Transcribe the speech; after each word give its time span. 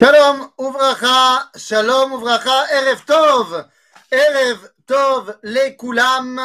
Shalom 0.00 0.48
Uvracha, 0.60 1.50
Shalom 1.56 2.12
Uvracha, 2.12 2.70
Erev 2.70 3.04
Tov, 3.04 3.68
Erev 4.12 4.70
Tov, 4.86 5.36
les 5.42 5.74
Koulam, 5.74 6.40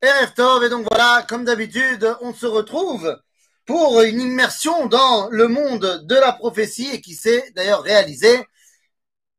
Erev 0.00 0.32
Tov, 0.32 0.64
et 0.64 0.70
donc 0.70 0.86
voilà, 0.90 1.26
comme 1.28 1.44
d'habitude, 1.44 2.16
on 2.22 2.32
se 2.32 2.46
retrouve 2.46 3.20
pour 3.66 4.00
une 4.00 4.22
immersion 4.22 4.86
dans 4.86 5.28
le 5.28 5.48
monde 5.48 6.06
de 6.06 6.14
la 6.14 6.32
prophétie 6.32 6.88
et 6.90 7.02
qui 7.02 7.14
s'est 7.14 7.52
d'ailleurs 7.54 7.82
réalisée. 7.82 8.48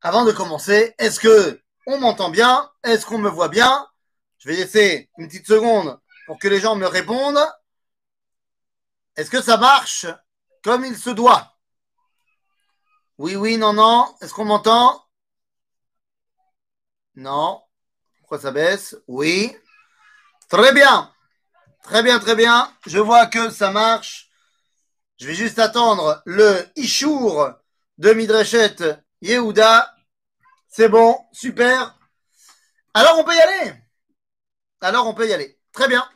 Avant 0.01 0.23
de 0.23 0.31
commencer, 0.31 0.93
est-ce 0.99 1.19
que 1.19 1.59
on 1.87 1.97
m'entend 1.97 2.29
bien? 2.29 2.69
Est-ce 2.83 3.07
qu'on 3.07 3.17
me 3.17 3.31
voit 3.31 3.49
bien? 3.49 3.87
Je 4.37 4.47
vais 4.47 4.55
laisser 4.57 5.09
une 5.17 5.27
petite 5.27 5.47
seconde 5.47 5.99
pour 6.27 6.37
que 6.37 6.47
les 6.47 6.59
gens 6.59 6.75
me 6.75 6.85
répondent. 6.85 7.49
Est-ce 9.15 9.31
que 9.31 9.41
ça 9.41 9.57
marche? 9.57 10.05
Comme 10.63 10.85
il 10.85 10.95
se 10.95 11.09
doit 11.09 11.51
oui, 13.21 13.35
oui, 13.35 13.57
non, 13.57 13.73
non. 13.73 14.15
Est-ce 14.19 14.33
qu'on 14.33 14.45
m'entend? 14.45 15.05
Non. 17.15 17.61
Pourquoi 18.17 18.39
ça 18.39 18.49
baisse? 18.49 18.95
Oui. 19.07 19.55
Très 20.49 20.73
bien. 20.73 21.13
Très 21.83 22.01
bien, 22.01 22.17
très 22.17 22.35
bien. 22.35 22.75
Je 22.87 22.97
vois 22.97 23.27
que 23.27 23.51
ça 23.51 23.69
marche. 23.69 24.31
Je 25.19 25.27
vais 25.27 25.35
juste 25.35 25.59
attendre 25.59 26.23
le 26.25 26.67
Ishour 26.75 27.51
de 27.99 28.11
Midreshet 28.13 28.77
Yehuda. 29.21 29.95
C'est 30.67 30.89
bon, 30.89 31.15
super. 31.31 31.95
Alors 32.95 33.19
on 33.19 33.23
peut 33.23 33.35
y 33.35 33.39
aller? 33.39 33.73
Alors 34.81 35.05
on 35.05 35.13
peut 35.13 35.27
y 35.27 35.33
aller. 35.33 35.59
Très 35.73 35.87
bien. 35.87 36.09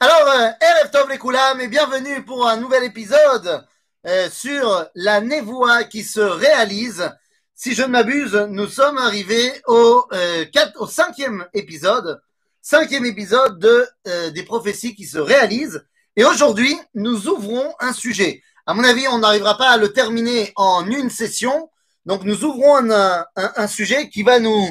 Alors, 0.00 0.28
Erev 0.60 0.90
Tov 0.90 1.12
et 1.60 1.68
bienvenue 1.68 2.24
pour 2.24 2.48
un 2.48 2.56
nouvel 2.56 2.84
épisode 2.84 3.66
euh, 4.06 4.28
sur 4.30 4.86
la 4.94 5.20
névoie 5.20 5.84
qui 5.84 6.02
se 6.02 6.20
réalise. 6.20 7.10
Si 7.54 7.74
je 7.74 7.82
ne 7.82 7.88
m'abuse, 7.88 8.34
nous 8.50 8.66
sommes 8.66 8.98
arrivés 8.98 9.52
au, 9.66 10.06
euh, 10.12 10.44
quatre, 10.46 10.80
au 10.80 10.86
cinquième 10.86 11.46
épisode, 11.54 12.20
cinquième 12.60 13.04
épisode 13.04 13.58
de, 13.58 13.86
euh, 14.08 14.30
des 14.30 14.42
prophéties 14.42 14.94
qui 14.94 15.04
se 15.04 15.18
réalisent. 15.18 15.84
Et 16.16 16.24
aujourd'hui, 16.24 16.76
nous 16.94 17.28
ouvrons 17.28 17.72
un 17.78 17.92
sujet. 17.92 18.42
À 18.66 18.74
mon 18.74 18.84
avis, 18.84 19.06
on 19.08 19.18
n'arrivera 19.18 19.56
pas 19.56 19.70
à 19.70 19.76
le 19.76 19.92
terminer 19.92 20.52
en 20.56 20.86
une 20.86 21.10
session. 21.10 21.70
Donc, 22.04 22.24
nous 22.24 22.44
ouvrons 22.44 22.76
un, 22.76 23.24
un, 23.36 23.52
un 23.56 23.66
sujet 23.68 24.08
qui 24.08 24.22
va 24.24 24.40
nous, 24.40 24.68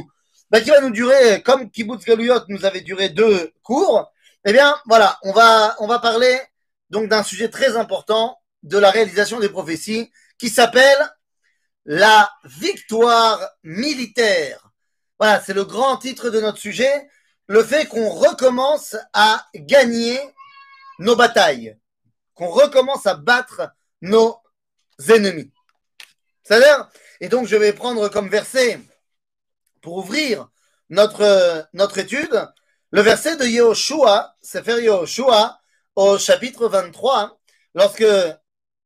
bah, 0.49 0.59
qui 0.59 0.69
va 0.69 0.81
nous 0.81 0.91
durer, 0.91 1.41
comme 1.43 1.71
Kibbutz 1.71 2.03
Galuyot 2.03 2.41
nous 2.49 2.65
avait 2.65 2.81
duré 2.81 3.07
deux 3.07 3.53
cours. 3.63 4.11
Eh 4.43 4.51
bien, 4.51 4.75
voilà, 4.85 5.17
on 5.23 5.31
va, 5.31 5.75
on 5.79 5.87
va 5.87 5.99
parler 5.99 6.37
donc 6.89 7.07
d'un 7.07 7.23
sujet 7.23 7.47
très 7.47 7.77
important 7.77 8.37
de 8.63 8.77
la 8.77 8.91
réalisation 8.91 9.39
des 9.39 9.49
prophéties 9.49 10.11
qui 10.37 10.49
s'appelle 10.49 10.97
la 11.85 12.31
victoire 12.43 13.49
militaire. 13.63 14.71
Voilà, 15.19 15.39
c'est 15.41 15.53
le 15.53 15.65
grand 15.65 15.97
titre 15.97 16.29
de 16.29 16.39
notre 16.39 16.57
sujet, 16.57 17.09
le 17.47 17.63
fait 17.63 17.85
qu'on 17.85 18.09
recommence 18.09 18.95
à 19.13 19.45
gagner 19.55 20.19
nos 20.99 21.15
batailles, 21.15 21.77
qu'on 22.33 22.49
recommence 22.49 23.05
à 23.05 23.15
battre 23.15 23.71
nos 24.01 24.41
ennemis. 25.09 25.51
C'est-à-dire, 26.43 26.89
et 27.19 27.29
donc 27.29 27.47
je 27.47 27.55
vais 27.55 27.73
prendre 27.73 28.09
comme 28.09 28.29
verset 28.29 28.79
pour 29.81 29.97
ouvrir 29.97 30.47
notre, 30.89 31.67
notre 31.73 31.97
étude, 31.97 32.47
le 32.91 33.01
verset 33.01 33.37
de 33.37 33.45
Yehoshua, 33.45 34.35
Sefer 34.41 34.81
Yehoshua, 34.83 35.59
au 35.95 36.17
chapitre 36.17 36.67
23, 36.67 37.39
lorsque 37.75 38.03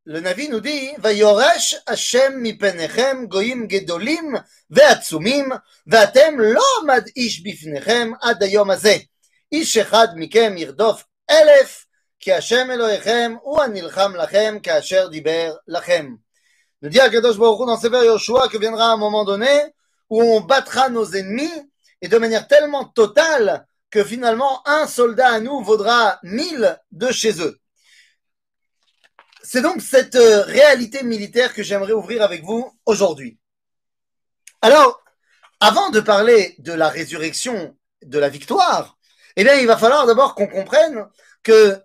le 0.05 0.21
Navi 0.21 0.49
nous 0.49 0.61
dit 0.61 0.91
Vayoresh 0.99 1.77
Hashem 1.87 2.41
mipenechem 2.41 3.27
goyim 3.27 3.69
gedolim 3.69 4.43
ve'atzumim 4.71 5.61
ve'atem 5.87 6.41
lo 6.41 6.83
mad'ish 6.85 7.43
bifnechem 7.45 8.17
ad 8.21 8.43
hayom 8.43 8.71
hazeh 8.71 9.07
ish 9.51 9.77
echad 9.77 10.17
mikem 10.17 10.57
yirdof 10.57 11.05
elef 11.29 11.87
כי 12.21 12.33
השם 12.33 12.71
אלוהיכם 12.71 13.35
הוא 13.43 13.63
הנלחם 13.63 14.17
לכם 14.17 14.59
כאשר 14.63 15.09
דיבר 15.09 15.55
לכם. 15.69 16.15
Nous 16.83 16.91
dit 16.91 17.01
Akadosh 17.01 17.37
Baruch 17.37 17.61
Hu 17.61 17.67
dans 17.67 17.77
Sefer 17.77 18.05
Yoshua 18.05 18.49
que 18.49 18.59
viendra 18.59 18.87
un 18.87 18.97
moment 18.97 19.25
donné 19.25 19.75
où 20.09 20.23
on 20.23 20.41
battra 20.41 20.89
nos 20.89 21.15
ennemis 21.15 21.51
et 22.01 22.09
de 22.09 22.19
manière 22.19 22.47
tellement 22.47 22.85
totale 22.85 23.67
que 23.91 24.03
finalement 24.03 24.67
un 24.67 24.87
soldat 24.87 25.35
à 25.35 25.41
nous 25.41 25.63
vaudra 25.63 26.19
mille 26.23 26.79
de 26.91 27.11
chez 27.13 27.41
eux. 27.43 27.59
C'est 29.48 29.62
donc 29.62 29.82
cette 29.82 30.16
euh, 30.16 30.42
réalité 30.42 31.04
militaire 31.04 31.54
que 31.54 31.62
j'aimerais 31.62 31.94
ouvrir 31.94 32.24
avec 32.24 32.44
vous 32.44 32.76
aujourd'hui. 32.88 33.38
Alors, 34.64 35.04
avant 35.60 35.92
de 35.92 36.00
parler 36.00 36.56
de 36.58 36.74
la 36.74 36.90
résurrection, 36.90 37.78
de 38.02 38.18
la 38.18 38.30
victoire, 38.30 38.98
eh 39.36 39.44
bien, 39.44 39.54
il 39.56 39.68
va 39.68 39.78
falloir 39.78 40.08
d'abord 40.08 40.34
qu'on 40.34 40.48
comprenne 40.48 41.06
que 41.44 41.80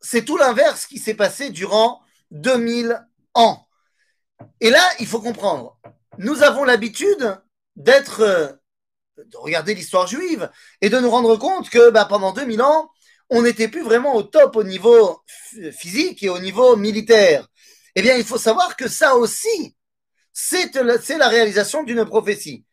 c'est 0.00 0.24
tout 0.24 0.38
l'inverse 0.38 0.86
qui 0.86 0.98
s'est 0.98 1.14
passé 1.14 1.50
durant 1.50 2.00
2000 2.30 3.06
ans. 3.34 3.68
Et 4.60 4.70
là, 4.70 4.82
il 4.98 5.06
faut 5.06 5.20
comprendre, 5.20 5.78
nous 6.16 6.42
avons 6.42 6.64
l'habitude 6.64 7.38
d'être, 7.76 8.20
euh, 8.20 8.52
de 9.18 9.36
regarder 9.36 9.74
l'histoire 9.74 10.06
juive 10.06 10.50
et 10.80 10.88
de 10.88 10.98
nous 10.98 11.10
rendre 11.10 11.36
compte 11.36 11.68
que 11.68 11.90
bah, 11.90 12.06
pendant 12.06 12.32
2000 12.32 12.62
ans, 12.62 12.90
on 13.30 13.42
n'était 13.42 13.68
plus 13.68 13.82
vraiment 13.82 14.14
au 14.14 14.22
top 14.22 14.56
au 14.56 14.64
niveau 14.64 15.20
physique 15.72 16.22
et 16.22 16.28
au 16.28 16.38
niveau 16.38 16.76
militaire. 16.76 17.46
Eh 17.94 18.02
bien, 18.02 18.16
il 18.16 18.24
faut 18.24 18.38
savoir 18.38 18.76
que 18.76 18.88
ça 18.88 19.16
aussi, 19.16 19.76
c'est 20.32 20.74
la 20.74 21.28
réalisation 21.28 21.82
d'une 21.82 22.04
prophétie. 22.04 22.64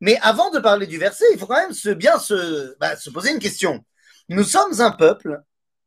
Mais 0.00 0.18
avant 0.22 0.50
de 0.50 0.58
parler 0.58 0.86
du 0.86 0.98
verset, 0.98 1.24
il 1.32 1.38
faut 1.38 1.46
quand 1.46 1.60
même 1.60 1.72
se, 1.72 1.90
bien 1.90 2.18
se, 2.18 2.76
bah, 2.78 2.96
se 2.96 3.10
poser 3.10 3.30
une 3.30 3.38
question. 3.38 3.84
Nous 4.28 4.44
sommes 4.44 4.80
un 4.80 4.90
peuple 4.90 5.40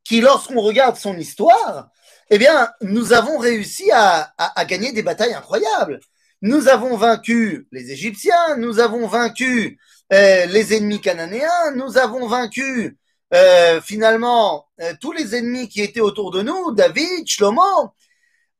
qui, 0.03 0.21
lorsqu'on 0.21 0.61
regarde 0.61 0.95
son 0.95 1.17
histoire, 1.17 1.89
eh 2.29 2.37
bien, 2.37 2.71
nous 2.81 3.13
avons 3.13 3.37
réussi 3.37 3.91
à, 3.91 4.33
gagner 4.67 4.91
des 4.91 5.03
batailles 5.03 5.33
incroyables. 5.33 5.99
Nous 6.41 6.67
avons 6.67 6.97
vaincu 6.97 7.67
les 7.71 7.91
Égyptiens, 7.91 8.57
nous 8.57 8.79
avons 8.79 9.07
vaincu 9.07 9.79
euh, 10.13 10.45
les 10.45 10.75
ennemis 10.75 11.01
cananéens, 11.01 11.71
nous 11.75 11.97
avons 11.97 12.27
vaincu 12.27 12.97
euh, 13.35 13.81
finalement 13.81 14.67
euh, 14.79 14.93
tous 15.01 15.11
les 15.11 15.35
ennemis 15.35 15.67
qui 15.67 15.81
étaient 15.81 15.99
autour 15.99 16.31
de 16.31 16.41
nous, 16.41 16.71
David, 16.71 17.27
Shlomo. 17.27 17.93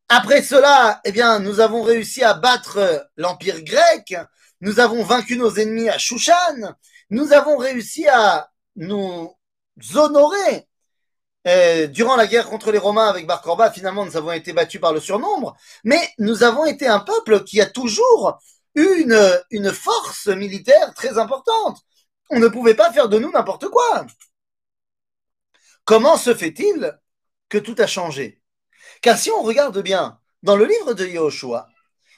Après 0.10 0.44
cela, 0.44 1.00
eh 1.06 1.14
bien, 1.14 1.40
nous 1.40 1.62
avons 1.62 1.82
réussi 1.82 2.24
à 2.24 2.34
battre 2.34 3.10
l'empire 3.16 3.62
grec. 3.64 4.16
Nous 4.60 4.82
avons 4.82 5.04
vaincu 5.04 5.38
nos 5.38 5.56
ennemis 5.56 5.90
à 5.90 5.98
Shushan. 5.98 6.76
Nous 7.10 7.32
avons 7.32 7.58
réussi 7.58 8.06
à 8.08 8.52
nous 8.76 9.34
honorer. 9.96 10.68
Euh, 11.48 11.88
durant 11.88 12.18
la 12.18 12.28
guerre 12.28 12.50
contre 12.50 12.72
les 12.72 12.78
Romains 12.78 13.08
avec 13.08 13.28
Bar 13.28 13.42
Korba, 13.42 13.72
finalement, 13.72 14.04
nous 14.06 14.18
avons 14.18 14.34
été 14.34 14.52
battus 14.52 14.82
par 14.82 14.92
le 14.92 15.00
surnombre. 15.00 15.56
Mais 15.86 16.10
nous 16.20 16.44
avons 16.44 16.66
été 16.66 16.86
un 16.86 17.00
peuple 17.00 17.46
qui 17.46 17.62
a 17.62 17.66
toujours 17.66 18.40
eu 18.74 19.02
une, 19.02 19.42
une 19.52 19.72
force 19.72 20.28
militaire 20.28 20.94
très 20.96 21.18
importante. 21.18 21.78
On 22.30 22.40
ne 22.40 22.48
pouvait 22.50 22.74
pas 22.74 22.92
faire 22.92 23.08
de 23.08 23.20
nous 23.20 23.32
n'importe 23.32 23.70
quoi. 23.70 24.06
Comment 25.86 26.18
se 26.18 26.34
fait-il 26.34 27.00
que 27.48 27.58
tout 27.60 27.76
a 27.78 27.88
changé? 27.88 28.42
Car 29.02 29.18
si 29.18 29.30
on 29.32 29.44
regarde 29.44 29.82
bien 29.82 30.20
dans 30.44 30.56
le 30.56 30.66
livre 30.66 30.94
de 30.94 31.06
Yahushua, 31.06 31.70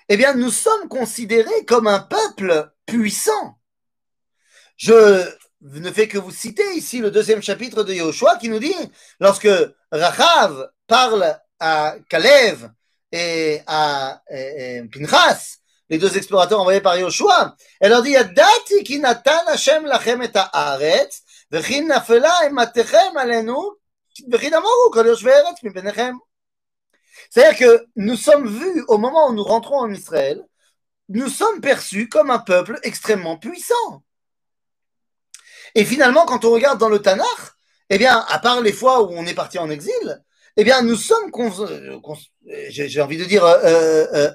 eh 0.09 0.15
bien, 0.15 0.33
nous 0.33 0.51
sommes 0.51 0.87
considérés 0.87 1.65
comme 1.65 1.87
un 1.87 1.99
peuple 1.99 2.71
puissant. 2.85 3.59
Je 4.77 5.27
ne 5.61 5.91
fais 5.91 6.07
que 6.07 6.17
vous 6.17 6.31
citer 6.31 6.63
ici 6.75 6.99
le 6.99 7.11
deuxième 7.11 7.41
chapitre 7.43 7.83
de 7.83 7.93
Yahushua 7.93 8.37
qui 8.37 8.47
nous 8.47 8.59
dit, 8.59 8.75
lorsque 9.19 9.49
Rachav 9.91 10.69
parle 10.87 11.37
à 11.59 11.95
Kalev 12.07 12.69
et 13.11 13.61
à 13.67 14.21
Pinchas, 14.93 15.57
les 15.89 15.97
deux 15.97 16.15
explorateurs 16.17 16.61
envoyés 16.61 16.81
par 16.81 16.97
Yahushua, 16.97 17.55
elle 17.81 17.89
leur 17.89 18.01
dit, 18.01 18.11
Yadati 18.11 18.83
ki 18.85 18.99
natan 18.99 19.45
Hashem 19.47 19.85
lachem 19.85 20.21
et 20.21 20.31
haaretz, 20.33 21.23
וכי 21.52 21.80
נפלה 21.80 22.40
אימתכם 22.42 23.18
עלינו, 23.18 23.70
וכי 24.32 24.50
דמורו 24.50 24.90
כל 24.92 25.06
יושבי 25.06 25.30
ארץ 25.30 25.62
מפניכם. 25.62 26.14
C'est-à-dire 27.30 27.58
que 27.58 27.86
nous 27.96 28.16
sommes 28.16 28.46
vus 28.46 28.84
au 28.88 28.98
moment 28.98 29.28
où 29.28 29.32
nous 29.32 29.44
rentrons 29.44 29.78
en 29.78 29.90
Israël, 29.90 30.42
nous 31.08 31.28
sommes 31.28 31.60
perçus 31.60 32.08
comme 32.08 32.30
un 32.30 32.38
peuple 32.38 32.78
extrêmement 32.82 33.38
puissant. 33.38 34.02
Et 35.74 35.84
finalement, 35.84 36.26
quand 36.26 36.44
on 36.44 36.50
regarde 36.50 36.78
dans 36.78 36.88
le 36.88 37.00
Tanakh, 37.00 37.42
eh 37.90 37.98
bien, 37.98 38.24
à 38.28 38.38
part 38.38 38.60
les 38.60 38.72
fois 38.72 39.02
où 39.02 39.12
on 39.12 39.26
est 39.26 39.34
parti 39.34 39.58
en 39.58 39.70
exil, 39.70 40.22
eh 40.56 40.64
bien, 40.64 40.82
nous 40.82 40.96
sommes, 40.96 41.30
j'ai 42.68 43.00
envie 43.00 43.16
de 43.16 43.24
dire, 43.24 43.44
euh, 43.44 44.06
euh, 44.14 44.30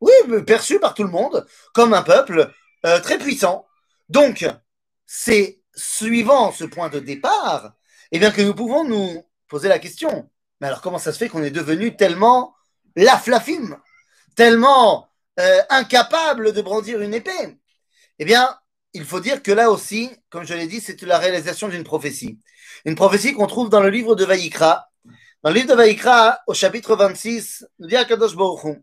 oui, 0.00 0.12
perçus 0.46 0.80
par 0.80 0.94
tout 0.94 1.04
le 1.04 1.10
monde 1.10 1.46
comme 1.74 1.92
un 1.92 2.02
peuple 2.02 2.50
euh, 2.86 3.00
très 3.00 3.18
puissant. 3.18 3.66
Donc, 4.08 4.46
c'est 5.06 5.60
suivant 5.74 6.52
ce 6.52 6.64
point 6.64 6.88
de 6.88 7.00
départ, 7.00 7.74
eh 8.12 8.18
bien 8.18 8.30
que 8.30 8.42
nous 8.42 8.54
pouvons 8.54 8.84
nous 8.84 9.24
poser 9.48 9.68
la 9.68 9.78
question, 9.78 10.30
mais 10.60 10.66
alors 10.68 10.80
comment 10.80 10.98
ça 10.98 11.12
se 11.12 11.18
fait 11.18 11.28
qu'on 11.28 11.42
est 11.42 11.50
devenu 11.50 11.96
tellement 11.96 12.54
la 12.96 13.16
flafim, 13.18 13.78
tellement 14.36 15.08
euh, 15.38 15.60
incapable 15.70 16.52
de 16.52 16.62
brandir 16.62 17.00
une 17.00 17.14
épée. 17.14 17.58
Eh 18.18 18.24
bien, 18.24 18.56
il 18.92 19.04
faut 19.04 19.20
dire 19.20 19.42
que 19.42 19.52
là 19.52 19.70
aussi, 19.70 20.10
comme 20.28 20.44
je 20.44 20.54
l'ai 20.54 20.66
dit, 20.66 20.80
c'est 20.80 21.00
la 21.02 21.18
réalisation 21.18 21.68
d'une 21.68 21.84
prophétie. 21.84 22.38
Une 22.84 22.94
prophétie 22.94 23.32
qu'on 23.32 23.46
trouve 23.46 23.70
dans 23.70 23.80
le 23.80 23.90
livre 23.90 24.14
de 24.14 24.24
Vaïkra. 24.24 24.88
Dans 25.42 25.50
le 25.50 25.56
livre 25.56 25.68
de 25.68 25.74
Vaïkra, 25.74 26.40
au 26.46 26.54
chapitre 26.54 26.96
26, 26.96 27.66
nous 27.78 27.88
dit 27.88 27.96
Akadosh 27.96 28.34
Baruch 28.34 28.76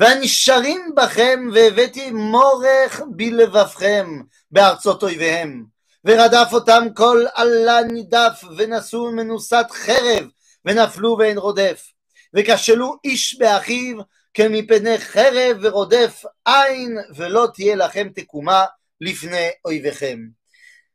והנשארים 0.00 0.94
בכם 0.96 1.48
והבאתי 1.54 2.10
מורך 2.10 3.00
בלבבכם 3.10 4.20
בארצות 4.50 5.02
אויביהם 5.02 5.64
ורדף 6.04 6.48
אותם 6.52 6.86
כל 6.94 7.24
עלה 7.34 7.82
נידף 7.82 8.44
ונשאו 8.56 9.12
מנוסת 9.12 9.66
חרב 9.70 10.28
ונפלו 10.64 11.16
ואין 11.18 11.38
רודף 11.38 11.86
וכשלו 12.34 12.96
איש 13.04 13.38
באחיו 13.38 13.96
כמפני 14.34 14.98
חרב 14.98 15.56
ורודף 15.62 16.24
עין 16.44 16.98
ולא 17.16 17.46
תהיה 17.54 17.76
לכם 17.76 18.08
תקומה 18.14 18.64
לפני 19.00 19.48
אויביכם. 19.64 20.18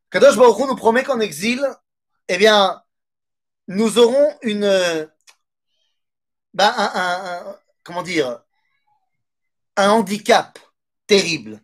הקדוש 0.09 0.35
ברוך 0.35 0.57
הוא 0.57 0.67
nous 0.67 0.77
promet 0.77 1.03
qu'en 1.03 1.19
exil, 1.19 1.61
eh 2.29 2.37
bien, 2.37 2.81
nous 3.67 3.97
aurons 3.97 4.37
une, 4.41 4.69
ben, 6.53 6.73
un, 6.77 6.91
un, 7.03 7.49
un, 7.49 7.55
comment 7.83 8.03
dire, 8.03 8.39
un 9.75 9.89
handicap 9.89 10.57
terrible. 11.07 11.59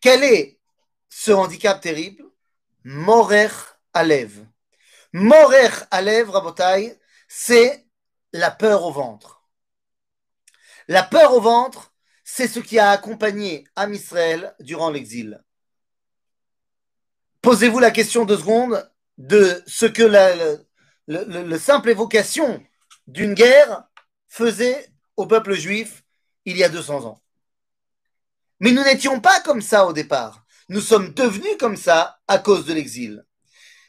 Quel 0.00 0.22
est 0.22 0.58
ce 1.10 1.32
handicap 1.32 1.80
terrible 1.80 2.22
Morer 2.83 3.49
Alev. 3.93 4.45
Morer 5.13 5.69
Alev, 5.91 6.29
Rabotai, 6.29 6.99
c'est 7.27 7.85
la 8.33 8.51
peur 8.51 8.83
au 8.83 8.91
ventre. 8.91 9.43
La 10.87 11.03
peur 11.03 11.33
au 11.33 11.41
ventre, 11.41 11.93
c'est 12.23 12.47
ce 12.47 12.59
qui 12.59 12.79
a 12.79 12.91
accompagné 12.91 13.65
Am 13.75 13.93
Israël 13.93 14.55
durant 14.59 14.89
l'exil. 14.89 15.41
Posez-vous 17.41 17.79
la 17.79 17.91
question 17.91 18.25
deux 18.25 18.37
secondes 18.37 18.89
de 19.17 19.61
ce 19.67 19.85
que 19.85 20.03
la, 20.03 20.35
le, 20.35 20.67
le, 21.07 21.43
le 21.43 21.59
simple 21.59 21.89
évocation 21.89 22.63
d'une 23.07 23.33
guerre 23.33 23.83
faisait 24.27 24.89
au 25.17 25.27
peuple 25.27 25.53
juif 25.53 26.03
il 26.45 26.57
y 26.57 26.63
a 26.63 26.69
200 26.69 27.05
ans. 27.05 27.21
Mais 28.59 28.71
nous 28.71 28.83
n'étions 28.83 29.19
pas 29.19 29.41
comme 29.41 29.61
ça 29.61 29.85
au 29.85 29.93
départ. 29.93 30.42
Nous 30.69 30.81
sommes 30.81 31.13
devenus 31.13 31.57
comme 31.59 31.77
ça 31.77 32.17
à 32.27 32.39
cause 32.39 32.65
de 32.65 32.73
l'exil. 32.73 33.23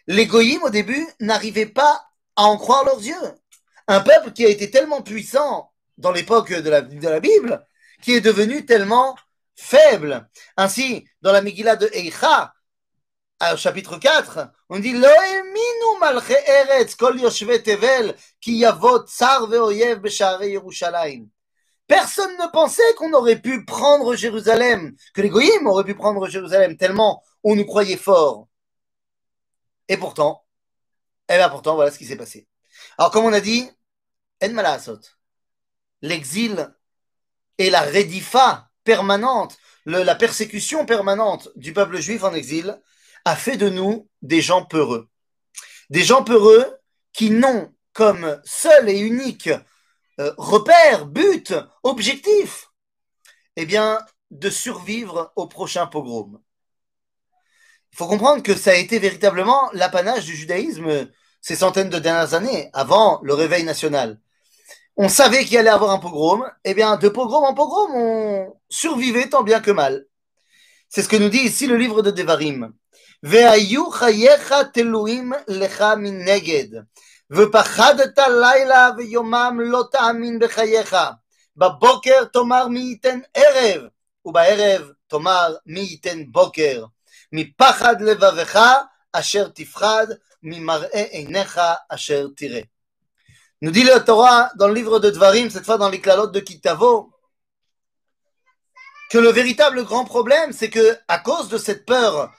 Les 0.06 0.26
goyim, 0.26 0.60
au 0.62 0.70
début, 0.70 1.06
n'arrivaient 1.20 1.66
pas 1.66 2.06
à 2.36 2.44
en 2.44 2.56
croire 2.56 2.84
leurs 2.84 3.02
yeux. 3.02 3.34
Un 3.86 4.00
peuple 4.00 4.32
qui 4.32 4.44
a 4.44 4.48
été 4.48 4.70
tellement 4.70 5.02
puissant 5.02 5.72
dans 5.98 6.12
l'époque 6.12 6.52
de 6.52 6.70
la, 6.70 6.80
de 6.80 7.08
la 7.08 7.20
Bible, 7.20 7.64
qui 8.02 8.12
est 8.12 8.20
devenu 8.20 8.66
tellement 8.66 9.16
faible. 9.56 10.28
Ainsi, 10.56 11.06
dans 11.22 11.32
la 11.32 11.42
Megillah 11.42 11.76
de 11.76 11.88
Eicha, 11.92 12.52
au 13.52 13.56
chapitre 13.56 13.98
4, 13.98 14.48
on 14.70 14.78
dit 14.78 14.92
Lo 14.92 15.08
eminu 15.08 15.98
malche 16.00 16.36
eretz 16.46 16.94
kol 16.96 17.18
yoshve 17.20 17.60
tevel 17.62 18.14
ki 18.40 18.60
yavot 18.62 19.06
tsar 19.06 19.46
ve'oyev 19.50 20.00
b'sharei 20.00 20.52
Yerushalayim. 20.52 21.28
Personne 21.86 22.36
ne 22.38 22.50
pensait 22.50 22.94
qu'on 22.96 23.12
aurait 23.12 23.40
pu 23.40 23.64
prendre 23.64 24.14
Jérusalem, 24.14 24.96
que 25.12 25.20
les 25.20 25.28
goyim 25.28 25.66
auraient 25.66 25.84
pu 25.84 25.94
prendre 25.94 26.26
Jérusalem, 26.28 26.76
tellement 26.76 27.22
on 27.42 27.56
nous 27.56 27.66
croyait 27.66 27.96
fort. 27.96 28.48
Et 29.88 29.98
pourtant, 29.98 30.44
eh 31.28 31.36
bien 31.36 31.48
pourtant, 31.48 31.74
voilà 31.74 31.90
ce 31.90 31.98
qui 31.98 32.06
s'est 32.06 32.16
passé. 32.16 32.48
Alors, 32.96 33.10
comme 33.10 33.24
on 33.24 33.32
a 33.32 33.40
dit, 33.40 33.68
l'exil 36.02 36.74
et 37.58 37.70
la 37.70 37.82
redifa 37.82 38.70
permanente, 38.82 39.56
la 39.86 40.14
persécution 40.14 40.86
permanente 40.86 41.50
du 41.56 41.72
peuple 41.72 41.98
juif 41.98 42.24
en 42.24 42.32
exil 42.32 42.80
a 43.24 43.36
fait 43.36 43.56
de 43.56 43.68
nous 43.68 44.08
des 44.22 44.40
gens 44.40 44.64
peureux. 44.64 45.08
Des 45.90 46.02
gens 46.02 46.24
peureux 46.24 46.66
qui 47.12 47.30
n'ont 47.30 47.72
comme 47.92 48.40
seul 48.44 48.88
et 48.88 48.98
unique 48.98 49.50
euh, 50.20 50.32
repère, 50.36 51.06
but, 51.06 51.54
objectif, 51.82 52.70
eh 53.56 53.66
bien, 53.66 53.98
de 54.30 54.50
survivre 54.50 55.32
au 55.36 55.46
prochain 55.46 55.86
pogrom. 55.86 56.40
Il 57.92 57.96
faut 57.96 58.06
comprendre 58.06 58.42
que 58.42 58.54
ça 58.54 58.70
a 58.70 58.74
été 58.74 58.98
véritablement 58.98 59.70
l'apanage 59.72 60.24
du 60.24 60.34
judaïsme 60.34 61.08
ces 61.44 61.56
centaines 61.56 61.90
de 61.90 61.98
dernières 61.98 62.32
années, 62.32 62.70
avant 62.72 63.20
le 63.22 63.34
réveil 63.34 63.64
national. 63.64 64.18
On 64.96 65.10
savait 65.10 65.44
qu'il 65.44 65.58
allait 65.58 65.68
avoir 65.68 65.90
un 65.90 65.98
pogrom, 65.98 66.50
eh 66.64 66.72
bien, 66.72 66.96
de 66.96 67.10
pogrom 67.10 67.44
en 67.44 67.52
pogrom, 67.52 67.90
on 67.94 68.54
survivait 68.70 69.28
tant 69.28 69.42
bien 69.42 69.60
que 69.60 69.70
mal. 69.70 70.06
C'est 70.88 71.02
ce 71.02 71.08
que 71.08 71.16
nous 71.16 71.28
dit 71.28 71.40
ici 71.40 71.66
le 71.66 71.76
livre 71.76 72.00
de 72.00 72.10
Devarim. 72.10 72.72
והיו 77.29 77.51
חייך 77.51 78.01
תלויים 78.01 78.09
לך 78.09 78.13
מנגד, 78.13 78.15
ופחדת 78.15 78.17
לילה 78.17 78.89
ויומם 78.97 79.59
לא 79.61 79.83
תאמין 79.91 80.39
בחייך. 80.39 80.97
בבוקר 81.57 82.25
תאמר 82.25 82.67
מי 82.67 82.79
ייתן 82.79 83.19
ערב, 83.33 83.81
ובערב 84.25 84.91
תאמר 85.07 85.55
מי 85.65 85.79
ייתן 85.79 86.23
בוקר. 86.31 86.85
מפחד 87.31 88.01
לבבך 88.01 88.59
אשר 89.13 89.47
תפחד, 89.47 90.07
ממראה 90.43 91.03
עיניך 91.11 91.61
אשר 91.89 92.27
תראה. 92.35 92.61
Nous 93.61 93.71
dit 93.71 93.83
le 93.83 93.99
Torah 94.05 94.51
dans 94.55 94.69
le 94.69 94.73
livre 94.73 94.99
de 94.99 95.09
Dvarim, 95.09 95.49
cette 95.49 95.65
fois 95.65 95.77
dans 95.77 95.89
les 95.89 95.99
clalotes 95.99 96.31
de 96.31 96.39
Kitavo, 96.39 97.11
que 99.09 99.17
le 99.17 99.31
véritable 99.31 99.83
grand 99.83 100.05
problème, 100.05 100.53
c'est 100.53 100.69
que 100.69 100.97
à 101.09 101.19
cause 101.19 101.49
de 101.49 101.57
cette 101.57 101.85
peur 101.85 102.31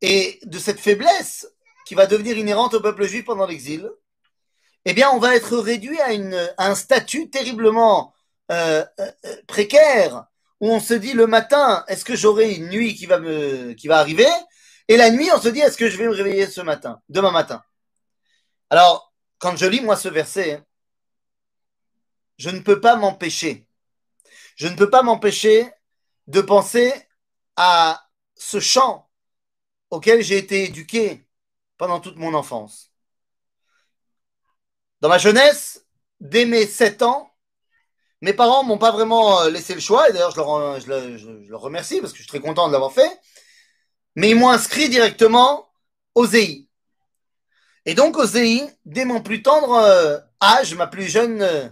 et 0.00 0.40
de 0.44 0.58
cette 0.58 0.80
faiblesse 0.80 1.46
qui 1.87 1.95
va 1.95 2.05
devenir 2.05 2.37
inhérente 2.37 2.73
au 2.73 2.81
peuple 2.81 3.07
juif 3.07 3.23
pendant 3.23 3.47
l'exil, 3.47 3.89
eh 4.83 4.93
bien, 4.93 5.09
on 5.11 5.19
va 5.19 5.37
être 5.37 5.57
réduit 5.57 5.97
à, 6.01 6.09
un 6.57 6.75
statut 6.75 7.29
terriblement 7.29 8.13
euh, 8.51 8.83
euh, 8.99 9.11
précaire, 9.47 10.25
où 10.59 10.69
on 10.69 10.81
se 10.81 10.93
dit 10.93 11.13
le 11.13 11.27
matin, 11.27 11.85
est-ce 11.87 12.03
que 12.03 12.17
j'aurai 12.17 12.55
une 12.55 12.67
nuit 12.67 12.93
qui 12.93 13.05
va 13.05 13.19
me, 13.19 13.71
qui 13.71 13.87
va 13.87 13.99
arriver? 13.99 14.27
Et 14.89 14.97
la 14.97 15.11
nuit, 15.11 15.29
on 15.33 15.39
se 15.39 15.47
dit, 15.47 15.61
est-ce 15.61 15.77
que 15.77 15.89
je 15.89 15.95
vais 15.95 16.07
me 16.07 16.13
réveiller 16.13 16.45
ce 16.47 16.59
matin, 16.59 17.01
demain 17.07 17.31
matin? 17.31 17.63
Alors, 18.69 19.13
quand 19.37 19.55
je 19.55 19.65
lis 19.65 19.79
moi 19.79 19.95
ce 19.95 20.09
verset, 20.09 20.61
je 22.37 22.49
ne 22.49 22.59
peux 22.59 22.81
pas 22.81 22.97
m'empêcher, 22.97 23.65
je 24.57 24.67
ne 24.67 24.75
peux 24.75 24.89
pas 24.89 25.03
m'empêcher 25.03 25.71
de 26.27 26.41
penser 26.41 26.93
à 27.55 28.09
ce 28.35 28.59
chant 28.59 29.09
auquel 29.89 30.21
j'ai 30.21 30.37
été 30.37 30.65
éduqué 30.65 31.26
pendant 31.77 31.99
toute 31.99 32.17
mon 32.17 32.33
enfance. 32.33 32.91
Dans 35.01 35.09
ma 35.09 35.17
jeunesse, 35.17 35.85
dès 36.19 36.45
mes 36.45 36.65
7 36.65 37.03
ans, 37.03 37.31
mes 38.21 38.33
parents 38.33 38.63
m'ont 38.63 38.79
pas 38.79 38.91
vraiment 38.91 39.43
laissé 39.45 39.75
le 39.75 39.79
choix, 39.79 40.09
et 40.09 40.13
d'ailleurs 40.13 40.31
je 40.31 40.87
leur, 40.87 41.61
remercie 41.61 42.01
parce 42.01 42.11
que 42.13 42.17
je 42.17 42.23
suis 42.23 42.29
très 42.29 42.39
content 42.39 42.67
de 42.67 42.73
l'avoir 42.73 42.91
fait, 42.91 43.19
mais 44.15 44.31
ils 44.31 44.35
m'ont 44.35 44.49
inscrit 44.49 44.89
directement 44.89 45.69
au 46.15 46.25
ZI. 46.25 46.67
Et 47.85 47.93
donc 47.93 48.17
au 48.17 48.25
ZI, 48.25 48.67
dès 48.85 49.05
mon 49.05 49.21
plus 49.21 49.43
tendre 49.43 50.23
âge, 50.41 50.73
ma 50.73 50.87
plus 50.87 51.07
jeune, 51.07 51.71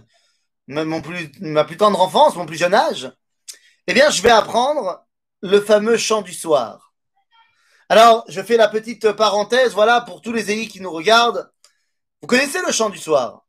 plus, 0.68 1.32
ma 1.40 1.64
plus 1.64 1.76
tendre 1.76 2.00
enfance, 2.00 2.36
mon 2.36 2.46
plus 2.46 2.56
jeune 2.56 2.74
âge, 2.74 3.12
eh 3.88 3.92
bien 3.92 4.08
je 4.10 4.22
vais 4.22 4.30
apprendre 4.30 5.04
le 5.42 5.60
fameux 5.60 5.96
chant 5.96 6.22
du 6.22 6.32
soir. 6.32 6.94
Alors, 7.88 8.24
je 8.28 8.42
fais 8.42 8.56
la 8.56 8.68
petite 8.68 9.12
parenthèse, 9.12 9.72
voilà, 9.72 10.00
pour 10.00 10.20
tous 10.20 10.32
les 10.32 10.50
EI 10.50 10.66
qui 10.66 10.80
nous 10.80 10.90
regardent. 10.90 11.48
Vous 12.20 12.26
connaissez 12.26 12.60
le 12.66 12.72
chant 12.72 12.90
du 12.90 12.98
soir? 12.98 13.44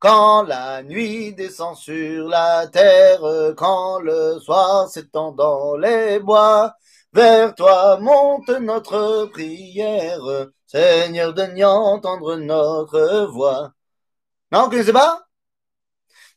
Quand 0.00 0.42
la 0.42 0.82
nuit 0.82 1.32
descend 1.32 1.76
sur 1.76 2.26
la 2.26 2.66
terre, 2.66 3.20
quand 3.56 4.00
le 4.00 4.40
soir 4.40 4.88
s'étend 4.88 5.30
dans 5.30 5.76
les 5.76 6.18
bois, 6.18 6.74
vers 7.12 7.54
toi 7.54 7.98
monte 8.00 8.48
notre 8.48 9.26
prière, 9.26 10.48
Seigneur, 10.66 11.32
de 11.32 11.62
entendre 11.62 12.34
notre 12.36 13.26
voix. 13.26 13.70
Non, 14.50 14.64
vous 14.64 14.70
connaissez 14.70 14.92
pas? 14.92 15.24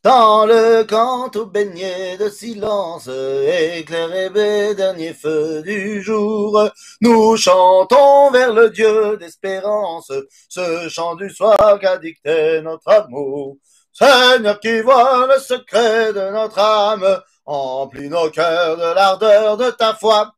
Dans 0.06 0.46
le 0.46 0.84
canto 0.84 1.46
baigné 1.46 2.16
de 2.16 2.28
silence, 2.28 3.08
éclairé 3.08 4.30
dernier 4.76 5.12
feu 5.12 5.62
du 5.62 6.00
jour, 6.00 6.70
nous 7.00 7.36
chantons 7.36 8.30
vers 8.30 8.52
le 8.52 8.70
Dieu 8.70 9.16
d'espérance, 9.16 10.12
ce 10.48 10.88
chant 10.88 11.16
du 11.16 11.28
soir 11.28 11.80
qu'a 11.80 11.98
dicté 11.98 12.60
notre 12.62 12.88
amour. 12.88 13.56
Seigneur 13.92 14.60
qui 14.60 14.80
voit 14.80 15.26
le 15.26 15.40
secret 15.40 16.12
de 16.12 16.30
notre 16.30 16.60
âme, 16.60 17.20
emplis 17.44 18.08
nos 18.08 18.30
cœurs 18.30 18.76
de 18.76 18.94
l'ardeur 18.94 19.56
de 19.56 19.72
ta 19.72 19.92
foi, 19.94 20.30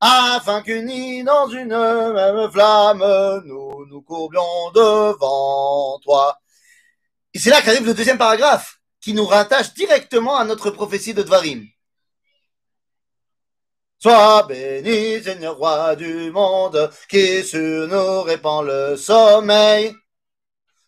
afin 0.00 0.62
qu'unis 0.62 1.24
dans 1.24 1.46
une 1.46 1.76
même 1.76 2.50
flamme, 2.50 3.04
nous 3.44 3.84
nous 3.84 4.00
courbions 4.00 4.70
devant 4.74 5.98
toi. 5.98 6.38
Et 7.34 7.38
c'est 7.38 7.50
là 7.50 7.60
qu'arrive 7.60 7.84
le 7.84 7.92
deuxième 7.92 8.16
paragraphe. 8.16 8.79
Qui 9.00 9.14
nous 9.14 9.26
rattache 9.26 9.74
directement 9.74 10.36
à 10.36 10.44
notre 10.44 10.70
prophétie 10.70 11.14
de 11.14 11.22
Dvarim. 11.22 11.66
Sois 13.98 14.44
béni, 14.44 15.22
Seigneur 15.22 15.56
roi 15.56 15.94
du 15.94 16.30
monde, 16.30 16.90
qui 17.08 17.44
sur 17.44 17.86
nous 17.86 18.22
répand 18.22 18.66
le 18.66 18.96
sommeil. 18.96 19.94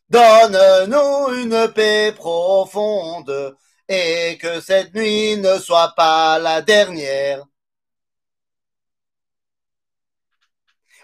Donne-nous 0.09 1.35
une 1.42 1.73
paix 1.73 2.12
profonde, 2.16 3.57
et 3.88 4.38
que 4.40 4.61
cette 4.61 4.95
nuit 4.95 5.37
ne 5.37 5.59
soit 5.59 5.92
pas 5.95 6.38
la 6.38 6.62
dernière. 6.62 7.45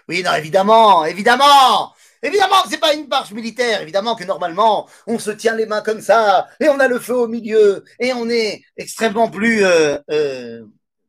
Oui, 0.07 0.23
non, 0.23 0.33
évidemment, 0.33 1.05
évidemment, 1.05 1.93
évidemment 2.21 2.61
que 2.63 2.69
c'est 2.69 2.79
pas 2.79 2.93
une 2.93 3.07
marche 3.07 3.31
militaire, 3.31 3.81
évidemment 3.81 4.15
que 4.15 4.23
normalement 4.23 4.87
on 5.07 5.19
se 5.19 5.31
tient 5.31 5.55
les 5.55 5.65
mains 5.65 5.81
comme 5.81 6.01
ça 6.01 6.47
et 6.59 6.69
on 6.69 6.79
a 6.79 6.87
le 6.87 6.99
feu 6.99 7.15
au 7.15 7.27
milieu 7.27 7.83
et 7.99 8.13
on 8.13 8.29
est 8.29 8.63
extrêmement 8.77 9.29
plus 9.29 9.63
euh, 9.63 9.97
euh, 10.11 10.63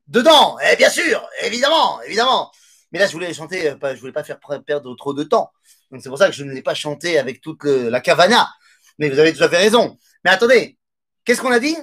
dedans. 0.09 0.59
Eh 0.71 0.77
bien 0.77 0.91
sûr, 0.91 1.29
évidemment, 1.43 2.01
évidemment. 2.03 2.51
Mais 2.93 2.99
là, 2.99 3.07
je 3.07 3.13
voulais 3.13 3.33
chanter, 3.33 3.71
euh, 3.71 3.95
je 3.95 4.01
voulais 4.01 4.13
pas 4.13 4.25
faire 4.25 4.39
perdre 4.67 4.95
trop 4.97 5.15
de 5.15 5.23
temps. 5.23 5.51
Donc 5.91 6.03
c'est 6.03 6.09
pour 6.09 6.19
ça 6.19 6.27
que 6.29 6.35
je 6.35 6.45
ne 6.45 6.53
l'ai 6.53 6.63
pas 6.63 6.75
chanté 6.75 7.19
avec 7.19 7.41
toute 7.41 7.65
la 7.65 8.01
cavana. 8.01 8.49
Mais 8.99 9.09
vous 9.09 9.19
avez 9.19 9.33
tout 9.33 9.43
à 9.43 9.49
fait 9.49 9.57
raison. 9.57 9.97
Mais 10.25 10.31
attendez, 10.31 10.79
qu'est-ce 11.25 11.41
qu'on 11.41 11.53
a 11.53 11.61
dit? 11.61 11.77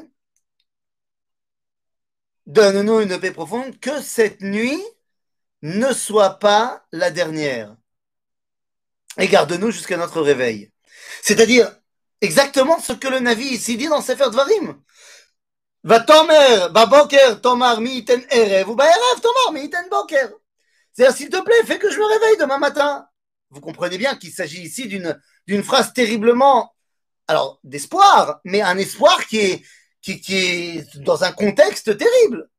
Donne-nous 2.46 3.02
une 3.02 3.20
paix 3.20 3.32
profonde 3.32 3.78
que 3.80 4.02
cette 4.02 4.42
nuit 4.42 4.82
ne 5.62 5.92
soit 5.94 6.40
pas 6.40 6.86
la 6.92 7.12
dernière. 7.12 7.76
Et 9.18 9.28
garde-nous 9.28 9.72
jusqu'à 9.72 9.98
notre 9.98 10.22
réveil. 10.22 10.72
C'est-à-dire 11.22 11.72
exactement 12.22 12.80
ce 12.80 12.94
que 12.94 13.08
le 13.08 13.20
Navi 13.20 13.46
ici 13.46 13.78
dit 13.78 13.88
dans 13.88 14.02
Sefer 14.02 14.30
Dvarim. 14.32 14.82
Va 15.84 16.00
tomer, 16.02 16.68
boker, 16.72 17.42
tomar 17.42 17.80
mi 17.80 17.98
iten 17.98 18.26
erev, 18.30 18.70
ou 18.70 18.76
erev, 18.82 19.22
tomar 19.22 19.54
mi 19.54 19.66
iten 19.66 19.88
boker. 19.90 20.30
C'est-à-dire, 20.92 21.16
s'il 21.16 21.30
te 21.30 21.42
plaît, 21.42 21.64
fais 21.66 21.80
que 21.80 21.90
je 21.90 21.98
me 21.98 22.06
réveille 22.06 22.38
demain 22.38 22.58
matin. 22.58 23.08
Vous 23.52 23.62
comprenez 23.62 23.98
bien 23.98 24.16
qu'il 24.16 24.32
s'agit 24.32 24.62
ici 24.62 24.88
d'une, 24.88 25.20
d'une 25.46 25.64
phrase 25.64 25.94
terriblement, 25.94 26.74
alors, 27.28 27.60
d'espoir, 27.64 28.42
mais 28.44 28.62
un 28.62 28.78
espoir 28.78 29.26
qui 29.28 29.38
est, 29.38 29.66
qui, 30.02 30.20
qui 30.20 30.36
est 30.36 30.98
dans 30.98 31.24
un 31.24 31.32
contexte 31.32 31.98
terrible. 31.98 32.50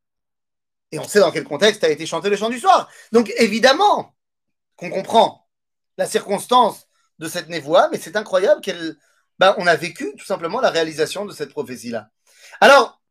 Et 0.93 0.99
on 0.99 1.05
sait 1.07 1.21
dans 1.21 1.31
quel 1.31 1.45
contexte 1.45 1.85
a 1.85 1.89
été 1.91 2.07
chanté 2.07 2.31
le 2.31 2.37
chant 2.37 2.49
du 2.49 2.59
soir. 2.59 2.89
Donc 3.13 3.33
évidemment 3.37 4.15
qu'on 4.77 4.91
comprend 4.91 5.48
la 5.99 6.07
circonstance 6.07 6.87
de 7.19 7.29
cette 7.29 7.49
névoie, 7.49 7.89
mais 7.91 7.99
c'est 7.99 8.17
incroyable 8.17 8.61
qu'elle, 8.61 8.97
ben, 9.39 9.55
on 9.59 9.67
a 9.67 9.77
vécu 9.77 10.15
tout 10.17 10.25
simplement 10.25 10.61
la 10.61 10.71
réalisation 10.71 11.27
de 11.27 11.33
cette 11.33 11.51
prophétie-là. 11.51 12.09
Alors, 12.61 13.03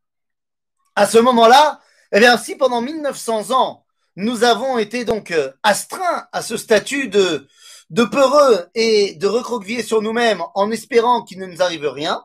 à 0.96 1.06
ce 1.06 1.18
moment-là, 1.18 1.80
eh 2.12 2.18
bien, 2.18 2.36
si 2.38 2.56
pendant 2.56 2.80
1900 2.80 3.50
ans, 3.52 3.84
nous 4.16 4.42
avons 4.42 4.78
été 4.78 5.04
donc 5.04 5.30
euh, 5.30 5.52
astreints 5.62 6.26
à 6.32 6.42
ce 6.42 6.56
statut 6.56 7.08
de, 7.08 7.46
de 7.90 8.04
peureux 8.04 8.68
et 8.74 9.14
de 9.14 9.26
recroqueviller 9.26 9.82
sur 9.82 10.02
nous-mêmes 10.02 10.42
en 10.54 10.70
espérant 10.70 11.22
qu'il 11.22 11.38
ne 11.38 11.46
nous 11.46 11.62
arrive 11.62 11.86
rien, 11.86 12.24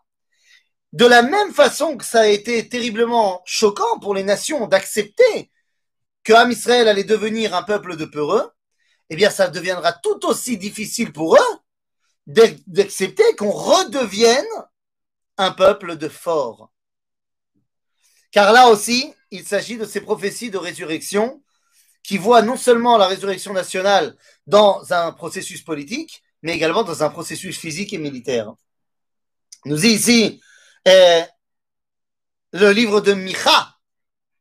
de 0.94 1.06
la 1.06 1.22
même 1.22 1.54
façon 1.54 1.98
que 1.98 2.06
ça 2.06 2.22
a 2.22 2.28
été 2.28 2.70
terriblement 2.70 3.42
choquant 3.46 4.00
pour 4.00 4.16
les 4.16 4.24
nations 4.24 4.68
d'accepter 4.68 5.52
que 6.24 6.34
Am 6.34 6.52
Israël 6.52 6.88
allait 6.88 7.04
devenir 7.04 7.54
un 7.56 7.64
peuple 7.64 7.98
de 7.98 8.06
peureux, 8.06 8.50
eh 9.10 9.16
bien, 9.16 9.30
ça 9.30 9.48
deviendra 9.48 9.94
tout 9.94 10.26
aussi 10.26 10.58
difficile 10.58 11.12
pour 11.12 11.36
eux 11.36 11.60
d'accepter 12.26 13.36
qu'on 13.38 13.52
redevienne 13.52 14.46
un 15.38 15.52
peuple 15.52 15.98
de 15.98 16.08
forts. 16.08 16.72
Car 18.32 18.54
là 18.54 18.70
aussi, 18.70 19.14
il 19.32 19.46
s'agit 19.46 19.78
de 19.78 19.86
ces 19.86 20.02
prophéties 20.02 20.50
de 20.50 20.58
résurrection 20.58 21.44
qui 22.02 22.18
voient 22.18 22.42
non 22.42 22.58
seulement 22.58 22.98
la 22.98 23.08
résurrection 23.08 23.54
nationale 23.54 24.16
dans 24.48 24.92
un 24.92 25.12
processus 25.12 25.62
politique, 25.62 26.24
mais 26.42 26.54
également 26.54 26.84
dans 26.84 27.04
un 27.04 27.10
processus 27.10 27.58
physique 27.58 27.94
et 27.94 27.98
militaire. 27.98 28.54
Nous 29.66 29.78
dit 29.78 29.90
ici 29.90 30.42
et 30.86 31.22
le 32.52 32.72
livre 32.72 33.02
de 33.02 33.14
Micha, 33.14 33.78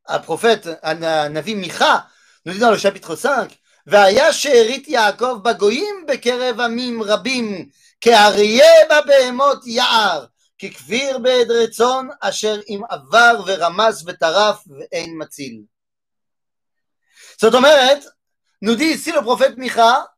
un 0.07 0.19
prophète, 0.19 0.69
un 0.83 1.29
Navi 1.29 1.55
Micha, 1.55 2.09
nous 2.45 2.53
dit 2.53 2.59
dans 2.59 2.73
le 2.73 2.77
chapitre 2.77 3.15
5, 3.15 3.57
והיה 3.88 4.34
שארית 4.34 4.88
יעקב 4.88 5.40
בגויים 5.44 6.06
בקרב 6.08 6.60
עמים 6.60 7.04
רבים, 7.04 7.70
כאריה 8.02 8.72
בבהמות 8.90 9.68
יער, 9.68 10.26
ככביר 10.60 11.18
בעדרי 11.18 11.70
צאן, 11.72 12.08
אשר 12.22 12.60
אם 12.70 12.82
עבר 12.90 13.42
ורמס 13.46 14.04
וטרף 14.08 14.64
ואין 14.68 15.22
מציל. 15.22 15.62
זאת 17.42 17.54
אומרת, 17.54 18.06
nous 18.62 18.76
dit 18.76 18.90
ici 18.90 19.12
le 19.12 19.22
prophète 19.22 19.58
Micha, 19.58 20.12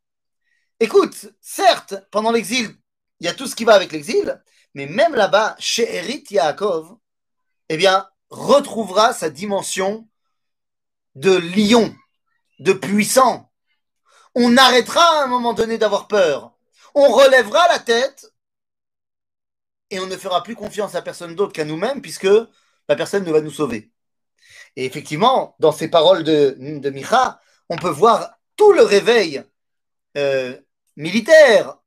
écoute, 0.79 1.27
certes, 1.41 1.95
pendant 2.11 2.31
l'exil, 2.31 2.73
il 3.19 3.25
y 3.25 3.29
a 3.29 3.33
tout 3.33 3.47
ce 3.47 3.55
qui 3.55 3.65
va 3.65 3.73
avec 3.73 3.91
l'exil, 3.91 4.41
mais 4.73 4.85
même 4.85 5.15
là-bas, 5.15 5.55
chez 5.59 5.95
Erit 5.95 6.23
Yaakov, 6.29 6.95
eh 7.67 7.77
bien, 7.77 8.07
retrouvera 8.29 9.13
sa 9.13 9.29
dimension 9.29 10.07
de 11.15 11.35
lion, 11.35 11.93
de 12.59 12.73
puissant. 12.73 13.51
on 14.34 14.56
arrêtera 14.56 15.20
à 15.20 15.24
un 15.24 15.26
moment 15.26 15.54
donné 15.54 15.78
d'avoir 15.78 16.08
peur. 16.08 16.52
On 16.94 17.08
relèvera 17.08 17.66
la 17.68 17.78
tête 17.78 18.32
et 19.90 20.00
on 20.00 20.06
ne 20.06 20.16
fera 20.16 20.42
plus 20.42 20.56
confiance 20.56 20.94
à 20.94 21.02
personne 21.02 21.34
d'autre 21.34 21.52
qu'à 21.52 21.64
nous-mêmes 21.64 22.02
puisque 22.02 22.28
la 22.88 22.96
personne 22.96 23.24
ne 23.24 23.32
va 23.32 23.40
nous 23.40 23.50
sauver. 23.50 23.90
Et 24.76 24.84
effectivement, 24.84 25.56
dans 25.60 25.72
ces 25.72 25.88
paroles 25.88 26.24
de, 26.24 26.56
de 26.58 26.90
Micha, 26.90 27.40
on 27.68 27.76
peut 27.76 27.90
voir 27.90 28.38
tout 28.56 28.72
le 28.72 28.82
réveil 28.82 29.44
euh, 30.16 30.56
militaire, 30.96 31.78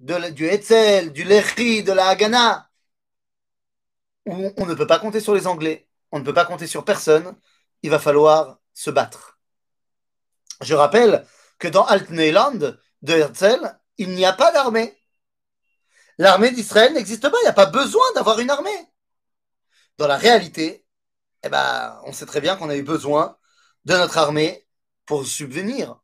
du 0.00 0.46
Hetzel, 0.46 1.12
du 1.12 1.24
Lechi, 1.24 1.82
de 1.82 1.92
la 1.92 2.08
Haganah, 2.08 2.68
où 4.26 4.52
on 4.56 4.66
ne 4.66 4.74
peut 4.74 4.86
pas 4.86 4.98
compter 4.98 5.20
sur 5.20 5.34
les 5.34 5.46
Anglais, 5.46 5.88
on 6.12 6.18
ne 6.18 6.24
peut 6.24 6.34
pas 6.34 6.44
compter 6.44 6.66
sur 6.66 6.84
personne, 6.84 7.36
il 7.82 7.90
va 7.90 7.98
falloir 7.98 8.58
se 8.74 8.90
battre. 8.90 9.38
Je 10.62 10.74
rappelle 10.74 11.26
que 11.58 11.68
dans 11.68 11.84
Alt-Neuland 11.84 12.76
de 13.02 13.12
Herzl, 13.12 13.78
il 13.98 14.10
n'y 14.10 14.24
a 14.24 14.32
pas 14.32 14.52
d'armée. 14.52 14.96
L'armée 16.18 16.50
d'Israël 16.50 16.92
n'existe 16.92 17.28
pas, 17.28 17.36
il 17.40 17.44
n'y 17.44 17.48
a 17.48 17.54
pas 17.54 17.66
besoin 17.66 18.04
d'avoir 18.14 18.38
une 18.38 18.50
armée. 18.50 18.88
Dans 19.98 20.06
la 20.06 20.16
réalité, 20.16 20.84
eh 21.42 21.48
ben, 21.48 22.00
on 22.04 22.12
sait 22.12 22.26
très 22.26 22.40
bien 22.40 22.56
qu'on 22.56 22.70
a 22.70 22.76
eu 22.76 22.82
besoin 22.82 23.36
de 23.84 23.94
notre 23.94 24.18
armée 24.18 24.66
pour 25.06 25.26
subvenir. 25.26 25.96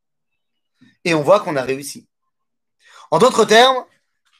Et 1.04 1.14
on 1.14 1.22
voit 1.22 1.40
qu'on 1.40 1.56
a 1.56 1.62
réussi. 1.62 2.08
En 3.10 3.18
d'autres 3.18 3.44
termes, 3.44 3.84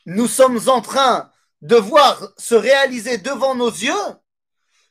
nous 0.07 0.29
sommes 0.29 0.69
en 0.69 0.81
train 0.81 1.31
de 1.63 1.77
voir 1.77 2.21
se 2.37 2.55
réaliser 2.55 3.19
devant 3.19 3.55
nos 3.55 3.71
yeux 3.71 3.95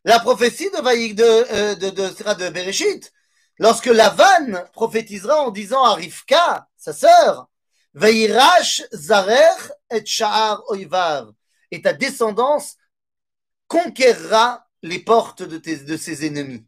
la 0.06 0.20
prophétie 0.20 0.70
de, 0.72 1.14
de, 1.14 1.24
euh, 1.24 1.76
de, 1.76 1.90
de, 1.90 2.34
de 2.34 2.50
Bereshit, 2.50 3.14
lorsque 3.60 3.86
Lavan 3.86 4.66
prophétisera 4.74 5.42
en 5.42 5.52
disant 5.52 5.84
à 5.84 5.94
Rivka, 5.94 6.68
sa 6.78 6.94
sœur, 6.94 7.50
Veirash 7.94 8.84
Zarer 8.94 9.74
et 9.92 10.06
Sha'ar 10.06 10.64
Oivav, 10.70 11.32
et 11.72 11.82
ta 11.82 11.94
descendance 11.94 12.78
conquérera 13.68 14.66
les 14.82 15.00
portes 15.00 15.44
de, 15.44 15.98
ses 15.98 16.26
ennemis. 16.26 16.66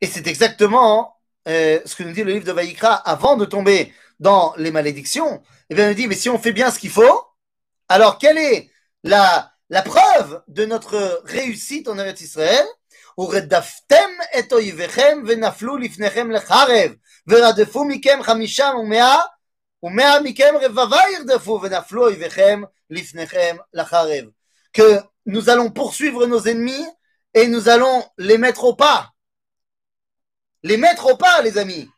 Et 0.00 0.06
c'est 0.06 0.26
exactement 0.26 1.20
euh, 1.46 1.80
ce 1.84 1.94
que 1.94 2.02
nous 2.02 2.12
dit 2.12 2.24
le 2.24 2.32
livre 2.32 2.46
de 2.46 2.52
Vaïkra 2.52 2.94
avant 2.94 3.36
de 3.36 3.44
tomber 3.44 3.92
dans 4.20 4.54
les 4.56 4.70
malédictions, 4.70 5.42
eh 5.70 5.74
bien, 5.74 5.90
il 5.90 5.96
dit, 5.96 6.06
mais 6.06 6.14
si 6.14 6.28
on 6.28 6.38
fait 6.38 6.52
bien 6.52 6.70
ce 6.70 6.78
qu'il 6.78 6.90
faut, 6.90 7.24
alors 7.88 8.18
quelle 8.18 8.38
est 8.38 8.70
la, 9.02 9.52
preuve 9.84 10.42
de 10.48 10.64
notre 10.64 11.22
réussite 11.24 11.88
en 11.88 11.98
Israël? 11.98 12.64
ורדפתם 13.17 14.09
את 14.39 14.53
אויביכם 14.53 15.23
ונפלו 15.27 15.77
לפניכם 15.77 16.31
לחרב 16.31 16.91
ורדפו 17.27 17.85
מכם 17.85 18.19
חמישה 18.23 18.71
ומאה 18.79 19.19
ומאה 19.83 20.21
מכם 20.21 20.53
רבבה 20.61 21.01
ירדפו 21.13 21.59
ונפלו 21.63 22.03
אויביכם 22.03 22.61
לפניכם 22.89 23.57
לחרב. 23.73 24.25
Que 24.73 25.01
nous 25.25 25.49
allons 25.49 25.71
poursuivre 25.71 26.25
nos 26.25 26.47
ennemis 26.47 26.85
et 27.33 27.47
nous 27.47 27.69
allons 27.69 28.03
les 28.17 28.37
mettre 28.37 28.63
au 28.63 28.75
pas. 28.75 29.11
Les 30.63 30.77
mettre 30.77 31.05
au 31.07 31.17
pas, 31.17 31.41
les 31.41 31.57
amis. 31.57 31.89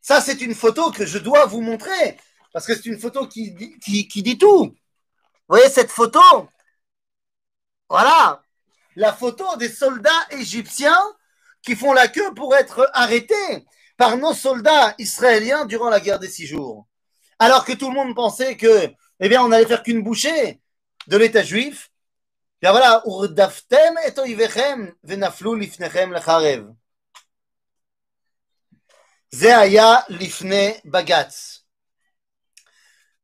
Ça, 0.00 0.20
c'est 0.20 0.40
une 0.40 0.54
photo 0.54 0.90
que 0.90 1.06
je 1.06 1.18
dois 1.18 1.44
vous 1.46 1.60
montrer, 1.60 2.18
parce 2.52 2.66
que 2.66 2.74
c'est 2.74 2.86
une 2.86 2.98
photo 2.98 3.28
qui, 3.28 3.54
qui, 3.84 4.08
qui 4.08 4.22
dit 4.22 4.38
tout. 4.38 4.64
Vous 4.64 5.56
voyez 5.56 5.68
cette 5.68 5.90
photo 5.90 6.20
Voilà, 7.88 8.42
la 8.95 9.13
photo 9.13 9.55
des 9.57 9.69
soldats 9.69 10.11
égyptiens 10.31 11.01
qui 11.61 11.75
font 11.75 11.93
la 11.93 12.07
queue 12.07 12.33
pour 12.33 12.55
être 12.55 12.89
arrêtés 12.93 13.65
par 13.97 14.17
nos 14.17 14.33
soldats 14.33 14.95
israéliens 14.99 15.65
durant 15.65 15.89
la 15.89 15.99
guerre 15.99 16.19
des 16.19 16.29
six 16.29 16.47
jours. 16.47 16.87
Alors 17.39 17.65
que 17.65 17.73
tout 17.73 17.89
le 17.89 17.95
monde 17.95 18.15
pensait 18.15 18.57
que, 18.57 18.91
eh 19.19 19.29
bien, 19.29 19.41
on 19.43 19.51
allait 19.51 19.65
faire 19.65 19.83
qu'une 19.83 20.03
bouchée 20.03 20.61
de 21.07 21.17
l'État 21.17 21.43
juif, 21.43 21.91
Bien 22.61 22.71
voilà. 22.71 23.03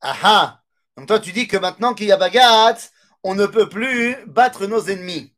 Aha. 0.01 0.61
Donc 0.97 1.07
toi 1.07 1.19
tu 1.19 1.31
dis 1.31 1.47
que 1.47 1.57
maintenant 1.57 1.93
qu'il 1.93 2.07
y 2.07 2.11
a 2.11 2.17
bagatz, 2.17 2.91
on 3.23 3.35
ne 3.35 3.45
peut 3.45 3.69
plus 3.69 4.15
battre 4.27 4.67
nos 4.67 4.83
ennemis. 4.89 5.33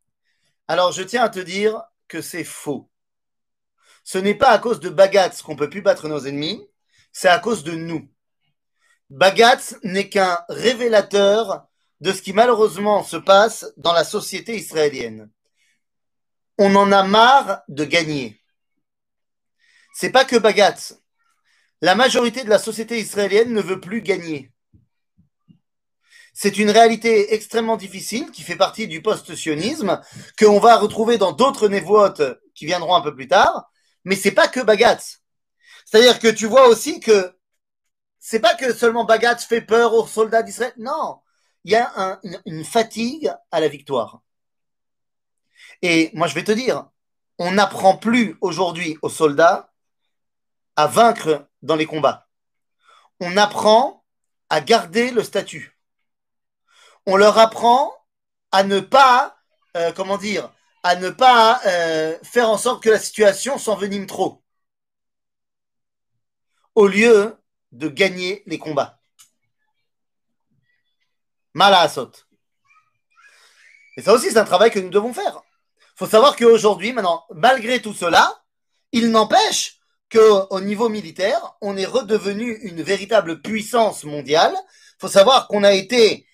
Alors 0.68 0.92
je 0.92 1.02
tiens 1.02 1.24
à 1.24 1.28
te 1.28 1.40
dire 1.40 1.82
que 2.08 2.20
c'est 2.20 2.44
faux. 2.44 2.90
Ce 4.02 4.18
n'est 4.18 4.34
pas 4.34 4.50
à 4.50 4.58
cause 4.58 4.80
de 4.80 4.88
bagatz 4.90 5.42
qu'on 5.42 5.56
peut 5.56 5.70
plus 5.70 5.82
battre 5.82 6.08
nos 6.08 6.26
ennemis, 6.26 6.66
c'est 7.12 7.28
à 7.28 7.38
cause 7.38 7.64
de 7.64 7.72
nous. 7.72 8.08
Bagatz 9.10 9.76
n'est 9.82 10.08
qu'un 10.08 10.44
révélateur 10.48 11.66
de 12.00 12.12
ce 12.12 12.22
qui 12.22 12.32
malheureusement 12.32 13.02
se 13.02 13.16
passe 13.16 13.72
dans 13.76 13.92
la 13.92 14.04
société 14.04 14.56
israélienne. 14.56 15.30
On 16.58 16.74
en 16.76 16.92
a 16.92 17.02
marre 17.02 17.62
de 17.68 17.84
gagner. 17.84 18.40
C'est 19.94 20.10
pas 20.10 20.24
que 20.24 20.36
Bagatz. 20.36 21.00
La 21.80 21.94
majorité 21.94 22.44
de 22.44 22.50
la 22.50 22.58
société 22.58 22.98
israélienne 22.98 23.52
ne 23.52 23.60
veut 23.60 23.80
plus 23.80 24.02
gagner. 24.02 24.53
C'est 26.36 26.58
une 26.58 26.70
réalité 26.70 27.32
extrêmement 27.32 27.76
difficile 27.76 28.32
qui 28.32 28.42
fait 28.42 28.56
partie 28.56 28.88
du 28.88 29.00
post-sionisme 29.00 30.00
qu'on 30.36 30.58
va 30.58 30.76
retrouver 30.76 31.16
dans 31.16 31.30
d'autres 31.30 31.68
névotes 31.68 32.22
qui 32.56 32.66
viendront 32.66 32.96
un 32.96 33.00
peu 33.00 33.14
plus 33.14 33.28
tard. 33.28 33.70
Mais 34.04 34.16
c'est 34.16 34.32
pas 34.32 34.48
que 34.48 34.60
Bagatz. 34.60 35.22
C'est-à-dire 35.84 36.18
que 36.18 36.26
tu 36.28 36.46
vois 36.46 36.66
aussi 36.66 36.98
que 36.98 37.36
c'est 38.18 38.40
pas 38.40 38.54
que 38.54 38.74
seulement 38.74 39.04
Bagatz 39.04 39.44
fait 39.44 39.60
peur 39.60 39.94
aux 39.94 40.08
soldats 40.08 40.42
d'Israël. 40.42 40.72
Non, 40.76 41.20
il 41.62 41.72
y 41.72 41.76
a 41.76 42.20
une, 42.46 42.64
fatigue 42.64 43.32
à 43.52 43.60
la 43.60 43.68
victoire. 43.68 44.20
Et 45.82 46.10
moi, 46.14 46.26
je 46.26 46.34
vais 46.34 46.44
te 46.44 46.52
dire, 46.52 46.88
on 47.38 47.52
n'apprend 47.52 47.96
plus 47.96 48.36
aujourd'hui 48.40 48.98
aux 49.02 49.08
soldats 49.08 49.72
à 50.74 50.88
vaincre 50.88 51.46
dans 51.62 51.76
les 51.76 51.86
combats. 51.86 52.26
On 53.20 53.36
apprend 53.36 54.04
à 54.50 54.60
garder 54.60 55.10
le 55.10 55.22
statut. 55.22 55.73
On 57.06 57.16
leur 57.16 57.38
apprend 57.38 57.92
à 58.52 58.62
ne 58.62 58.80
pas, 58.80 59.36
euh, 59.76 59.92
comment 59.92 60.18
dire, 60.18 60.50
à 60.82 60.96
ne 60.96 61.10
pas 61.10 61.60
euh, 61.66 62.16
faire 62.22 62.48
en 62.48 62.58
sorte 62.58 62.82
que 62.82 62.90
la 62.90 62.98
situation 62.98 63.58
s'envenime 63.58 64.06
trop, 64.06 64.42
au 66.74 66.86
lieu 66.86 67.36
de 67.72 67.88
gagner 67.88 68.42
les 68.46 68.58
combats. 68.58 68.98
Malasot. 71.54 72.10
Et 73.96 74.02
ça 74.02 74.12
aussi, 74.12 74.30
c'est 74.30 74.38
un 74.38 74.44
travail 74.44 74.70
que 74.70 74.80
nous 74.80 74.90
devons 74.90 75.12
faire. 75.12 75.40
Il 75.78 75.98
faut 75.98 76.06
savoir 76.06 76.36
qu'aujourd'hui, 76.36 76.92
maintenant, 76.92 77.24
malgré 77.32 77.80
tout 77.80 77.94
cela, 77.94 78.42
il 78.92 79.10
n'empêche 79.10 79.78
qu'au 80.10 80.60
niveau 80.60 80.88
militaire, 80.88 81.54
on 81.60 81.76
est 81.76 81.86
redevenu 81.86 82.54
une 82.62 82.82
véritable 82.82 83.40
puissance 83.40 84.04
mondiale. 84.04 84.54
Il 84.54 85.00
faut 85.00 85.08
savoir 85.08 85.46
qu'on 85.48 85.64
a 85.64 85.72
été 85.72 86.26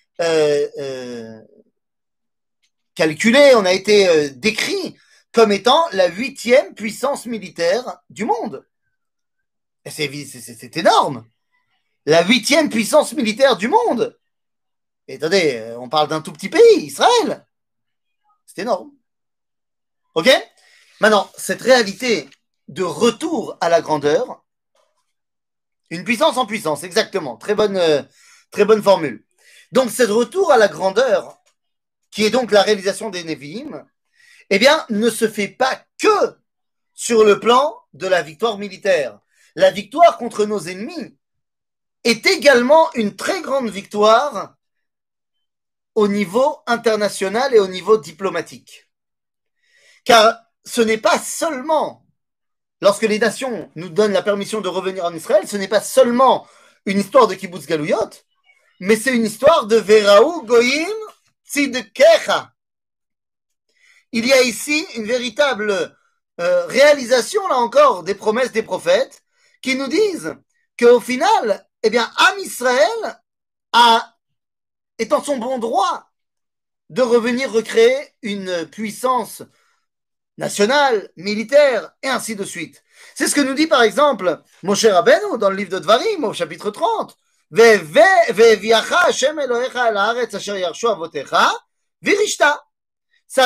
calculé, 2.95 3.53
on 3.55 3.65
a 3.65 3.73
été 3.73 4.07
euh, 4.07 4.29
décrit 4.29 4.95
comme 5.31 5.51
étant 5.51 5.87
la 5.91 6.07
huitième 6.07 6.75
puissance 6.75 7.25
militaire 7.25 7.99
du 8.09 8.25
monde. 8.25 8.65
C'est 9.85 10.77
énorme. 10.77 11.25
La 12.05 12.23
huitième 12.23 12.69
puissance 12.69 13.13
militaire 13.13 13.57
du 13.57 13.67
monde. 13.67 14.17
Et 15.07 15.15
attendez, 15.15 15.55
euh, 15.55 15.79
on 15.79 15.89
parle 15.89 16.09
d'un 16.09 16.21
tout 16.21 16.31
petit 16.31 16.49
pays, 16.49 16.85
Israël. 16.85 17.45
C'est 18.45 18.61
énorme. 18.61 18.91
OK? 20.15 20.29
Maintenant, 20.99 21.31
cette 21.37 21.61
réalité 21.61 22.29
de 22.67 22.83
retour 22.83 23.57
à 23.61 23.69
la 23.69 23.81
grandeur, 23.81 24.45
une 25.89 26.03
puissance 26.03 26.37
en 26.37 26.45
puissance, 26.45 26.83
exactement. 26.83 27.37
Très 27.37 27.55
bonne, 27.55 27.77
euh, 27.77 28.03
très 28.51 28.65
bonne 28.65 28.83
formule. 28.83 29.25
Donc, 29.71 29.91
ce 29.91 30.03
retour 30.03 30.51
à 30.51 30.57
la 30.57 30.67
grandeur, 30.67 31.41
qui 32.11 32.25
est 32.25 32.29
donc 32.29 32.51
la 32.51 32.61
réalisation 32.61 33.09
des 33.09 33.23
Nevi'im, 33.23 33.85
eh 34.49 34.59
bien, 34.59 34.85
ne 34.89 35.09
se 35.09 35.27
fait 35.27 35.47
pas 35.47 35.81
que 35.97 36.37
sur 36.93 37.23
le 37.23 37.39
plan 37.39 37.77
de 37.93 38.07
la 38.07 38.21
victoire 38.21 38.57
militaire. 38.57 39.19
La 39.55 39.71
victoire 39.71 40.17
contre 40.17 40.45
nos 40.45 40.59
ennemis 40.59 41.17
est 42.03 42.25
également 42.25 42.91
une 42.93 43.15
très 43.15 43.41
grande 43.41 43.69
victoire 43.69 44.55
au 45.95 46.07
niveau 46.07 46.59
international 46.67 47.53
et 47.53 47.59
au 47.59 47.67
niveau 47.67 47.97
diplomatique. 47.97 48.89
Car 50.03 50.37
ce 50.65 50.81
n'est 50.81 50.97
pas 50.97 51.19
seulement, 51.19 52.05
lorsque 52.81 53.03
les 53.03 53.19
nations 53.19 53.69
nous 53.75 53.89
donnent 53.89 54.13
la 54.13 54.23
permission 54.23 54.61
de 54.61 54.69
revenir 54.69 55.05
en 55.05 55.13
Israël, 55.13 55.47
ce 55.47 55.57
n'est 55.57 55.67
pas 55.67 55.81
seulement 55.81 56.47
une 56.85 56.99
histoire 56.99 57.27
de 57.27 57.35
kibbutz 57.35 57.67
galouyot, 57.67 58.09
mais 58.81 58.95
c'est 58.95 59.15
une 59.15 59.25
histoire 59.25 59.67
de 59.67 59.75
Veraou 59.75 60.41
Goïm 60.41 60.89
Tzidkecha. 61.45 62.51
Il 64.11 64.25
y 64.25 64.33
a 64.33 64.41
ici 64.41 64.85
une 64.95 65.05
véritable 65.05 65.95
euh, 66.39 66.65
réalisation, 66.65 67.47
là 67.47 67.57
encore, 67.57 68.01
des 68.01 68.15
promesses 68.15 68.51
des 68.51 68.63
prophètes 68.63 69.21
qui 69.61 69.75
nous 69.75 69.87
disent 69.87 70.35
qu'au 70.79 70.99
final, 70.99 71.67
eh 71.83 71.91
bien, 71.91 72.11
Am 72.17 72.39
Israël 72.39 73.21
a 73.71 74.15
est 74.97 75.13
en 75.13 75.23
son 75.23 75.37
bon 75.37 75.59
droit 75.59 76.09
de 76.89 77.03
revenir 77.03 77.51
recréer 77.51 78.15
une 78.23 78.65
puissance 78.65 79.43
nationale, 80.39 81.11
militaire, 81.17 81.91
et 82.01 82.07
ainsi 82.07 82.35
de 82.35 82.43
suite. 82.43 82.83
C'est 83.13 83.27
ce 83.27 83.35
que 83.35 83.41
nous 83.41 83.53
dit 83.53 83.67
par 83.67 83.83
exemple 83.83 84.41
mon 84.63 84.73
cher 84.73 84.95
Rabbeinu 84.95 85.37
dans 85.37 85.51
le 85.51 85.55
livre 85.55 85.69
de 85.69 85.79
Dvarim 85.79 86.23
au 86.23 86.33
chapitre 86.33 86.71
30. 86.71 87.15
Ça, 87.53 87.77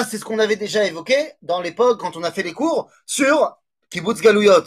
c'est 0.04 0.20
ce 0.20 0.24
qu'on 0.24 0.38
avait 0.38 0.56
déjà 0.56 0.86
évoqué 0.86 1.34
dans 1.41 1.62
l'époque 1.62 2.00
quand 2.00 2.15
on 2.15 2.24
a 2.24 2.32
fait 2.32 2.44
les 2.44 2.54
cours 2.54 2.91
sur 3.08 3.58
Kibbutz 3.89 4.22
Galouyot. 4.22 4.65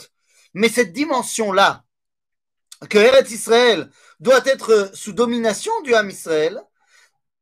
Mais 0.53 0.67
cette 0.67 0.91
dimension-là, 0.91 1.85
que 2.89 2.97
Eretz 2.97 3.31
Israël 3.31 3.89
doit 4.19 4.41
être 4.45 4.91
sous 4.93 5.13
domination 5.13 5.71
du 5.81 5.93
Ham 5.93 6.09
Israël, 6.09 6.61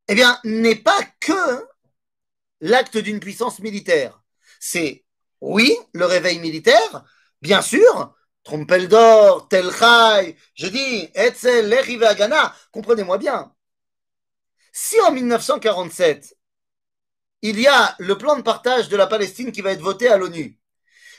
eh 0.08 0.16
bien, 0.16 0.40
n'est 0.44 0.76
pas 0.76 1.00
que 1.20 1.68
l'acte 2.62 2.98
d'une 2.98 3.20
puissance 3.20 3.60
militaire. 3.60 4.22
C'est, 4.60 5.04
oui, 5.42 5.78
le 5.94 6.06
réveil 6.06 6.40
militaire, 6.40 7.04
bien 7.42 7.62
sûr, 7.62 8.16
Trompeldor, 8.48 9.50
Telchai, 9.50 10.38
je 10.56 10.68
dis, 10.68 11.10
Etzel, 11.14 11.68
Lechive 11.68 12.04
Agana, 12.04 12.56
comprenez-moi 12.72 13.18
bien. 13.18 13.54
Si 14.72 14.98
en 15.02 15.12
1947, 15.12 16.34
il 17.42 17.60
y 17.60 17.68
a 17.68 17.94
le 18.00 18.18
plan 18.18 18.38
de 18.38 18.42
partage 18.42 18.88
de 18.88 18.96
la 18.96 19.06
Palestine 19.06 19.52
qui 19.52 19.60
va 19.60 19.74
être 19.74 19.82
voté 19.82 20.08
à 20.08 20.16
l'ONU, 20.16 20.58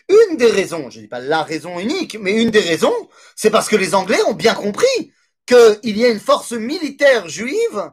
une 0.08 0.38
des 0.38 0.50
raisons, 0.50 0.88
je 0.88 0.96
ne 0.96 1.02
dis 1.02 1.08
pas 1.08 1.20
la 1.20 1.42
raison 1.42 1.78
unique, 1.78 2.16
mais 2.18 2.32
une 2.32 2.50
des 2.50 2.60
raisons, 2.60 3.10
c'est 3.36 3.50
parce 3.50 3.68
que 3.68 3.76
les 3.76 3.94
Anglais 3.94 4.22
ont 4.26 4.32
bien 4.32 4.54
compris 4.54 5.12
qu'il 5.44 5.98
y 5.98 6.06
a 6.06 6.08
une 6.08 6.20
force 6.20 6.52
militaire 6.52 7.28
juive 7.28 7.92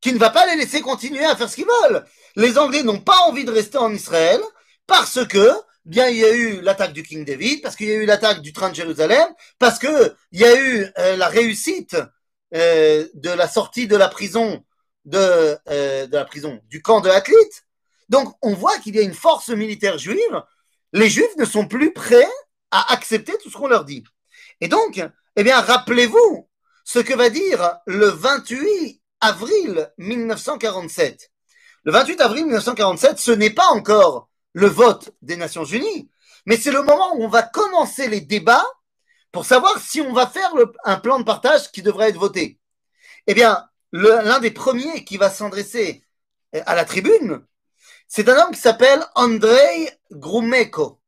qui 0.00 0.12
ne 0.12 0.20
va 0.20 0.30
pas 0.30 0.46
les 0.46 0.54
laisser 0.54 0.82
continuer 0.82 1.24
à 1.24 1.34
faire 1.34 1.50
ce 1.50 1.56
qu'ils 1.56 1.66
veulent. 1.82 2.06
Les 2.36 2.58
Anglais 2.58 2.84
n'ont 2.84 3.00
pas 3.00 3.18
envie 3.26 3.44
de 3.44 3.50
rester 3.50 3.78
en 3.78 3.92
Israël 3.92 4.40
parce 4.86 5.26
que, 5.26 5.50
bien, 5.88 6.08
il 6.08 6.18
y 6.18 6.24
a 6.24 6.32
eu 6.32 6.60
l'attaque 6.60 6.92
du 6.92 7.02
King 7.02 7.24
David, 7.24 7.62
parce 7.62 7.74
qu'il 7.74 7.88
y 7.88 7.92
a 7.92 7.94
eu 7.94 8.04
l'attaque 8.04 8.42
du 8.42 8.52
train 8.52 8.70
de 8.70 8.74
Jérusalem, 8.74 9.26
parce 9.58 9.78
que 9.78 10.14
il 10.32 10.40
y 10.40 10.44
a 10.44 10.54
eu 10.54 10.86
euh, 10.98 11.16
la 11.16 11.28
réussite 11.28 11.96
euh, 12.54 13.08
de 13.14 13.30
la 13.30 13.48
sortie 13.48 13.88
de 13.88 13.96
la 13.96 14.08
prison 14.08 14.64
de, 15.06 15.56
euh, 15.68 16.06
la 16.10 16.24
prison 16.24 16.60
du 16.68 16.82
camp 16.82 17.00
de 17.00 17.08
Athlite. 17.08 17.64
Donc, 18.08 18.34
on 18.42 18.54
voit 18.54 18.78
qu'il 18.78 18.96
y 18.96 18.98
a 18.98 19.02
une 19.02 19.14
force 19.14 19.48
militaire 19.48 19.98
juive. 19.98 20.42
Les 20.92 21.08
Juifs 21.08 21.36
ne 21.36 21.44
sont 21.44 21.66
plus 21.66 21.92
prêts 21.92 22.28
à 22.70 22.92
accepter 22.92 23.32
tout 23.42 23.50
ce 23.50 23.56
qu'on 23.56 23.68
leur 23.68 23.84
dit. 23.84 24.04
Et 24.60 24.68
donc, 24.68 25.02
eh 25.36 25.42
bien, 25.42 25.60
rappelez-vous 25.60 26.48
ce 26.84 26.98
que 26.98 27.14
va 27.14 27.30
dire 27.30 27.78
le 27.86 28.06
28 28.08 29.00
avril 29.20 29.90
1947. 29.98 31.30
Le 31.84 31.92
28 31.92 32.20
avril 32.20 32.44
1947, 32.44 33.18
ce 33.18 33.30
n'est 33.30 33.50
pas 33.50 33.66
encore 33.68 34.27
le 34.52 34.66
vote 34.66 35.10
des 35.22 35.36
Nations 35.36 35.64
Unies, 35.64 36.10
mais 36.46 36.56
c'est 36.56 36.72
le 36.72 36.82
moment 36.82 37.14
où 37.16 37.24
on 37.24 37.28
va 37.28 37.42
commencer 37.42 38.08
les 38.08 38.20
débats 38.20 38.66
pour 39.32 39.44
savoir 39.44 39.78
si 39.78 40.00
on 40.00 40.12
va 40.12 40.26
faire 40.26 40.52
un 40.84 40.96
plan 40.96 41.18
de 41.18 41.24
partage 41.24 41.70
qui 41.70 41.82
devrait 41.82 42.08
être 42.08 42.18
voté. 42.18 42.58
Eh 43.26 43.34
bien, 43.34 43.68
l'un 43.92 44.40
des 44.40 44.50
premiers 44.50 45.04
qui 45.04 45.16
va 45.16 45.30
s'adresser 45.30 46.04
à 46.52 46.74
la 46.74 46.84
tribune, 46.84 47.44
c'est 48.06 48.28
un 48.28 48.36
homme 48.38 48.54
qui 48.54 48.60
s'appelle 48.60 49.04
Andrei 49.14 49.90
Grumeko. 50.10 51.00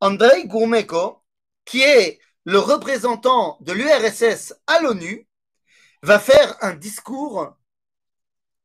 Andrei 0.00 0.46
Grumeko, 0.46 1.22
qui 1.64 1.82
est 1.82 2.20
le 2.44 2.58
représentant 2.58 3.56
de 3.60 3.72
l'URSS 3.72 4.54
à 4.66 4.80
l'ONU, 4.80 5.26
va 6.02 6.18
faire 6.18 6.56
un 6.60 6.74
discours 6.74 7.56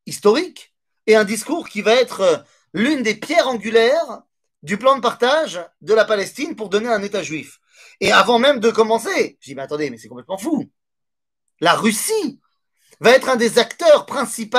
historique 0.05 0.75
et 1.07 1.15
un 1.15 1.23
discours 1.23 1.69
qui 1.69 1.81
va 1.81 1.93
être 1.93 2.45
l'une 2.73 3.03
des 3.03 3.15
pierres 3.15 3.47
angulaires 3.47 4.23
du 4.63 4.77
plan 4.77 4.95
de 4.95 5.01
partage 5.01 5.63
de 5.81 5.93
la 5.93 6.05
Palestine 6.05 6.55
pour 6.55 6.69
donner 6.69 6.89
un 6.89 7.03
État 7.03 7.21
juif. 7.21 7.59
Et 7.99 8.11
avant 8.11 8.39
même 8.39 8.59
de 8.59 8.71
commencer, 8.71 9.37
je 9.39 9.49
dis, 9.49 9.55
mais 9.55 9.61
attendez, 9.61 9.89
mais 9.89 9.97
c'est 9.97 10.07
complètement 10.07 10.37
fou. 10.37 10.69
La 11.59 11.73
Russie 11.73 12.39
va 12.99 13.11
être 13.11 13.29
un 13.29 13.35
des 13.35 13.59
acteurs 13.59 14.05
principaux 14.05 14.57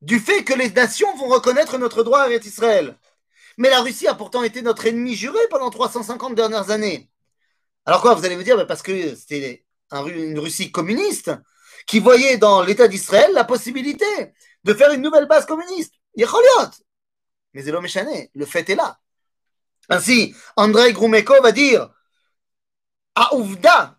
du 0.00 0.20
fait 0.20 0.44
que 0.44 0.54
les 0.54 0.70
nations 0.70 1.14
vont 1.16 1.28
reconnaître 1.28 1.78
notre 1.78 2.02
droit 2.02 2.20
à 2.20 2.30
Israël. 2.30 2.96
Mais 3.56 3.70
la 3.70 3.80
Russie 3.80 4.08
a 4.08 4.14
pourtant 4.14 4.42
été 4.42 4.62
notre 4.62 4.86
ennemi 4.86 5.14
juré 5.14 5.38
pendant 5.50 5.70
350 5.70 6.34
dernières 6.34 6.70
années. 6.70 7.10
Alors 7.86 8.00
quoi, 8.00 8.14
vous 8.14 8.24
allez 8.24 8.36
me 8.36 8.44
dire, 8.44 8.66
parce 8.66 8.82
que 8.82 9.14
c'était 9.14 9.64
une 9.92 10.38
Russie 10.38 10.70
communiste 10.72 11.30
qui 11.86 12.00
voyait 12.00 12.38
dans 12.38 12.62
l'État 12.62 12.88
d'Israël 12.88 13.32
la 13.32 13.44
possibilité 13.44 14.06
de 14.64 14.74
faire 14.74 14.92
une 14.92 15.02
nouvelle 15.02 15.26
base 15.26 15.46
communiste. 15.46 15.94
Mais 16.16 17.62
l'homme 17.62 17.86
le 18.34 18.46
fait 18.46 18.68
est 18.70 18.74
là. 18.74 18.98
Ainsi, 19.88 20.34
Andrei 20.56 20.92
Grumeko 20.92 21.40
va 21.42 21.52
dire 21.52 21.90
à 23.14 23.34
Ouvda, 23.34 23.98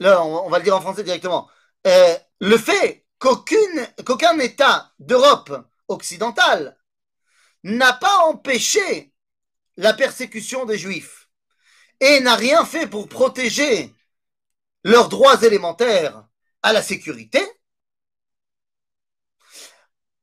là 0.00 0.22
on 0.22 0.50
va 0.50 0.58
le 0.58 0.64
dire 0.64 0.76
en 0.76 0.80
français 0.80 1.04
directement, 1.04 1.48
euh, 1.86 2.16
le 2.40 2.58
fait 2.58 3.06
qu'aucun 3.18 4.38
État 4.40 4.92
d'Europe 4.98 5.66
occidentale 5.88 6.76
n'a 7.62 7.92
pas 7.92 8.18
empêché 8.26 9.12
la 9.76 9.92
persécution 9.92 10.64
des 10.64 10.78
Juifs 10.78 11.28
et 12.00 12.20
n'a 12.20 12.36
rien 12.36 12.64
fait 12.64 12.86
pour 12.86 13.08
protéger 13.08 13.94
leurs 14.84 15.08
droits 15.08 15.42
élémentaires 15.42 16.26
à 16.62 16.72
la 16.72 16.82
sécurité, 16.82 17.40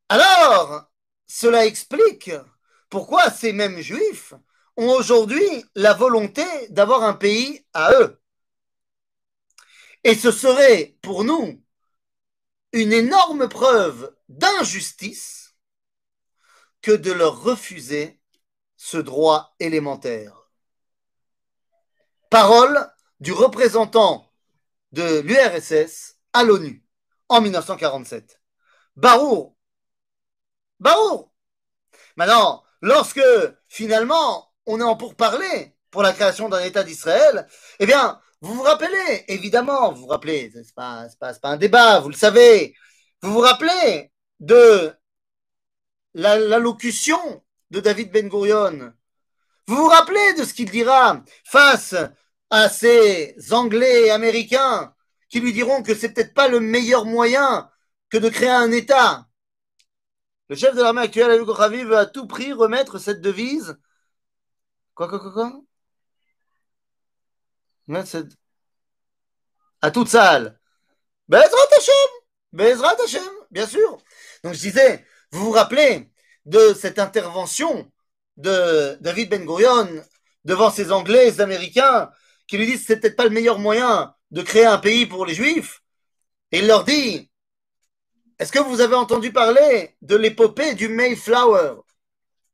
alors 0.10 0.90
cela 1.28 1.66
explique 1.66 2.32
pourquoi 2.90 3.32
ces 3.32 3.54
mêmes 3.54 3.80
juifs 3.80 4.34
ont 4.78 4.90
aujourd'hui 4.90 5.66
la 5.76 5.94
volonté 5.94 6.44
d'avoir 6.70 7.04
un 7.04 7.14
pays 7.14 7.66
à 7.74 7.92
eux. 7.94 8.22
Et 10.04 10.16
ce 10.16 10.32
serait 10.32 10.96
pour 11.02 11.24
nous 11.24 11.64
une 12.74 12.92
énorme 12.92 13.48
preuve 13.48 14.16
d'injustice 14.30 15.56
que 16.82 16.92
de 16.92 17.12
leur 17.12 17.42
refuser 17.42 18.20
ce 18.76 18.98
droit 18.98 19.56
élémentaire. 19.60 20.50
Parole 22.30 22.92
du 23.20 23.32
représentant 23.32 24.32
de 24.92 25.20
l'URSS 25.22 26.18
à 26.34 26.44
l'ONU 26.44 26.84
en 27.30 27.42
1947. 27.42 28.42
Barour. 28.96 29.53
Barour. 30.84 31.32
Maintenant, 32.18 32.64
lorsque 32.82 33.24
finalement 33.70 34.52
on 34.66 34.80
est 34.80 34.84
en 34.84 34.96
pourparler 34.96 35.76
pour 35.90 36.04
la 36.04 36.14
création 36.14 36.50
d'un 36.50 36.64
État 36.64 36.84
d'Israël, 36.84 37.48
eh 37.80 37.86
bien, 37.86 38.20
vous 38.42 38.54
vous 38.54 38.64
rappelez, 38.64 39.24
évidemment, 39.30 39.94
vous 39.94 40.02
vous 40.02 40.08
rappelez, 40.08 40.52
c'est 40.54 40.76
pas, 40.76 41.08
pas, 41.20 41.34
pas 41.34 41.50
un 41.50 41.58
débat, 41.58 42.00
vous 42.00 42.10
le 42.10 42.16
savez, 42.16 42.76
vous 43.22 43.32
vous 43.32 43.40
rappelez 43.40 44.12
de 44.42 44.94
l'allocution 46.14 47.44
de 47.72 47.80
David 47.80 48.12
Ben 48.12 48.28
Gurion. 48.28 48.94
Vous 49.68 49.76
vous 49.78 49.88
rappelez 49.88 50.34
de 50.34 50.44
ce 50.44 50.54
qu'il 50.54 50.70
dira 50.70 51.24
face 51.46 51.96
à 52.50 52.70
ces 52.70 53.36
Anglais 53.52 54.08
et 54.08 54.12
Américains 54.12 54.94
qui 55.30 55.40
lui 55.40 55.54
diront 55.54 55.82
que 55.82 55.96
c'est 55.96 56.10
peut-être 56.10 56.34
pas 56.34 56.50
le 56.50 56.60
meilleur 56.60 57.06
moyen 57.06 57.72
que 58.10 58.18
de 58.18 58.30
créer 58.30 58.50
un 58.50 58.72
État? 58.72 59.26
Le 60.54 60.60
chef 60.60 60.76
de 60.76 60.84
l'armée 60.84 61.02
actuelle, 61.02 61.32
Abu 61.32 61.50
Ravi, 61.50 61.84
veut 61.84 61.98
à 61.98 62.06
tout 62.06 62.28
prix 62.28 62.54
remettre 62.54 63.00
cette 63.00 63.22
devise. 63.22 63.76
Quoi, 64.94 65.10
quoi, 65.10 65.20
quoi, 65.20 65.32
quoi? 67.88 68.06
À 69.82 69.90
toute 69.90 70.10
salle. 70.10 70.60
Bezrat 71.28 71.70
Hashem 71.76 71.96
Bezrat 72.52 72.98
Hashem, 73.04 73.32
bien 73.50 73.66
sûr. 73.66 73.98
Donc 74.44 74.54
je 74.54 74.60
disais, 74.60 75.04
vous 75.32 75.46
vous 75.46 75.52
rappelez 75.54 76.12
de 76.46 76.76
cette 76.76 77.00
intervention 77.00 77.92
de 78.38 78.96
David 79.02 79.32
Ben 79.32 79.44
Gurion 79.48 79.90
devant 80.46 80.70
ces 80.70 80.92
Anglais, 80.92 81.32
ces 81.32 81.42
Américains, 81.42 82.12
qui 82.46 82.60
lui 82.60 82.68
disent 82.68 82.82
que 82.82 82.86
c'est 82.86 83.00
peut-être 83.00 83.16
pas 83.16 83.24
le 83.24 83.32
meilleur 83.32 83.58
moyen 83.58 84.14
de 84.30 84.44
créer 84.44 84.68
un 84.68 84.78
pays 84.78 85.08
pour 85.08 85.26
les 85.26 85.34
Juifs. 85.34 85.82
Et 86.52 86.60
il 86.60 86.68
leur 86.68 86.84
dit, 86.84 87.32
est-ce 88.44 88.52
que 88.52 88.60
vous 88.60 88.82
avez 88.82 88.96
entendu 88.96 89.32
parler 89.32 89.96
de 90.02 90.18
l'épopée 90.18 90.74
du 90.76 90.90
Mayflower? 90.90 91.76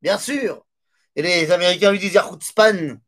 Bien 0.04 0.20
sûr. 0.20 0.64
Et 1.16 1.24
les 1.24 1.52
Américains 1.52 1.92
lui 1.92 1.98
disent, 1.98 2.22
Span, 2.42 3.00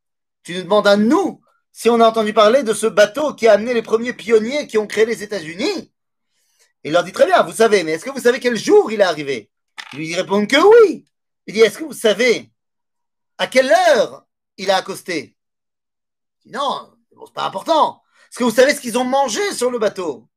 tu 0.41 0.55
nous 0.55 0.63
demandes 0.63 0.87
à 0.87 0.97
nous 0.97 1.43
si 1.71 1.91
on 1.91 2.01
a 2.01 2.07
entendu 2.09 2.33
parler 2.33 2.63
de 2.63 2.73
ce 2.73 2.87
bateau 2.87 3.35
qui 3.35 3.47
a 3.47 3.53
amené 3.53 3.75
les 3.75 3.83
premiers 3.83 4.13
pionniers 4.13 4.65
qui 4.65 4.79
ont 4.79 4.87
créé 4.87 5.05
les 5.05 5.21
États-Unis? 5.21 5.93
Il 6.83 6.93
leur 6.93 7.03
dit 7.03 7.11
très 7.11 7.27
bien, 7.27 7.43
vous 7.43 7.51
savez, 7.51 7.83
mais 7.83 7.91
est-ce 7.91 8.03
que 8.03 8.09
vous 8.09 8.19
savez 8.19 8.39
quel 8.39 8.57
jour 8.57 8.91
il 8.91 8.99
est 8.99 9.03
arrivé? 9.03 9.51
Ils 9.93 9.99
lui 9.99 10.15
répondent 10.15 10.47
que 10.47 10.57
oui. 10.57 11.05
Il 11.45 11.53
dit, 11.53 11.59
est-ce 11.61 11.77
que 11.77 11.83
vous 11.83 11.93
savez 11.93 12.51
à 13.37 13.45
quelle 13.45 13.71
heure 13.71 14.25
il 14.57 14.71
a 14.71 14.77
accosté? 14.77 15.37
Non, 16.47 16.91
c'est 17.11 17.33
pas 17.35 17.45
important. 17.45 18.01
Est-ce 18.31 18.39
que 18.39 18.43
vous 18.43 18.49
savez 18.49 18.73
ce 18.73 18.81
qu'ils 18.81 18.97
ont 18.97 19.03
mangé 19.03 19.53
sur 19.53 19.69
le 19.69 19.77
bateau? 19.77 20.27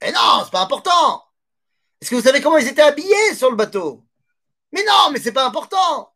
Eh 0.00 0.12
non, 0.12 0.42
c'est 0.44 0.52
pas 0.52 0.62
important. 0.62 1.24
Est-ce 2.00 2.10
que 2.10 2.16
vous 2.16 2.22
savez 2.22 2.40
comment 2.40 2.58
ils 2.58 2.68
étaient 2.68 2.82
habillés 2.82 3.34
sur 3.34 3.50
le 3.50 3.56
bateau? 3.56 4.04
Mais 4.72 4.84
non, 4.84 5.10
mais 5.12 5.20
c'est 5.20 5.32
pas 5.32 5.46
important. 5.46 6.12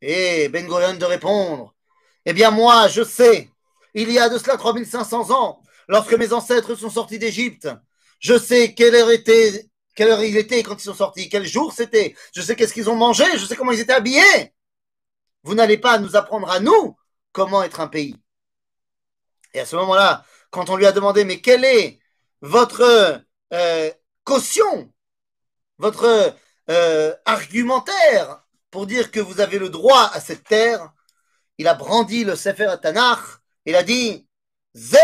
Et 0.00 0.48
Ben 0.48 0.66
Gurion 0.66 0.94
de 0.94 1.04
répondre 1.04 1.74
Eh 2.26 2.32
bien, 2.32 2.50
moi, 2.50 2.88
je 2.88 3.02
sais, 3.02 3.48
il 3.94 4.10
y 4.10 4.18
a 4.18 4.28
de 4.28 4.38
cela 4.38 4.56
3500 4.56 5.30
ans, 5.30 5.62
lorsque 5.88 6.14
mes 6.14 6.32
ancêtres 6.32 6.74
sont 6.74 6.90
sortis 6.90 7.18
d'Égypte, 7.18 7.68
je 8.20 8.38
sais 8.38 8.74
quelle 8.74 8.94
heure 8.94 9.10
était, 9.10 9.66
quelle 9.94 10.10
heure 10.10 10.22
il 10.22 10.36
était 10.36 10.62
quand 10.62 10.74
ils 10.80 10.84
sont 10.84 10.94
sortis, 10.94 11.28
quel 11.28 11.46
jour 11.46 11.72
c'était, 11.72 12.14
je 12.34 12.42
sais 12.42 12.56
qu'est-ce 12.56 12.74
qu'ils 12.74 12.90
ont 12.90 12.96
mangé, 12.96 13.24
je 13.36 13.46
sais 13.46 13.56
comment 13.56 13.72
ils 13.72 13.80
étaient 13.80 13.92
habillés. 13.92 14.52
Vous 15.44 15.54
n'allez 15.54 15.78
pas 15.78 15.98
nous 15.98 16.16
apprendre 16.16 16.50
à 16.50 16.60
nous 16.60 16.96
comment 17.32 17.62
être 17.62 17.80
un 17.80 17.88
pays. 17.88 18.16
Et 19.54 19.60
à 19.60 19.66
ce 19.66 19.76
moment-là, 19.76 20.24
quand 20.50 20.68
on 20.70 20.76
lui 20.76 20.86
a 20.86 20.92
demandé, 20.92 21.24
mais 21.24 21.40
quel 21.40 21.64
est 21.64 22.00
votre 22.40 23.22
euh, 23.52 23.90
caution, 24.24 24.92
votre 25.78 26.34
euh, 26.70 27.14
argumentaire 27.24 28.44
pour 28.70 28.86
dire 28.86 29.10
que 29.10 29.20
vous 29.20 29.40
avez 29.40 29.58
le 29.58 29.68
droit 29.68 30.10
à 30.12 30.20
cette 30.20 30.44
terre, 30.44 30.92
il 31.58 31.68
a 31.68 31.74
brandi 31.74 32.24
le 32.24 32.34
Sefer 32.34 32.74
Tanakh, 32.82 33.20
il 33.66 33.76
a 33.76 33.82
dit, 33.82 34.26
Ze 34.74 34.98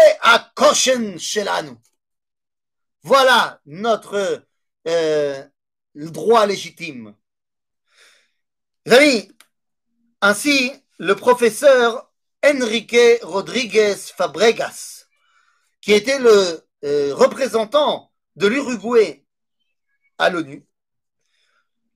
koshen 0.55 1.19
shelanu. 1.19 1.77
Voilà 3.03 3.61
notre 3.67 4.45
euh, 4.89 5.45
droit 5.95 6.47
légitime. 6.47 7.15
amis, 8.87 9.31
ainsi, 10.21 10.73
le 10.99 11.15
professeur 11.15 12.11
Enrique 12.45 13.21
Rodriguez 13.23 13.95
Fabregas, 13.97 15.07
qui 15.81 15.93
était 15.93 16.19
le 16.19 16.67
euh, 16.85 17.15
représentant 17.15 18.10
de 18.41 18.47
l'Uruguay 18.47 19.25
à 20.19 20.31
l'ONU, 20.31 20.67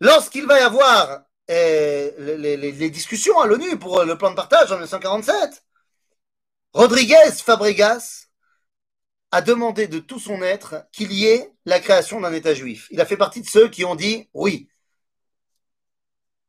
lorsqu'il 0.00 0.46
va 0.46 0.60
y 0.60 0.62
avoir 0.62 1.24
euh, 1.50 2.36
les, 2.36 2.90
discussions 2.90 3.40
à 3.40 3.46
l'ONU 3.46 3.78
pour 3.78 4.04
le 4.04 4.16
plan 4.16 4.30
de 4.30 4.36
partage 4.36 4.70
en 4.70 4.74
1947, 4.74 5.64
Rodriguez 6.74 7.32
Fabregas 7.32 8.26
a 9.30 9.40
demandé 9.40 9.88
de 9.88 9.98
tout 9.98 10.20
son 10.20 10.42
être 10.42 10.86
qu'il 10.92 11.12
y 11.12 11.26
ait 11.26 11.50
la 11.64 11.80
création 11.80 12.20
d'un 12.20 12.32
État 12.32 12.54
juif. 12.54 12.88
Il 12.90 13.00
a 13.00 13.06
fait 13.06 13.16
partie 13.16 13.40
de 13.40 13.48
ceux 13.48 13.68
qui 13.68 13.84
ont 13.84 13.94
dit 13.94 14.28
oui. 14.34 14.68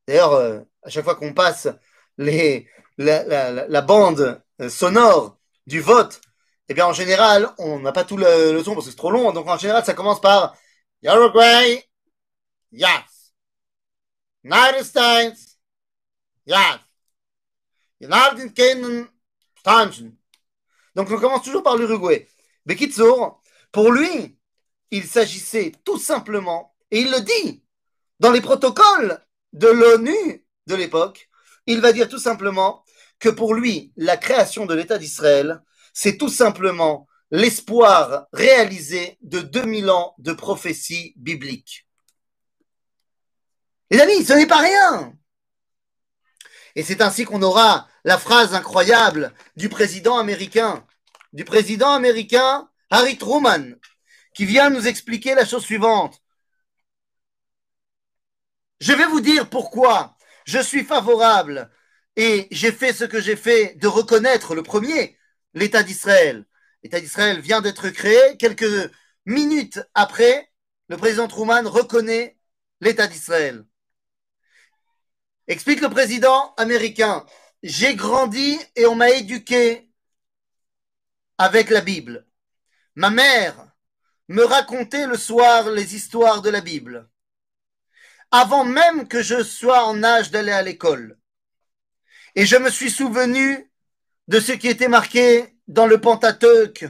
D'ailleurs, 0.07 0.33
euh, 0.33 0.59
à 0.83 0.89
chaque 0.89 1.05
fois 1.05 1.15
qu'on 1.15 1.33
passe 1.33 1.67
la, 2.17 3.81
bande 3.81 4.41
sonore 4.69 5.37
du 5.65 5.79
vote, 5.79 6.21
eh 6.69 6.73
bien, 6.73 6.87
en 6.87 6.93
général, 6.93 7.49
on 7.57 7.79
n'a 7.79 7.91
pas 7.91 8.03
tout 8.03 8.17
le, 8.17 8.61
son 8.63 8.73
parce 8.73 8.85
que 8.85 8.91
c'est 8.91 8.97
trop 8.97 9.11
long. 9.11 9.31
Donc, 9.31 9.47
en 9.47 9.57
général, 9.57 9.85
ça 9.85 9.93
commence 9.93 10.21
par 10.21 10.55
Uruguay, 11.03 11.83
yes. 12.71 13.33
United 14.43 14.83
States, 14.83 15.37
yes. 16.47 16.79
United 18.01 18.53
Kingdom, 18.53 19.07
donc, 20.95 21.09
on 21.11 21.19
commence 21.19 21.43
toujours 21.43 21.63
par 21.63 21.77
l'Uruguay. 21.77 22.27
Bekitsour, 22.65 23.41
pour 23.71 23.91
lui, 23.91 24.37
il 24.91 25.05
s'agissait 25.05 25.71
tout 25.83 25.97
simplement, 25.97 26.75
et 26.91 26.99
il 26.99 27.11
le 27.11 27.21
dit 27.21 27.63
dans 28.19 28.31
les 28.31 28.41
protocoles 28.41 29.19
de 29.53 29.67
l'ONU 29.67 30.45
de 30.67 30.75
l'époque, 30.75 31.29
il 31.65 31.81
va 31.81 31.91
dire 31.91 32.07
tout 32.07 32.19
simplement 32.19 32.83
que 33.19 33.29
pour 33.29 33.53
lui, 33.53 33.91
la 33.97 34.17
création 34.17 34.65
de 34.65 34.75
l'État 34.75 34.97
d'Israël, 34.97 35.61
c'est 35.95 36.17
tout 36.17 36.29
simplement 36.29 37.07
l'espoir 37.31 38.27
réalisé 38.33 39.17
de 39.21 39.39
2000 39.39 39.89
ans 39.89 40.13
de 40.19 40.33
prophétie 40.33 41.13
biblique. 41.15 41.87
Les 43.89 44.01
amis, 44.01 44.25
ce 44.25 44.33
n'est 44.33 44.45
pas 44.45 44.59
rien. 44.59 45.13
Et 46.75 46.83
c'est 46.83 47.01
ainsi 47.01 47.23
qu'on 47.23 47.41
aura 47.41 47.87
la 48.03 48.17
phrase 48.17 48.53
incroyable 48.53 49.33
du 49.55 49.69
président 49.69 50.17
américain, 50.17 50.85
du 51.31 51.45
président 51.45 51.93
américain 51.93 52.69
Harry 52.89 53.17
Truman, 53.17 53.75
qui 54.33 54.45
vient 54.45 54.69
nous 54.69 54.87
expliquer 54.87 55.33
la 55.33 55.45
chose 55.45 55.63
suivante. 55.63 56.21
Je 58.81 58.91
vais 58.91 59.05
vous 59.05 59.21
dire 59.21 59.49
pourquoi 59.49 60.17
je 60.43 60.59
suis 60.59 60.83
favorable 60.83 61.71
et 62.17 62.49
j'ai 62.51 62.73
fait 62.73 62.91
ce 62.91 63.05
que 63.05 63.21
j'ai 63.21 63.37
fait 63.37 63.75
de 63.75 63.87
reconnaître 63.87 64.55
le 64.55 64.63
premier, 64.63 65.14
l'État 65.55 65.81
d'Israël. 65.81 66.45
L'État 66.83 66.99
d'Israël 66.99 67.39
vient 67.39 67.61
d'être 67.61 67.89
créé. 67.89 68.37
Quelques 68.37 68.91
minutes 69.25 69.79
après, 69.95 70.51
le 70.87 70.97
président 70.97 71.27
Truman 71.27 71.63
reconnaît 71.67 72.37
l'État 72.81 73.07
d'Israël. 73.07 73.65
Explique 75.47 75.81
le 75.81 75.89
président 75.89 76.53
américain, 76.55 77.25
j'ai 77.63 77.95
grandi 77.95 78.59
et 78.75 78.85
on 78.85 78.95
m'a 78.95 79.11
éduqué 79.11 79.89
avec 81.37 81.69
la 81.69 81.81
Bible. 81.81 82.27
Ma 82.95 83.09
mère 83.09 83.71
me 84.27 84.43
racontait 84.43 85.07
le 85.07 85.17
soir 85.17 85.69
les 85.69 85.95
histoires 85.95 86.41
de 86.41 86.49
la 86.49 86.61
Bible, 86.61 87.09
avant 88.31 88.65
même 88.65 89.07
que 89.07 89.21
je 89.21 89.43
sois 89.43 89.85
en 89.85 90.03
âge 90.03 90.31
d'aller 90.31 90.51
à 90.51 90.63
l'école. 90.63 91.19
Et 92.33 92.45
je 92.45 92.55
me 92.55 92.69
suis 92.69 92.89
souvenu 92.89 93.71
de 94.27 94.39
ce 94.39 94.51
qui 94.51 94.67
était 94.67 94.87
marqué 94.87 95.55
dans 95.67 95.87
le 95.87 95.99
Pentateuque, 95.99 96.85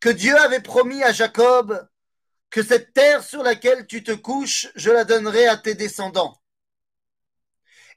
que 0.00 0.08
Dieu 0.08 0.36
avait 0.38 0.60
promis 0.60 1.02
à 1.02 1.12
Jacob 1.12 1.88
que 2.50 2.62
cette 2.62 2.92
terre 2.92 3.22
sur 3.24 3.42
laquelle 3.42 3.86
tu 3.86 4.02
te 4.02 4.12
couches, 4.12 4.68
je 4.76 4.90
la 4.90 5.04
donnerai 5.04 5.46
à 5.46 5.56
tes 5.56 5.74
descendants. 5.74 6.40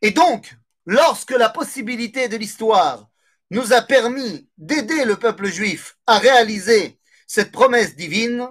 Et 0.01 0.11
donc, 0.11 0.55
lorsque 0.85 1.31
la 1.31 1.49
possibilité 1.49 2.27
de 2.27 2.37
l'histoire 2.37 3.09
nous 3.51 3.73
a 3.73 3.81
permis 3.81 4.49
d'aider 4.57 5.05
le 5.05 5.17
peuple 5.17 5.47
juif 5.47 5.97
à 6.07 6.19
réaliser 6.19 6.99
cette 7.27 7.51
promesse 7.51 7.95
divine, 7.95 8.49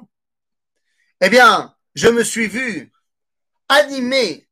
eh 1.20 1.30
bien, 1.30 1.74
je 1.94 2.08
me 2.08 2.22
suis 2.22 2.48
vu 2.48 2.92
animé 3.68 4.48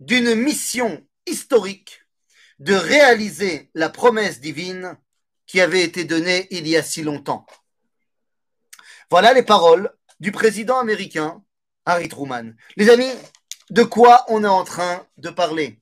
d'une 0.00 0.34
mission 0.34 1.06
historique 1.26 2.01
de 2.62 2.74
réaliser 2.74 3.70
la 3.74 3.88
promesse 3.88 4.40
divine 4.40 4.96
qui 5.46 5.60
avait 5.60 5.82
été 5.82 6.04
donnée 6.04 6.46
il 6.52 6.68
y 6.68 6.76
a 6.76 6.82
si 6.82 7.02
longtemps. 7.02 7.44
Voilà 9.10 9.32
les 9.32 9.42
paroles 9.42 9.92
du 10.20 10.30
président 10.30 10.78
américain 10.78 11.42
Harry 11.86 12.08
Truman. 12.08 12.52
Les 12.76 12.88
amis, 12.88 13.10
de 13.70 13.82
quoi 13.82 14.24
on 14.28 14.44
est 14.44 14.46
en 14.46 14.62
train 14.62 15.04
de 15.16 15.28
parler? 15.30 15.80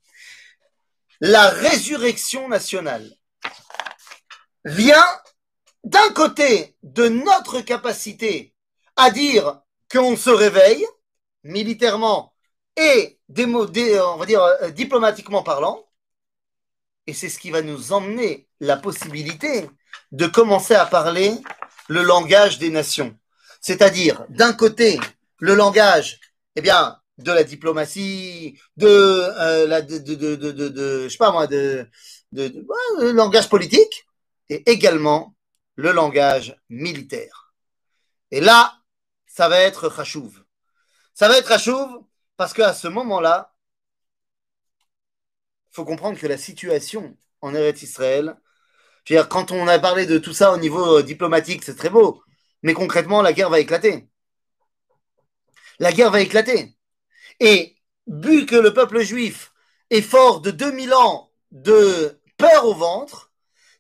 La 1.21 1.51
résurrection 1.51 2.49
nationale 2.49 3.13
vient 4.65 5.07
d'un 5.85 6.09
côté 6.15 6.77
de 6.83 7.09
notre 7.09 7.61
capacité 7.61 8.55
à 8.97 9.11
dire 9.11 9.61
qu'on 9.93 10.17
se 10.17 10.31
réveille 10.31 10.87
militairement 11.45 12.35
et 12.75 13.21
euh, 13.39 14.71
diplomatiquement 14.71 15.43
parlant, 15.43 15.90
et 17.07 17.15
c'est 17.15 17.29
ce 17.29 17.39
qui 17.39 17.51
va 17.51 17.63
nous 17.63 17.93
emmener 17.93 18.49
la 18.61 18.77
possibilité 18.77 19.69
de 20.13 20.27
commencer 20.27 20.75
à 20.75 20.87
parler 20.87 21.35
le 21.89 22.03
langage 22.03 22.59
des 22.59 22.71
nations. 22.71 23.17
C'est-à-dire, 23.61 24.25
d'un 24.29 24.53
côté, 24.53 24.99
le 25.39 25.55
langage, 25.55 26.21
eh 26.57 26.61
bien, 26.61 27.01
de 27.19 27.33
la 27.33 27.45
diplomatie, 27.45 28.59
de, 28.77 28.87
euh, 28.87 29.81
de, 29.83 29.99
de, 29.99 30.37
de, 30.37 31.05
je 31.05 31.09
sais 31.09 31.19
pas 31.19 31.33
moi, 31.33 31.47
de, 31.47 31.89
le 32.33 33.13
langage 33.13 33.49
politique, 33.49 34.07
et 34.49 34.71
également 34.71 35.35
le 35.77 35.93
langage 35.93 36.57
militaire. 36.69 37.55
Et 38.31 38.41
là, 38.41 38.75
ça 39.27 39.49
va 39.49 39.61
être 39.61 39.95
chachouv. 39.95 40.43
Ça 41.15 41.29
va 41.29 41.39
être 41.39 41.49
chachouv 41.49 42.05
parce 42.37 42.53
qu'à 42.53 42.73
ce 42.75 42.89
moment-là, 42.89 43.50
faut 45.81 45.87
comprendre 45.87 46.19
que 46.19 46.27
la 46.27 46.37
situation 46.37 47.17
en 47.41 47.55
Eretz 47.55 47.83
Israël, 47.83 48.37
dire, 49.07 49.31
quand 49.31 49.51
on 49.51 49.67
a 49.67 49.79
parlé 49.79 50.05
de 50.05 50.19
tout 50.19 50.35
ça 50.35 50.53
au 50.53 50.59
niveau 50.59 50.99
euh, 50.99 51.03
diplomatique, 51.03 51.65
c'est 51.65 51.75
très 51.75 51.89
beau. 51.89 52.23
Mais 52.63 52.75
concrètement, 52.75 53.23
la 53.23 53.33
guerre 53.33 53.49
va 53.49 53.61
éclater. 53.61 54.07
La 55.79 55.93
guerre 55.93 56.11
va 56.11 56.21
éclater. 56.21 56.77
Et 57.41 57.77
vu 58.07 58.45
que 58.45 58.57
le 58.57 58.75
peuple 58.75 59.01
juif 59.01 59.53
est 59.89 60.03
fort 60.03 60.43
de 60.43 60.51
2000 60.51 60.93
ans 60.93 61.33
de 61.51 62.21
peur 62.37 62.67
au 62.67 62.75
ventre, 62.75 63.33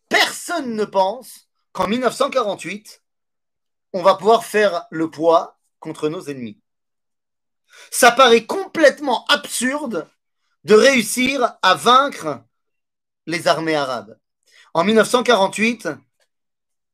personne 0.09 0.75
ne 0.75 0.87
pense 0.87 1.51
qu'en 1.73 1.87
1948, 1.87 3.03
on 3.93 4.03
va 4.03 4.15
pouvoir 4.15 4.47
faire 4.47 4.87
le 4.91 5.11
poids 5.11 5.61
contre 5.81 6.09
nos 6.09 6.23
ennemis. 6.23 6.63
Ça 7.91 8.11
paraît 8.11 8.47
complètement 8.47 9.27
absurde 9.27 10.09
de 10.65 10.75
réussir 10.75 11.57
à 11.63 11.75
vaincre 11.75 12.43
les 13.27 13.49
armées 13.49 13.77
arabes. 13.77 14.19
En 14.75 14.85
1948, 14.85 15.89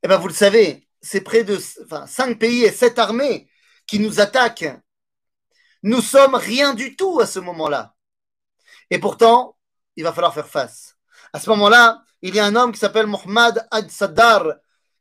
eh 0.03 0.09
ben 0.09 0.19
vous 0.19 0.29
le 0.29 0.35
savez, 0.35 0.89
c'est 1.01 1.21
près 1.21 1.45
de 1.45 1.59
enfin, 1.85 2.07
cinq 2.07 2.39
pays 2.39 2.65
et 2.65 2.73
sept 2.73 2.99
armées 2.99 3.49
qui 3.87 3.99
nous 3.99 4.21
attaquent. 4.21 4.81
Nous 5.83 6.01
sommes 6.01 6.35
rien 6.35 6.75
du 6.75 6.97
tout 6.97 7.21
à 7.21 7.27
ce 7.27 7.39
moment-là. 7.39 7.95
Et 8.91 8.99
pourtant, 8.99 9.57
il 9.97 10.05
va 10.05 10.13
falloir 10.13 10.35
faire 10.35 10.49
face. 10.49 10.97
À 11.33 11.41
ce 11.41 11.51
moment-là, 11.51 12.03
il 12.23 12.35
y 12.35 12.41
a 12.41 12.45
un 12.45 12.57
homme 12.57 12.73
qui 12.73 12.79
s'appelle 12.79 13.07
Mohamed 13.07 13.67
Ad-Saddar, 13.71 14.55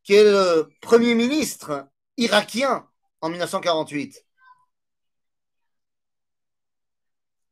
qui 0.04 0.15
est 0.15 0.23
le 0.23 0.69
premier 0.82 1.15
ministre 1.15 1.88
irakien 2.17 2.88
en 3.21 3.30
1948. 3.30 4.25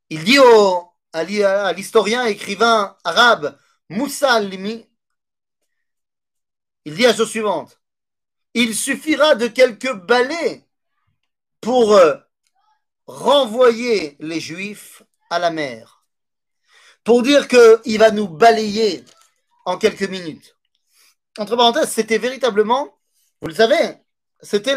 Il 0.09 0.23
dit 0.23 0.39
au, 0.39 0.92
à 1.13 1.73
l'historien 1.73 2.25
écrivain 2.25 2.97
arabe 3.03 3.57
Moussa 3.89 4.33
al-Limi, 4.33 4.85
il 6.85 6.95
dit 6.95 7.03
la 7.03 7.15
chose 7.15 7.29
suivante 7.29 7.79
il 8.53 8.75
suffira 8.75 9.35
de 9.35 9.47
quelques 9.47 9.93
balais 9.93 10.67
pour 11.61 11.93
euh, 11.93 12.15
renvoyer 13.07 14.15
les 14.19 14.39
Juifs 14.39 15.03
à 15.29 15.39
la 15.39 15.49
mer. 15.49 16.05
Pour 17.03 17.23
dire 17.23 17.47
qu'il 17.47 17.99
va 17.99 18.11
nous 18.11 18.27
balayer 18.27 19.03
en 19.65 19.77
quelques 19.77 20.07
minutes. 20.09 20.55
Entre 21.37 21.55
parenthèses, 21.55 21.89
c'était 21.89 22.17
véritablement, 22.17 22.97
vous 23.41 23.47
le 23.47 23.55
savez, 23.55 23.97
c'était 24.41 24.75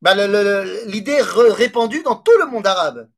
bah, 0.00 0.14
l'idée 0.86 1.20
répandue 1.20 2.02
dans 2.02 2.16
tout 2.16 2.36
le 2.38 2.46
monde 2.46 2.66
arabe 2.66 3.08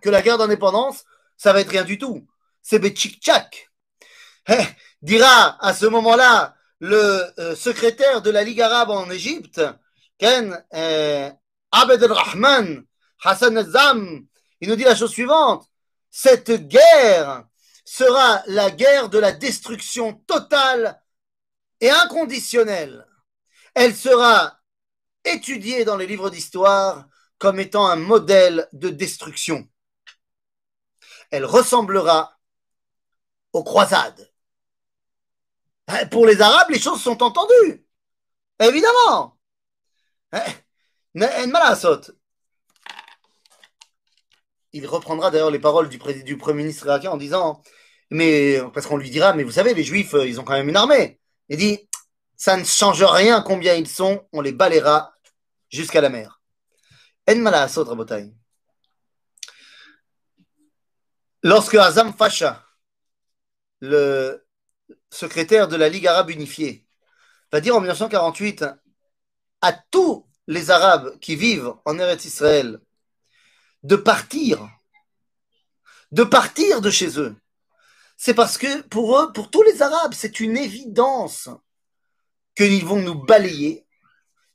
que 0.00 0.10
la 0.10 0.22
guerre 0.22 0.38
d'indépendance, 0.38 1.04
ça 1.36 1.52
va 1.52 1.60
être 1.60 1.70
rien 1.70 1.84
du 1.84 1.98
tout. 1.98 2.26
C'est 2.62 2.78
Betchik-Tchak. 2.78 3.70
Eh, 4.48 4.64
dira 5.02 5.62
à 5.64 5.74
ce 5.74 5.86
moment-là 5.86 6.54
le 6.80 7.22
euh, 7.38 7.56
secrétaire 7.56 8.22
de 8.22 8.30
la 8.30 8.42
Ligue 8.42 8.60
arabe 8.60 8.90
en 8.90 9.10
Égypte, 9.10 9.60
Ken 10.16 10.64
euh, 10.74 11.30
Abed 11.70 12.02
el-Rahman, 12.02 12.84
Hassan 13.22 13.58
el-Zam, 13.58 14.26
il 14.60 14.68
nous 14.68 14.76
dit 14.76 14.84
la 14.84 14.96
chose 14.96 15.10
suivante. 15.10 15.66
Cette 16.10 16.68
guerre 16.68 17.44
sera 17.84 18.42
la 18.46 18.70
guerre 18.70 19.08
de 19.08 19.18
la 19.18 19.32
destruction 19.32 20.14
totale 20.26 21.00
et 21.80 21.90
inconditionnelle. 21.90 23.06
Elle 23.74 23.94
sera 23.94 24.58
étudiée 25.24 25.84
dans 25.84 25.96
les 25.96 26.06
livres 26.06 26.30
d'histoire 26.30 27.06
comme 27.38 27.60
étant 27.60 27.86
un 27.86 27.96
modèle 27.96 28.68
de 28.72 28.88
destruction. 28.88 29.68
Elle 31.30 31.44
ressemblera 31.44 32.38
aux 33.52 33.64
croisades. 33.64 34.30
Eh, 35.88 36.06
pour 36.06 36.26
les 36.26 36.40
Arabes, 36.40 36.70
les 36.70 36.78
choses 36.78 37.02
sont 37.02 37.22
entendues. 37.22 37.86
Évidemment. 38.60 39.38
Eh, 40.34 40.38
Il 44.72 44.86
reprendra 44.86 45.30
d'ailleurs 45.30 45.50
les 45.50 45.58
paroles 45.58 45.88
du, 45.88 45.98
Premier 45.98 46.62
ministre 46.62 46.86
irakien 46.86 47.10
en 47.10 47.16
disant 47.16 47.62
Mais, 48.10 48.60
parce 48.74 48.86
qu'on 48.86 48.96
lui 48.96 49.10
dira, 49.10 49.32
mais 49.32 49.44
vous 49.44 49.52
savez, 49.52 49.74
les 49.74 49.84
Juifs, 49.84 50.14
euh, 50.14 50.26
ils 50.26 50.40
ont 50.40 50.44
quand 50.44 50.52
même 50.52 50.68
une 50.68 50.76
armée. 50.76 51.20
Il 51.48 51.56
dit 51.58 51.88
Ça 52.36 52.56
ne 52.56 52.64
change 52.64 53.02
rien 53.02 53.42
combien 53.42 53.74
ils 53.74 53.88
sont, 53.88 54.26
on 54.32 54.40
les 54.40 54.52
balayera 54.52 55.14
jusqu'à 55.70 56.00
la 56.00 56.10
mer. 56.10 56.40
En 57.28 57.36
Malasot, 57.36 57.84
Rabotai. 57.84 58.32
Lorsque 61.42 61.74
Azam 61.74 62.12
Fasha, 62.12 62.64
le 63.80 64.44
secrétaire 65.10 65.68
de 65.68 65.76
la 65.76 65.88
Ligue 65.88 66.06
arabe 66.06 66.30
unifiée, 66.30 66.86
va 67.52 67.60
dire 67.60 67.76
en 67.76 67.80
1948 67.80 68.64
à 69.60 69.72
tous 69.72 70.26
les 70.46 70.70
Arabes 70.70 71.18
qui 71.20 71.36
vivent 71.36 71.74
en 71.84 71.98
Eretz 71.98 72.24
Israël 72.24 72.80
de 73.82 73.96
partir 73.96 74.68
de 76.12 76.24
partir 76.24 76.80
de 76.80 76.90
chez 76.90 77.18
eux. 77.18 77.36
C'est 78.16 78.34
parce 78.34 78.58
que 78.58 78.82
pour 78.82 79.18
eux, 79.18 79.32
pour 79.32 79.50
tous 79.50 79.62
les 79.62 79.82
Arabes, 79.82 80.14
c'est 80.14 80.40
une 80.40 80.56
évidence 80.56 81.48
qu'ils 82.56 82.84
vont 82.84 83.00
nous 83.00 83.14
balayer 83.14 83.86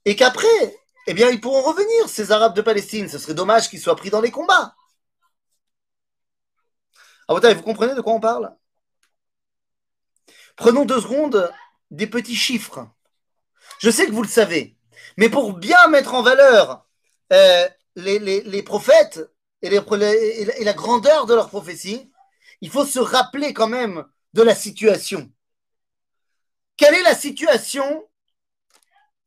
et 0.06 0.15
qu'après, 0.15 0.76
eh 1.08 1.13
bien, 1.13 1.30
ils 1.30 1.39
pourront 1.39 1.62
revenir, 1.62 2.10
ces 2.10 2.32
Arabes 2.32 2.56
de 2.56 2.62
Palestine. 2.62 3.08
Ce 3.08 3.17
serait 3.17 3.34
dommage 3.34 3.69
qu'ils 3.69 3.80
soient 3.80 3.96
pris 3.96 4.10
dans 4.10 4.19
les 4.22 4.32
combats. 4.32 4.76
Ah, 7.27 7.33
vous 7.33 7.62
comprenez 7.62 7.95
de 7.95 8.01
quoi 8.01 8.13
on 8.13 8.19
parle? 8.19 8.53
Prenons 10.55 10.86
deux 10.86 11.01
secondes 11.01 11.51
des 11.91 12.07
petits 12.07 12.36
chiffres. 12.36 12.88
Je 13.79 13.89
sais 13.89 14.05
que 14.05 14.12
vous 14.12 14.21
le 14.23 14.27
savez, 14.27 14.77
mais 15.17 15.29
pour 15.29 15.53
bien 15.53 15.88
mettre 15.88 16.13
en 16.13 16.21
valeur 16.21 16.86
euh, 17.31 17.67
les, 17.95 18.63
prophètes 18.63 19.21
et, 19.62 19.69
la 19.69 20.73
grandeur 20.73 21.25
de 21.25 21.33
leur 21.33 21.49
prophétie, 21.49 22.12
il 22.62 22.69
faut 22.69 22.86
se 22.86 22.99
rappeler 22.99 23.53
quand 23.53 23.67
même 23.67 24.05
de 24.33 24.41
la 24.41 24.55
situation. 24.55 25.31
Quelle 26.77 26.95
est 26.95 27.03
la 27.03 27.15
situation 27.15 28.07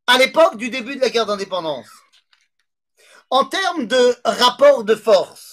à 0.05 0.17
l'époque 0.17 0.57
du 0.57 0.69
début 0.69 0.95
de 0.95 1.01
la 1.01 1.09
guerre 1.09 1.25
d'indépendance? 1.25 1.89
En 3.29 3.45
termes 3.45 3.87
de 3.87 4.15
rapport 4.23 4.83
de 4.83 4.95
force, 4.95 5.46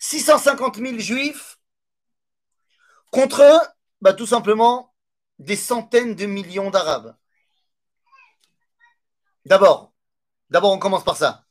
650 0.00 0.76
000 0.78 0.98
juifs 0.98 1.58
contre 3.12 3.42
bah, 4.00 4.14
tout 4.14 4.26
simplement 4.26 4.94
des 5.38 5.56
centaines 5.56 6.14
de 6.14 6.26
millions 6.26 6.70
d'Arabes. 6.70 7.16
D'abord, 9.44 9.92
d'abord 10.48 10.72
on 10.72 10.78
commence 10.78 11.04
par 11.04 11.16
ça. 11.16 11.44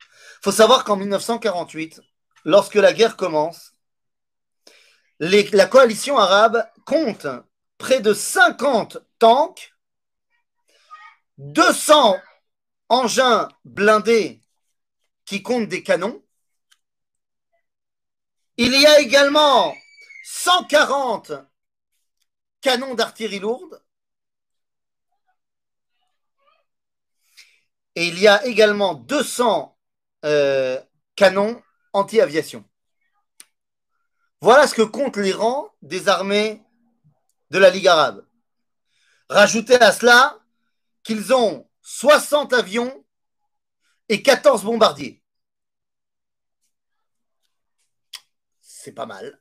Il 0.00 0.44
faut 0.44 0.52
savoir 0.52 0.84
qu'en 0.84 0.96
1948, 0.96 2.00
lorsque 2.44 2.74
la 2.74 2.92
guerre 2.92 3.16
commence, 3.16 3.72
la 5.20 5.66
coalition 5.66 6.18
arabe 6.18 6.68
compte 6.84 7.26
près 7.78 8.00
de 8.00 8.12
50 8.12 8.98
tanks, 9.18 9.72
200 11.38 12.16
engins 12.88 13.48
blindés 13.64 14.42
qui 15.24 15.42
comptent 15.42 15.68
des 15.68 15.82
canons. 15.82 16.23
Il 18.56 18.72
y 18.80 18.86
a 18.86 19.00
également 19.00 19.74
140 20.24 21.32
canons 22.60 22.94
d'artillerie 22.94 23.40
lourde. 23.40 23.82
Et 27.96 28.06
il 28.06 28.18
y 28.18 28.28
a 28.28 28.44
également 28.46 28.94
200 28.94 29.76
euh, 30.24 30.80
canons 31.16 31.62
anti-aviation. 31.92 32.64
Voilà 34.40 34.66
ce 34.66 34.74
que 34.74 34.82
comptent 34.82 35.16
les 35.16 35.32
rangs 35.32 35.70
des 35.82 36.08
armées 36.08 36.62
de 37.50 37.58
la 37.58 37.70
Ligue 37.70 37.88
arabe. 37.88 38.24
Rajoutez 39.28 39.80
à 39.80 39.90
cela 39.90 40.38
qu'ils 41.02 41.32
ont 41.34 41.68
60 41.82 42.52
avions 42.52 43.04
et 44.08 44.22
14 44.22 44.64
bombardiers. 44.64 45.23
C'est 48.84 48.92
pas 48.92 49.06
mal. 49.06 49.40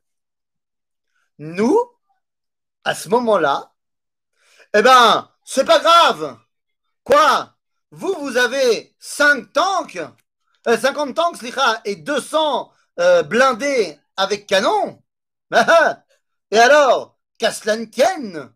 Nous, 1.37 1.77
à 2.85 2.95
ce 2.95 3.09
moment-là, 3.09 3.73
eh 4.73 4.81
ben, 4.81 5.29
c'est 5.43 5.65
pas 5.65 5.79
grave. 5.79 6.39
Quoi? 7.03 7.53
Vous, 7.91 8.15
vous 8.21 8.37
avez 8.37 8.95
5 8.99 9.51
tanks, 9.51 9.99
50 10.65 11.09
euh, 11.09 11.13
tanks, 11.13 11.43
et 11.83 11.97
200 11.97 12.71
euh, 13.01 13.23
blindés 13.23 13.99
avec 14.15 14.47
canon. 14.47 15.03
Et 16.51 16.57
alors, 16.57 17.19
Kaslanken, 17.37 18.49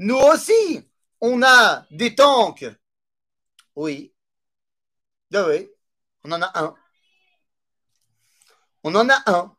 nous 0.00 0.18
aussi, 0.18 0.86
on 1.22 1.42
a 1.42 1.86
des 1.90 2.14
tanks. 2.14 2.66
Oui. 3.74 4.14
Ah 5.32 5.46
oui, 5.46 5.70
on 6.24 6.32
en 6.32 6.42
a 6.42 6.50
un. 6.60 6.74
On 8.84 8.94
en 8.94 9.08
a 9.08 9.22
un. 9.26 9.57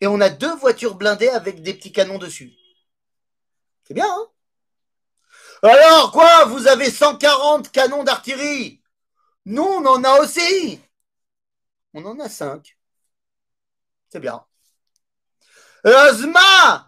Et 0.00 0.06
on 0.06 0.20
a 0.20 0.30
deux 0.30 0.54
voitures 0.56 0.94
blindées 0.94 1.28
avec 1.28 1.62
des 1.62 1.74
petits 1.74 1.92
canons 1.92 2.18
dessus. 2.18 2.52
C'est 3.84 3.94
bien, 3.94 4.08
hein? 4.08 4.26
Alors 5.62 6.12
quoi? 6.12 6.46
Vous 6.46 6.66
avez 6.68 6.90
140 6.90 7.70
canons 7.70 8.04
d'artillerie? 8.04 8.82
Nous, 9.44 9.62
on 9.62 9.84
en 9.84 10.04
a 10.04 10.20
aussi. 10.20 10.80
On 11.92 12.04
en 12.04 12.18
a 12.20 12.28
5. 12.28 12.76
C'est 14.08 14.20
bien. 14.20 14.44
Heureusement, 15.84 16.84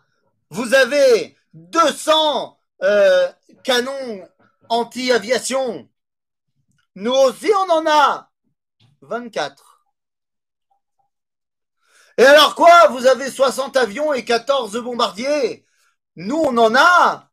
vous 0.51 0.75
avez 0.75 1.37
200 1.55 2.59
euh, 2.83 3.33
canons 3.65 4.29
anti-aviation. 4.69 5.89
Nous 6.95 7.13
aussi, 7.13 7.51
on 7.55 7.71
en 7.71 7.87
a 7.87 8.31
24. 9.01 9.72
Et 12.19 12.25
alors 12.25 12.55
quoi? 12.55 12.89
Vous 12.89 13.07
avez 13.07 13.31
60 13.31 13.77
avions 13.77 14.13
et 14.13 14.25
14 14.25 14.77
bombardiers. 14.83 15.65
Nous, 16.17 16.37
on 16.37 16.57
en 16.59 16.75
a 16.75 17.31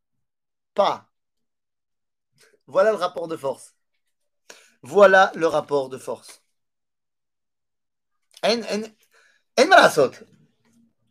pas. 0.74 1.10
Voilà 2.68 2.92
le 2.92 2.98
rapport 2.98 3.28
de 3.28 3.36
force. 3.36 3.76
Voilà 4.82 5.32
le 5.36 5.48
rapport 5.48 5.90
de 5.90 5.98
force. 5.98 6.42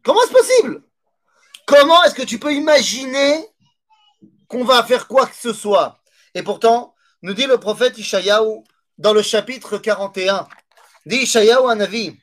Comment 0.03 0.21
c'est 0.27 0.33
possible? 0.33 0.83
Comment 1.67 2.03
est-ce 2.05 2.15
que 2.15 2.23
tu 2.23 2.39
peux 2.39 2.55
imaginer 2.55 3.47
qu'on 4.49 4.65
va 4.65 4.83
faire 4.83 5.07
quoi 5.07 5.27
que 5.27 5.37
ce 5.37 5.53
soit? 5.53 6.01
Et 6.35 6.43
pourtant, 6.43 6.95
nous 7.21 7.35
dit 7.35 7.47
le 7.47 7.59
prophète 7.59 7.99
Ishayahu 7.99 8.65
dans 8.97 9.13
le 9.13 9.21
chapitre 9.21 9.77
41, 9.77 10.49
dit 11.05 11.17
Ishayahu 11.17 11.69
un 11.69 11.81
avis, 11.81 12.19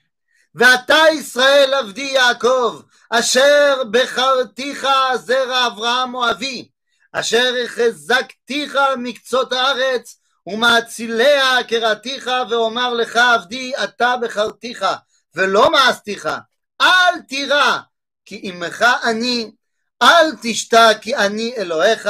ואתה 0.56 0.98
ישראל 1.14 1.74
עבדי 1.74 2.02
יעקב, 2.02 2.82
אשר 3.10 3.84
בחרתיך 3.92 4.88
זרע 5.16 5.68
אברהם 5.68 6.16
אוהבי, 6.16 6.70
אשר 7.12 7.54
החזקתיך 7.64 8.78
מקצות 8.98 9.54
הארץ, 9.54 10.20
ומאציליה 10.48 11.64
קראתיך, 11.68 12.30
ואומר 12.50 12.94
לך 12.94 13.16
עבדי 13.16 13.72
אתה 13.84 14.16
בחרתיך, 14.22 14.86
ולא 15.36 15.72
מאסתיך, 15.72 16.30
אל 16.82 17.22
תירא, 17.28 17.78
כי 18.26 18.40
עמך 18.44 18.86
אני, 19.04 19.52
אל 20.02 20.32
תשתא, 20.42 20.92
כי 21.02 21.16
אני 21.16 21.54
אלוהיך, 21.58 22.10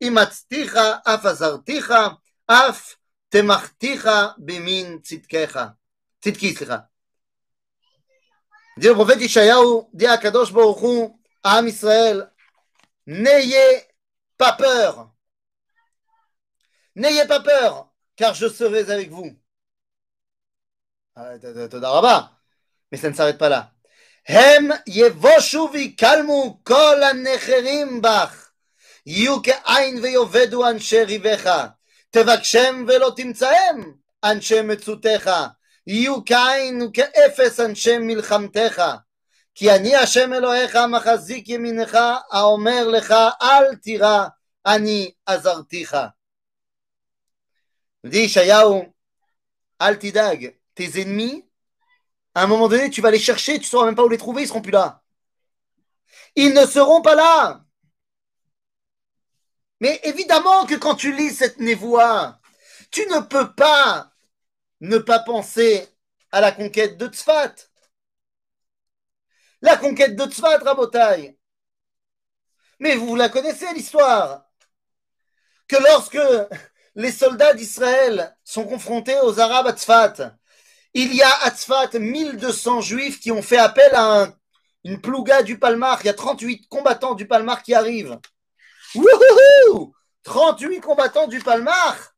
אימצתיך, 0.00 0.76
אף 1.04 1.26
עזרתיך, 1.26 1.92
אף 2.46 2.94
תמכתיך 3.28 4.08
במין 4.38 4.98
צדקך. 5.02 5.64
צדקי, 6.20 6.54
סליחה. 6.54 6.91
dit 8.77 8.87
le 8.87 8.93
prophète 8.93 9.21
Ishayahu, 9.21 9.83
dit 9.93 10.05
à 10.05 10.17
Kadosh 10.17 10.51
Baruch 10.51 11.11
à 11.43 11.57
Am 11.57 11.67
Israël, 11.67 12.31
n'ayez 13.05 13.83
pas 14.37 14.53
peur. 14.53 15.11
N'ayez 16.95 17.25
pas 17.25 17.39
peur, 17.41 17.91
car 18.15 18.33
je 18.33 18.47
serai 18.47 18.91
avec 18.91 19.09
vous. 19.11 19.31
Mais 21.15 22.97
ça 22.97 23.09
ne 23.09 23.15
s'arrête 23.15 23.37
pas 23.37 23.49
là. 23.49 23.71
Hem 24.25 24.77
yevoshu 24.85 25.69
vikalmu 25.71 26.61
kol 26.63 27.03
hanecherim 27.03 28.01
bach. 28.01 28.47
יהיו 29.07 29.41
כאין 29.41 29.99
ויאבדו 30.01 30.69
אנשי 30.69 31.03
ריבך, 31.03 31.67
תבקשם 32.09 32.85
ולא 32.87 33.11
תמצאם 33.15 33.91
אנשי 34.23 34.61
מצותך, 34.61 35.31
יהיו 35.87 36.25
כאין 36.25 36.81
וכאפס 36.81 37.59
אנשי 37.59 37.97
מלחמתך. 37.97 38.83
כי 39.55 39.71
אני 39.71 39.95
השם 39.95 40.33
אלוהיך 40.33 40.75
מחזיק 40.75 41.49
ימינך, 41.49 41.97
האומר 42.31 42.87
לך 42.87 43.13
אל 43.41 43.75
תירא, 43.75 44.27
אני 44.65 45.11
עזרתיך. 45.25 45.97
dit 48.07 48.15
ישעיהו, 48.15 48.83
אל 49.81 49.95
תדאג, 49.95 50.47
tes 50.79 51.01
ennemis 51.01 51.47
À 52.37 52.43
un 52.43 52.47
moment 52.47 52.67
donné, 52.67 52.91
tu 52.91 53.01
vas 53.01 53.09
les 53.09 53.17
chercher, 53.17 53.53
tu 53.53 53.61
ne 53.61 53.65
sauras 53.65 53.87
même 53.87 53.95
pas 53.95 54.03
où 54.03 54.09
les 54.09 54.17
trouver, 54.19 54.43
ils 54.43 54.45
ne 54.45 54.49
seront 54.49 54.61
plus 54.61 54.71
là. 54.71 55.01
Ils 56.35 56.53
ne 56.53 56.67
seront 56.67 57.01
pas 57.01 57.15
là. 57.15 57.65
Mais 59.79 59.99
évidemment 60.03 60.67
que 60.67 60.75
quand 60.75 60.93
tu 60.93 61.11
lis 61.15 61.31
cette 61.31 61.59
névoie, 61.59 62.39
tu 62.91 63.07
ne 63.07 63.21
peux 63.21 63.55
pas 63.55 64.10
ne 64.82 64.98
pas 64.98 65.20
penser 65.20 65.88
à 66.32 66.40
la 66.40 66.50
conquête 66.50 66.98
de 66.98 67.06
Tzfat. 67.06 67.54
La 69.62 69.76
conquête 69.76 70.16
de 70.16 70.24
Tzfat, 70.24 70.58
Rabotai. 70.58 71.38
Mais 72.80 72.96
vous 72.96 73.14
la 73.14 73.28
connaissez, 73.28 73.72
l'histoire. 73.74 74.44
Que 75.68 75.76
lorsque 75.76 76.18
les 76.96 77.12
soldats 77.12 77.54
d'Israël 77.54 78.36
sont 78.42 78.64
confrontés 78.64 79.18
aux 79.20 79.38
Arabes 79.38 79.68
à 79.68 79.72
Tzfat, 79.72 80.36
Il 80.94 81.14
y 81.14 81.22
a 81.22 81.32
à 81.44 81.50
Tzfat 81.52 81.98
1200 81.98 82.80
juifs 82.80 83.20
qui 83.20 83.30
ont 83.30 83.40
fait 83.40 83.56
appel 83.56 83.94
à 83.94 84.34
une 84.84 85.00
plouga 85.00 85.42
du 85.42 85.58
Palmar. 85.58 86.00
Il 86.02 86.06
y 86.06 86.10
a 86.10 86.14
38 86.14 86.66
combattants 86.68 87.14
du 87.14 87.26
Palmar 87.28 87.62
qui 87.62 87.72
arrivent. 87.72 88.18
Wouhou 88.96 89.94
38 90.24 90.80
combattants 90.80 91.28
du 91.28 91.38
Palmar 91.38 92.11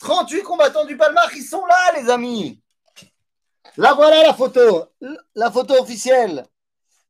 38 0.00 0.42
combattants 0.42 0.86
du 0.86 0.96
Palmar 0.96 1.30
qui 1.30 1.42
sont 1.42 1.64
là, 1.66 2.00
les 2.00 2.10
amis. 2.10 2.60
Là, 3.76 3.94
voilà 3.94 4.22
la 4.22 4.34
photo. 4.34 4.86
La 5.34 5.50
photo 5.50 5.74
officielle 5.80 6.46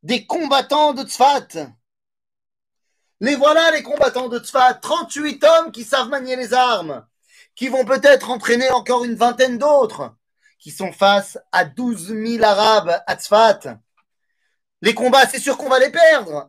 des 0.03 0.27
combattants 0.27 0.93
de 0.93 1.03
Tzfat. 1.05 1.73
Les 3.21 3.37
voilà, 3.37 3.71
les 3.71 3.83
combattants 3.83 4.29
de 4.29 4.39
Tzfat. 4.39 4.75
38 4.75 5.45
hommes 5.45 5.73
qui 5.73 5.85
savent 5.85 6.09
manier 6.09 6.37
les 6.37 6.53
armes, 6.53 7.07
qui 7.55 7.69
vont 7.69 7.85
peut-être 7.85 8.31
entraîner 8.31 8.71
encore 8.71 9.05
une 9.05 9.15
vingtaine 9.15 9.59
d'autres, 9.59 10.15
qui 10.59 10.71
sont 10.71 10.93
face 10.93 11.39
à 11.53 11.65
12 11.65 12.09
000 12.09 12.45
Arabes 12.45 13.03
à 13.07 13.17
Tzfat. 13.17 13.79
Les 14.83 14.95
combats, 14.95 15.27
c'est 15.27 15.39
sûr 15.39 15.57
qu'on 15.57 15.69
va 15.69 15.79
les 15.79 15.91
perdre. 15.91 16.49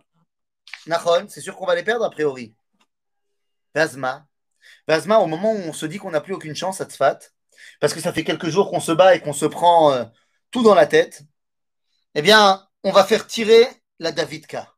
Nahon, 0.87 1.27
c'est 1.29 1.41
sûr 1.41 1.55
qu'on 1.55 1.65
va 1.65 1.75
les 1.75 1.83
perdre 1.83 2.05
a 2.05 2.09
priori. 2.09 2.55
Vazma. 3.75 4.25
Vazma, 4.87 5.19
au 5.19 5.27
moment 5.27 5.53
où 5.53 5.57
on 5.57 5.73
se 5.73 5.85
dit 5.85 5.97
qu'on 5.97 6.11
n'a 6.11 6.21
plus 6.21 6.33
aucune 6.33 6.55
chance 6.55 6.81
à 6.81 6.85
Tzfat, 6.85 7.19
parce 7.79 7.93
que 7.93 7.99
ça 7.99 8.13
fait 8.13 8.23
quelques 8.23 8.49
jours 8.49 8.69
qu'on 8.69 8.79
se 8.79 8.91
bat 8.91 9.15
et 9.15 9.21
qu'on 9.21 9.33
se 9.33 9.45
prend 9.45 9.91
euh, 9.91 10.05
tout 10.51 10.63
dans 10.63 10.75
la 10.75 10.87
tête, 10.87 11.23
eh 12.15 12.21
bien, 12.21 12.67
on 12.83 12.91
va 12.91 13.05
faire 13.05 13.27
tirer 13.27 13.67
la 13.99 14.11
Davidka, 14.11 14.73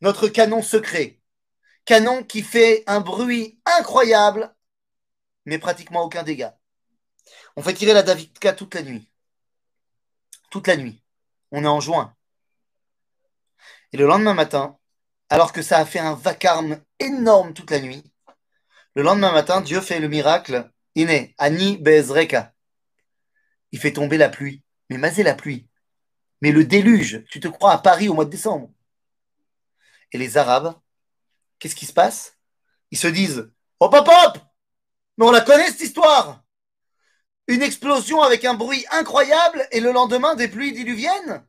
notre 0.00 0.28
canon 0.28 0.62
secret, 0.62 1.20
canon 1.84 2.24
qui 2.24 2.42
fait 2.42 2.82
un 2.86 3.00
bruit 3.00 3.60
incroyable, 3.78 4.54
mais 5.44 5.58
pratiquement 5.58 6.02
aucun 6.02 6.22
dégât. 6.22 6.58
On 7.56 7.62
fait 7.62 7.74
tirer 7.74 7.92
la 7.92 8.02
Davidka 8.02 8.52
toute 8.52 8.74
la 8.74 8.82
nuit. 8.82 9.10
Toute 10.50 10.66
la 10.66 10.76
nuit. 10.76 11.02
On 11.52 11.64
est 11.64 11.68
en 11.68 11.80
juin. 11.80 12.16
Et 13.92 13.96
le 13.96 14.06
lendemain 14.06 14.34
matin, 14.34 14.78
alors 15.28 15.52
que 15.52 15.62
ça 15.62 15.78
a 15.78 15.86
fait 15.86 15.98
un 15.98 16.14
vacarme 16.14 16.80
énorme 16.98 17.54
toute 17.54 17.70
la 17.70 17.80
nuit, 17.80 18.09
le 18.94 19.02
lendemain 19.02 19.32
matin, 19.32 19.60
Dieu 19.60 19.80
fait 19.80 20.00
le 20.00 20.08
miracle. 20.08 20.70
Iné, 20.96 21.34
Ani 21.38 21.78
Bezreka. 21.78 22.52
Il 23.72 23.78
fait 23.78 23.92
tomber 23.92 24.18
la 24.18 24.28
pluie. 24.28 24.62
Mais 24.88 24.98
mazé 24.98 25.22
la 25.22 25.34
pluie. 25.34 25.68
Mais 26.42 26.50
le 26.50 26.64
déluge, 26.64 27.24
tu 27.30 27.38
te 27.38 27.48
crois 27.48 27.72
à 27.72 27.78
Paris 27.78 28.08
au 28.08 28.14
mois 28.14 28.24
de 28.24 28.30
décembre. 28.30 28.70
Et 30.12 30.18
les 30.18 30.36
Arabes, 30.36 30.74
qu'est-ce 31.58 31.76
qui 31.76 31.86
se 31.86 31.92
passe? 31.92 32.36
Ils 32.90 32.98
se 32.98 33.06
disent 33.06 33.52
Hop, 33.78 33.94
hop, 33.94 34.08
hop 34.08 34.38
Mais 35.16 35.26
on 35.26 35.30
la 35.30 35.42
connaît 35.42 35.68
cette 35.68 35.82
histoire 35.82 36.42
Une 37.46 37.62
explosion 37.62 38.22
avec 38.22 38.44
un 38.44 38.54
bruit 38.54 38.84
incroyable 38.90 39.68
et 39.70 39.80
le 39.80 39.92
lendemain 39.92 40.34
des 40.34 40.48
pluies 40.48 40.72
diluviennes? 40.72 41.46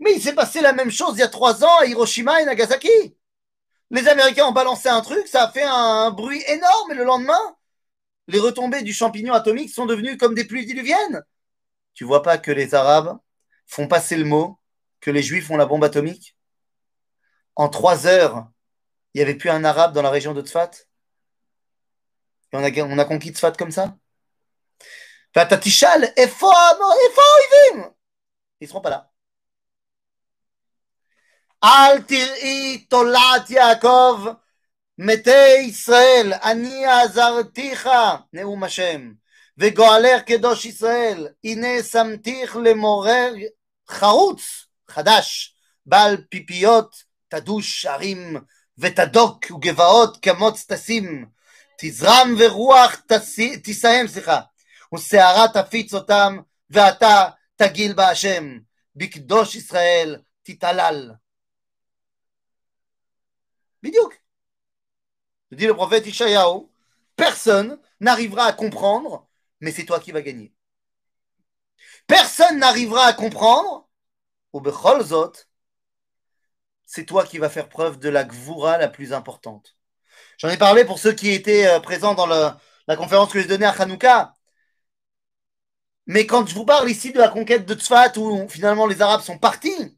Mais 0.00 0.14
il 0.14 0.22
s'est 0.22 0.34
passé 0.34 0.60
la 0.60 0.72
même 0.72 0.90
chose 0.90 1.14
il 1.14 1.20
y 1.20 1.22
a 1.22 1.28
trois 1.28 1.62
ans 1.62 1.78
à 1.80 1.86
Hiroshima 1.86 2.42
et 2.42 2.46
Nagasaki 2.46 3.14
Les 3.90 4.06
Américains 4.08 4.46
ont 4.46 4.52
balancé 4.52 4.88
un 4.88 5.00
truc, 5.00 5.26
ça 5.26 5.44
a 5.44 5.50
fait 5.50 5.64
un 5.64 6.10
bruit 6.10 6.42
énorme 6.46 6.92
et 6.92 6.94
le 6.94 7.04
lendemain, 7.04 7.56
les 8.28 8.38
retombées 8.38 8.82
du 8.82 8.92
champignon 8.92 9.34
atomique 9.34 9.70
sont 9.70 9.86
devenues 9.86 10.16
comme 10.16 10.34
des 10.34 10.44
pluies 10.44 10.66
diluviennes. 10.66 11.22
Tu 11.94 12.04
vois 12.04 12.22
pas 12.22 12.38
que 12.38 12.52
les 12.52 12.74
Arabes 12.74 13.18
font 13.66 13.88
passer 13.88 14.16
le 14.16 14.24
mot 14.24 14.58
que 15.00 15.10
les 15.10 15.22
Juifs 15.22 15.50
ont 15.50 15.56
la 15.56 15.66
bombe 15.66 15.84
atomique? 15.84 16.36
En 17.56 17.68
trois 17.68 18.06
heures, 18.06 18.48
il 19.14 19.18
n'y 19.18 19.22
avait 19.22 19.34
plus 19.34 19.50
un 19.50 19.64
Arabe 19.64 19.92
dans 19.92 20.02
la 20.02 20.10
région 20.10 20.34
de 20.34 20.42
Tzfat 20.42 20.70
Et 22.52 22.56
on 22.56 22.62
a, 22.62 22.70
on 22.84 22.98
a 22.98 23.04
conquis 23.04 23.30
Tzfat 23.32 23.52
comme 23.52 23.72
ça? 23.72 23.96
Ils 28.60 28.64
ne 28.64 28.68
seront 28.68 28.80
pas 28.80 28.90
là. 28.90 29.09
Al 31.62 32.06
tir'i 32.06 32.86
tolat 32.88 33.50
Yaakov, 33.50 34.34
מתי 34.98 35.56
ישראל, 35.60 36.32
אני 36.42 36.86
עזרתיך, 36.86 37.88
נאום 38.32 38.64
השם, 38.64 39.12
וגואלך 39.58 40.22
קדוש 40.22 40.64
ישראל, 40.64 41.28
הנה 41.44 41.82
שמתיך 41.82 42.56
למורר 42.56 43.32
חרוץ, 43.90 44.66
חדש, 44.88 45.54
בעל 45.86 46.16
פיפיות, 46.30 47.02
תדוש 47.28 47.86
ערים, 47.86 48.36
ותדוק 48.78 49.50
וגבעות 49.50 50.16
כמוץ 50.22 50.64
תשים, 50.72 51.26
תזרם 51.78 52.34
ורוח 52.38 52.96
תסיים, 53.62 54.08
סליחה, 54.08 54.40
וסערה 54.94 55.48
תפיץ 55.48 55.94
אותם, 55.94 56.38
ואתה 56.70 57.28
תגיל 57.56 57.92
בהשם, 57.92 58.58
בקדוש 58.96 59.54
ישראל 59.54 60.16
תתעלל. 60.42 61.10
Bidiouk. 63.82 64.22
Dit 65.52 65.66
le 65.66 65.74
prophète 65.74 66.06
Ishayahu, 66.06 66.68
personne 67.16 67.80
n'arrivera 67.98 68.44
à 68.44 68.52
comprendre, 68.52 69.28
mais 69.60 69.72
c'est 69.72 69.84
toi 69.84 70.00
qui 70.00 70.12
vas 70.12 70.22
gagner. 70.22 70.54
Personne 72.06 72.58
n'arrivera 72.58 73.04
à 73.06 73.12
comprendre, 73.12 73.88
ou 74.52 74.60
Becholzot, 74.60 75.32
c'est 76.86 77.04
toi 77.04 77.24
qui 77.24 77.38
vas 77.38 77.50
faire 77.50 77.68
preuve 77.68 77.98
de 77.98 78.08
la 78.08 78.24
gvoura 78.24 78.78
la 78.78 78.88
plus 78.88 79.12
importante. 79.12 79.76
J'en 80.38 80.48
ai 80.48 80.58
parlé 80.58 80.84
pour 80.84 80.98
ceux 80.98 81.12
qui 81.12 81.30
étaient 81.30 81.66
euh, 81.66 81.80
présents 81.80 82.14
dans 82.14 82.26
la 82.26 82.96
conférence 82.96 83.32
que 83.32 83.40
j'ai 83.40 83.46
donnée 83.48 83.66
à 83.66 83.70
Hanouka. 83.70 84.34
Mais 86.06 86.26
quand 86.26 86.46
je 86.46 86.54
vous 86.54 86.64
parle 86.64 86.90
ici 86.90 87.12
de 87.12 87.18
la 87.18 87.28
conquête 87.28 87.66
de 87.66 87.74
Tzfat, 87.74 88.18
où 88.18 88.48
finalement 88.48 88.86
les 88.86 89.00
Arabes 89.00 89.20
sont 89.20 89.38
partis, 89.38 89.96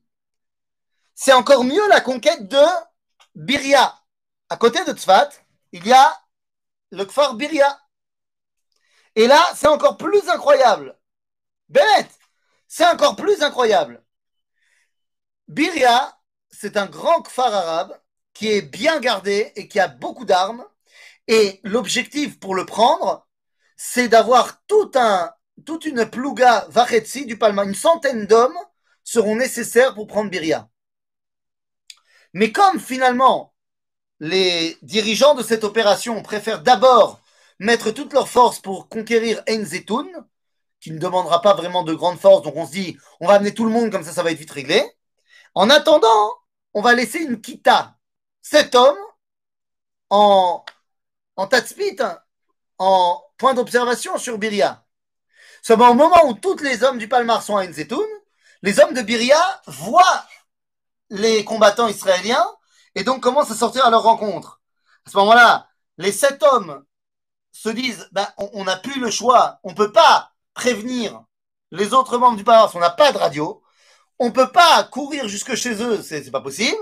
c'est 1.14 1.32
encore 1.32 1.64
mieux 1.64 1.88
la 1.88 2.00
conquête 2.00 2.48
de 2.48 2.62
Biria. 3.34 3.98
À 4.48 4.56
côté 4.56 4.84
de 4.84 4.92
Tzfat, 4.92 5.30
il 5.72 5.86
y 5.86 5.92
a 5.92 6.20
le 6.90 7.04
Kfar 7.04 7.34
Biria. 7.34 7.78
Et 9.14 9.26
là, 9.26 9.42
c'est 9.54 9.68
encore 9.68 9.96
plus 9.96 10.28
incroyable. 10.28 10.98
Bennett, 11.68 12.10
c'est 12.68 12.86
encore 12.86 13.16
plus 13.16 13.42
incroyable. 13.42 14.02
Biria, 15.48 16.18
c'est 16.50 16.76
un 16.76 16.86
grand 16.86 17.22
kfar 17.22 17.52
arabe 17.52 18.00
qui 18.34 18.48
est 18.48 18.62
bien 18.62 19.00
gardé 19.00 19.52
et 19.56 19.68
qui 19.68 19.80
a 19.80 19.88
beaucoup 19.88 20.24
d'armes. 20.24 20.64
Et 21.28 21.60
l'objectif 21.64 22.40
pour 22.40 22.54
le 22.54 22.66
prendre, 22.66 23.26
c'est 23.76 24.08
d'avoir 24.08 24.64
tout 24.66 24.90
un, 24.94 25.32
toute 25.66 25.84
une 25.86 26.08
plouga 26.08 26.66
vachetsi 26.68 27.26
du 27.26 27.38
Palma. 27.38 27.64
Une 27.64 27.74
centaine 27.74 28.26
d'hommes 28.26 28.58
seront 29.04 29.36
nécessaires 29.36 29.94
pour 29.94 30.06
prendre 30.06 30.30
Biria. 30.30 30.68
Mais 32.32 32.52
comme 32.52 32.80
finalement, 32.80 33.54
les 34.20 34.76
dirigeants 34.82 35.34
de 35.34 35.42
cette 35.42 35.64
opération 35.64 36.22
préfèrent 36.22 36.62
d'abord 36.62 37.20
mettre 37.58 37.90
toutes 37.90 38.12
leurs 38.12 38.28
forces 38.28 38.60
pour 38.60 38.88
conquérir 38.88 39.42
Enzetoun, 39.48 40.08
qui 40.80 40.90
ne 40.90 40.98
demandera 40.98 41.42
pas 41.42 41.54
vraiment 41.54 41.82
de 41.84 41.94
grande 41.94 42.18
force. 42.18 42.42
Donc 42.42 42.56
on 42.56 42.66
se 42.66 42.72
dit, 42.72 42.96
on 43.20 43.26
va 43.26 43.34
amener 43.34 43.54
tout 43.54 43.64
le 43.64 43.70
monde, 43.70 43.90
comme 43.90 44.04
ça, 44.04 44.12
ça 44.12 44.22
va 44.22 44.32
être 44.32 44.38
vite 44.38 44.50
réglé. 44.50 44.82
En 45.54 45.70
attendant, 45.70 46.34
on 46.74 46.82
va 46.82 46.94
laisser 46.94 47.18
une 47.20 47.40
kita, 47.40 47.96
cet 48.40 48.74
homme, 48.74 48.98
en, 50.10 50.64
en 51.36 51.46
tatspit, 51.46 51.98
en 52.78 53.22
point 53.38 53.54
d'observation 53.54 54.18
sur 54.18 54.38
Biria. 54.38 54.84
Seulement 55.62 55.90
au 55.90 55.94
moment 55.94 56.26
où 56.26 56.34
tous 56.34 56.56
les 56.62 56.82
hommes 56.82 56.98
du 56.98 57.08
Palmar 57.08 57.42
sont 57.42 57.56
à 57.56 57.66
Enzetoun, 57.66 58.06
les 58.62 58.80
hommes 58.80 58.94
de 58.94 59.02
Biria 59.02 59.62
voient 59.66 60.26
les 61.12 61.44
combattants 61.44 61.88
israéliens 61.88 62.44
et 62.94 63.04
donc 63.04 63.22
commencent 63.22 63.50
à 63.50 63.54
sortir 63.54 63.84
à 63.84 63.90
leur 63.90 64.02
rencontre. 64.02 64.62
À 65.06 65.10
ce 65.10 65.16
moment-là, 65.18 65.68
les 65.98 66.10
sept 66.10 66.42
hommes 66.42 66.84
se 67.52 67.68
disent, 67.68 68.08
ben, 68.12 68.26
on 68.38 68.64
n'a 68.64 68.78
plus 68.78 68.98
le 68.98 69.10
choix, 69.10 69.60
on 69.62 69.70
ne 69.70 69.76
peut 69.76 69.92
pas 69.92 70.32
prévenir 70.54 71.22
les 71.70 71.92
autres 71.92 72.16
membres 72.16 72.38
du 72.38 72.44
Palmar, 72.44 72.74
on 72.74 72.78
n'a 72.78 72.90
pas 72.90 73.12
de 73.12 73.18
radio, 73.18 73.62
on 74.18 74.26
ne 74.26 74.30
peut 74.30 74.50
pas 74.50 74.84
courir 74.84 75.28
jusque 75.28 75.54
chez 75.54 75.82
eux, 75.82 76.02
c'est 76.02 76.30
pas 76.30 76.40
possible. 76.40 76.80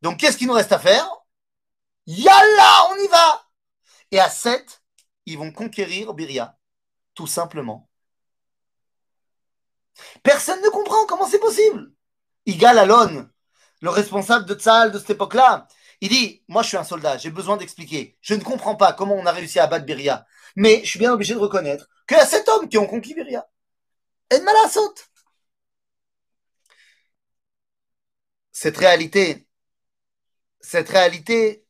Donc 0.00 0.18
qu'est-ce 0.18 0.38
qu'il 0.38 0.46
nous 0.46 0.54
reste 0.54 0.72
à 0.72 0.78
faire? 0.78 1.06
Yalla, 2.06 2.88
on 2.90 2.96
y 2.96 3.08
va 3.08 3.46
Et 4.12 4.18
à 4.18 4.30
7, 4.30 4.82
ils 5.26 5.38
vont 5.38 5.52
conquérir 5.52 6.14
Biria, 6.14 6.58
tout 7.14 7.26
simplement. 7.26 7.90
Personne 10.22 10.62
ne 10.62 10.70
comprend 10.70 11.04
comment 11.06 11.28
c'est 11.28 11.38
possible. 11.38 11.92
Igal 12.46 12.78
Alon, 12.78 13.28
le 13.80 13.90
responsable 13.90 14.46
de 14.46 14.54
Tzal 14.54 14.92
de 14.92 14.98
cette 14.98 15.10
époque-là, 15.10 15.66
il 16.00 16.08
dit 16.10 16.42
Moi, 16.48 16.62
je 16.62 16.68
suis 16.68 16.76
un 16.76 16.84
soldat, 16.84 17.18
j'ai 17.18 17.30
besoin 17.30 17.56
d'expliquer. 17.56 18.16
Je 18.20 18.34
ne 18.34 18.42
comprends 18.42 18.76
pas 18.76 18.92
comment 18.92 19.14
on 19.16 19.26
a 19.26 19.32
réussi 19.32 19.58
à 19.58 19.66
battre 19.66 19.86
Biria. 19.86 20.26
Mais 20.56 20.80
je 20.84 20.88
suis 20.90 20.98
bien 20.98 21.12
obligé 21.12 21.34
de 21.34 21.38
reconnaître 21.38 21.88
qu'il 22.06 22.16
y 22.16 22.20
a 22.20 22.26
sept 22.26 22.48
hommes 22.48 22.68
qui 22.68 22.78
ont 22.78 22.86
conquis 22.86 23.14
Biria. 23.14 23.46
Et 24.30 24.38
saute. 24.70 25.10
Cette 28.52 28.76
réalité, 28.76 29.46
cette 30.60 30.88
réalité 30.88 31.64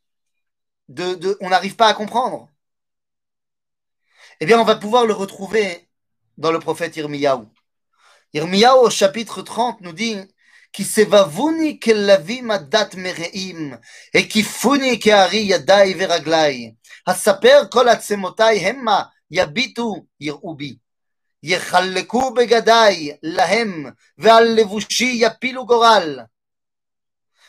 de, 0.88 1.14
de 1.14 1.36
on 1.40 1.50
n'arrive 1.50 1.76
pas 1.76 1.88
à 1.88 1.94
comprendre. 1.94 2.48
eh 4.40 4.46
bien, 4.46 4.58
on 4.60 4.64
va 4.64 4.76
pouvoir 4.76 5.06
le 5.06 5.12
retrouver 5.14 5.88
dans 6.38 6.52
le 6.52 6.58
prophète 6.58 6.96
Irmiyahu. 6.96 7.44
Irmiyahu, 8.34 8.78
au 8.86 8.90
chapitre 8.90 9.42
30, 9.42 9.80
nous 9.82 9.92
dit 9.92 10.16
כי 10.73 10.83
סבבוני 10.83 11.79
כלבים 11.83 12.51
הדת 12.51 12.95
מרעים, 12.95 13.73
הקיפוני 14.15 14.99
כארי 15.03 15.37
ידיי 15.37 15.93
ורגליי. 15.97 16.71
הספר 17.07 17.61
כל 17.71 17.89
עצמותיי 17.89 18.57
המה, 18.57 19.03
יביטו 19.31 20.05
יראו 20.19 20.55
בי. 20.55 20.75
יחלקו 21.43 22.33
בגדיי 22.33 23.15
להם, 23.23 23.85
ועל 24.17 24.43
לבושי 24.43 25.11
יפילו 25.19 25.65
גורל. 25.65 26.19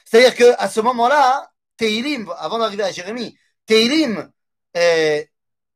C'est-à-dire 0.06 0.34
qu'à 0.34 0.68
ce 0.68 0.80
moment-là, 0.80 1.50
Teilim, 1.76 2.30
avant 2.38 2.58
d'arriver 2.58 2.84
à 2.84 2.92
Jérémie, 2.92 3.36
Teilim, 3.66 4.30
euh, 4.76 5.22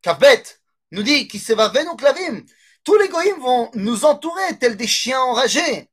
Kafbet, 0.03 0.45
nous 0.93 1.03
dit 1.03 1.29
qu'il 1.29 1.41
se 1.41 1.53
va 1.53 1.73
nos 1.85 1.97
clavim. 1.97 2.43
Tous 2.85 2.97
les 2.97 3.09
goïms 3.09 3.41
vont 3.41 3.71
nous 3.75 4.05
entourer 4.05 4.59
tels 4.59 4.77
des 4.77 4.87
chiens 4.87 5.21
enragés. 5.21 5.91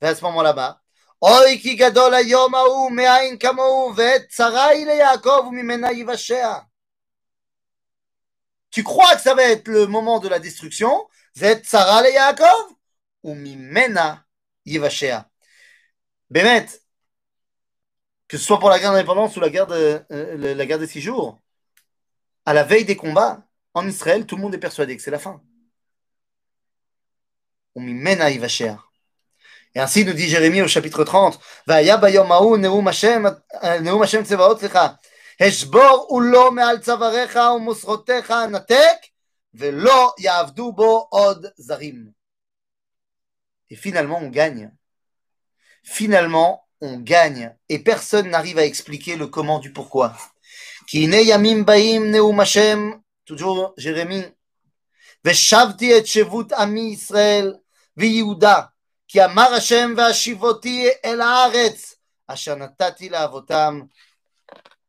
À 0.00 0.14
ce 0.14 0.20
mimena 5.50 5.92
yivashea. 5.92 6.66
Tu 8.70 8.82
crois 8.82 9.14
que 9.14 9.22
ça 9.22 9.34
va 9.34 9.44
être 9.44 9.68
le 9.68 9.86
moment 9.86 10.18
de 10.18 10.28
la 10.28 10.38
destruction? 10.38 11.08
Tsara 11.36 12.08
Yaakov 12.08 12.74
ou 13.22 13.34
que 18.28 18.38
ce 18.38 18.44
soit 18.44 18.58
pour 18.58 18.68
la 18.70 18.78
guerre 18.78 18.92
d'indépendance 18.92 19.36
ou 19.36 19.40
la 19.40 19.50
guerre, 19.50 19.66
de, 19.66 20.04
euh, 20.10 20.54
la 20.54 20.66
guerre 20.66 20.78
des 20.78 20.86
six 20.86 21.00
jours, 21.00 21.40
à 22.46 22.52
la 22.54 22.64
veille 22.64 22.84
des 22.84 22.96
combats, 22.96 23.46
en 23.74 23.86
Israël, 23.88 24.26
tout 24.26 24.36
le 24.36 24.42
monde 24.42 24.54
est 24.54 24.58
persuadé 24.58 24.96
que 24.96 25.02
c'est 25.02 25.10
la 25.10 25.18
fin. 25.18 25.42
Et 29.75 29.79
ainsi 29.79 30.05
nous 30.05 30.13
dit 30.13 30.29
Jérémie 30.29 30.61
au 30.61 30.67
chapitre 30.67 31.03
30, 31.03 31.37
והיה 31.67 31.97
ביום 31.97 32.31
ההוא 32.31 32.57
נאום 32.57 32.87
השם, 32.87 33.23
נאום 33.81 34.01
השם 34.01 34.23
צבאות, 34.23 34.59
סליחה, 34.59 34.87
השבור 35.39 36.05
עולו 36.09 36.51
מעל 36.51 36.79
צוואריך 36.79 37.39
ומוסרותיך 37.55 38.31
נתק, 38.31 38.97
ולא 39.53 40.13
יעבדו 40.19 40.71
בו 40.71 41.07
עוד 41.09 41.45
זרים. 41.57 42.19
Et 43.71 43.75
finalement, 43.75 44.19
on 44.19 44.29
gagne. 44.29 44.71
Finalement, 45.83 46.63
on 46.81 46.97
gagne. 46.99 47.55
Et 47.69 47.79
personne 47.79 48.29
n'arrive 48.29 48.57
à 48.57 48.65
expliquer 48.65 49.15
le 49.15 49.27
comment 49.27 49.59
du 49.59 49.71
pourquoi. 49.71 50.13
כי 50.87 51.03
הנה 51.03 51.17
ימים 51.21 51.65
באים 51.65 52.11
נאום 52.11 52.39
השם, 52.39 52.91
toujours 53.25 53.73
Jérémie, 53.79 54.25
ושבתי 55.25 55.97
את 55.97 56.07
שבות 56.07 56.51
עמי 56.51 56.91
ישראל 56.93 57.53
ויהודה, 57.97 58.61
כי 59.13 59.25
אמר 59.25 59.53
השם 59.53 59.93
והשיבותי 59.97 60.89
אל 61.05 61.21
הארץ, 61.21 61.95
אשר 62.27 62.55
נתתי 62.55 63.09
לאבותם 63.09 63.81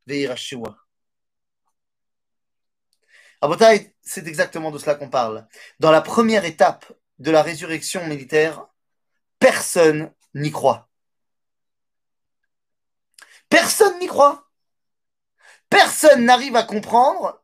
וירשוע. 0.07 0.69
Abotai, 3.43 3.95
c'est 4.03 4.27
exactement 4.27 4.71
de 4.71 4.79
cela 4.79 4.95
qu'on 4.95 5.09
parle. 5.09 5.47
Dans 5.79 5.91
la 5.91 6.03
première 6.03 6.45
étape 6.45 6.85
de 7.19 7.31
la 7.31 7.43
résurrection 7.43 8.07
militaire, 8.07 8.67
personne 9.39 10.13
n'y 10.35 10.51
croit. 10.51 10.91
Personne 13.49 13.99
n'y 13.99 14.07
croit. 14.07 14.47
Personne 15.71 16.27
n'arrive 16.27 16.57
à 16.57 16.65
comprendre 16.65 17.43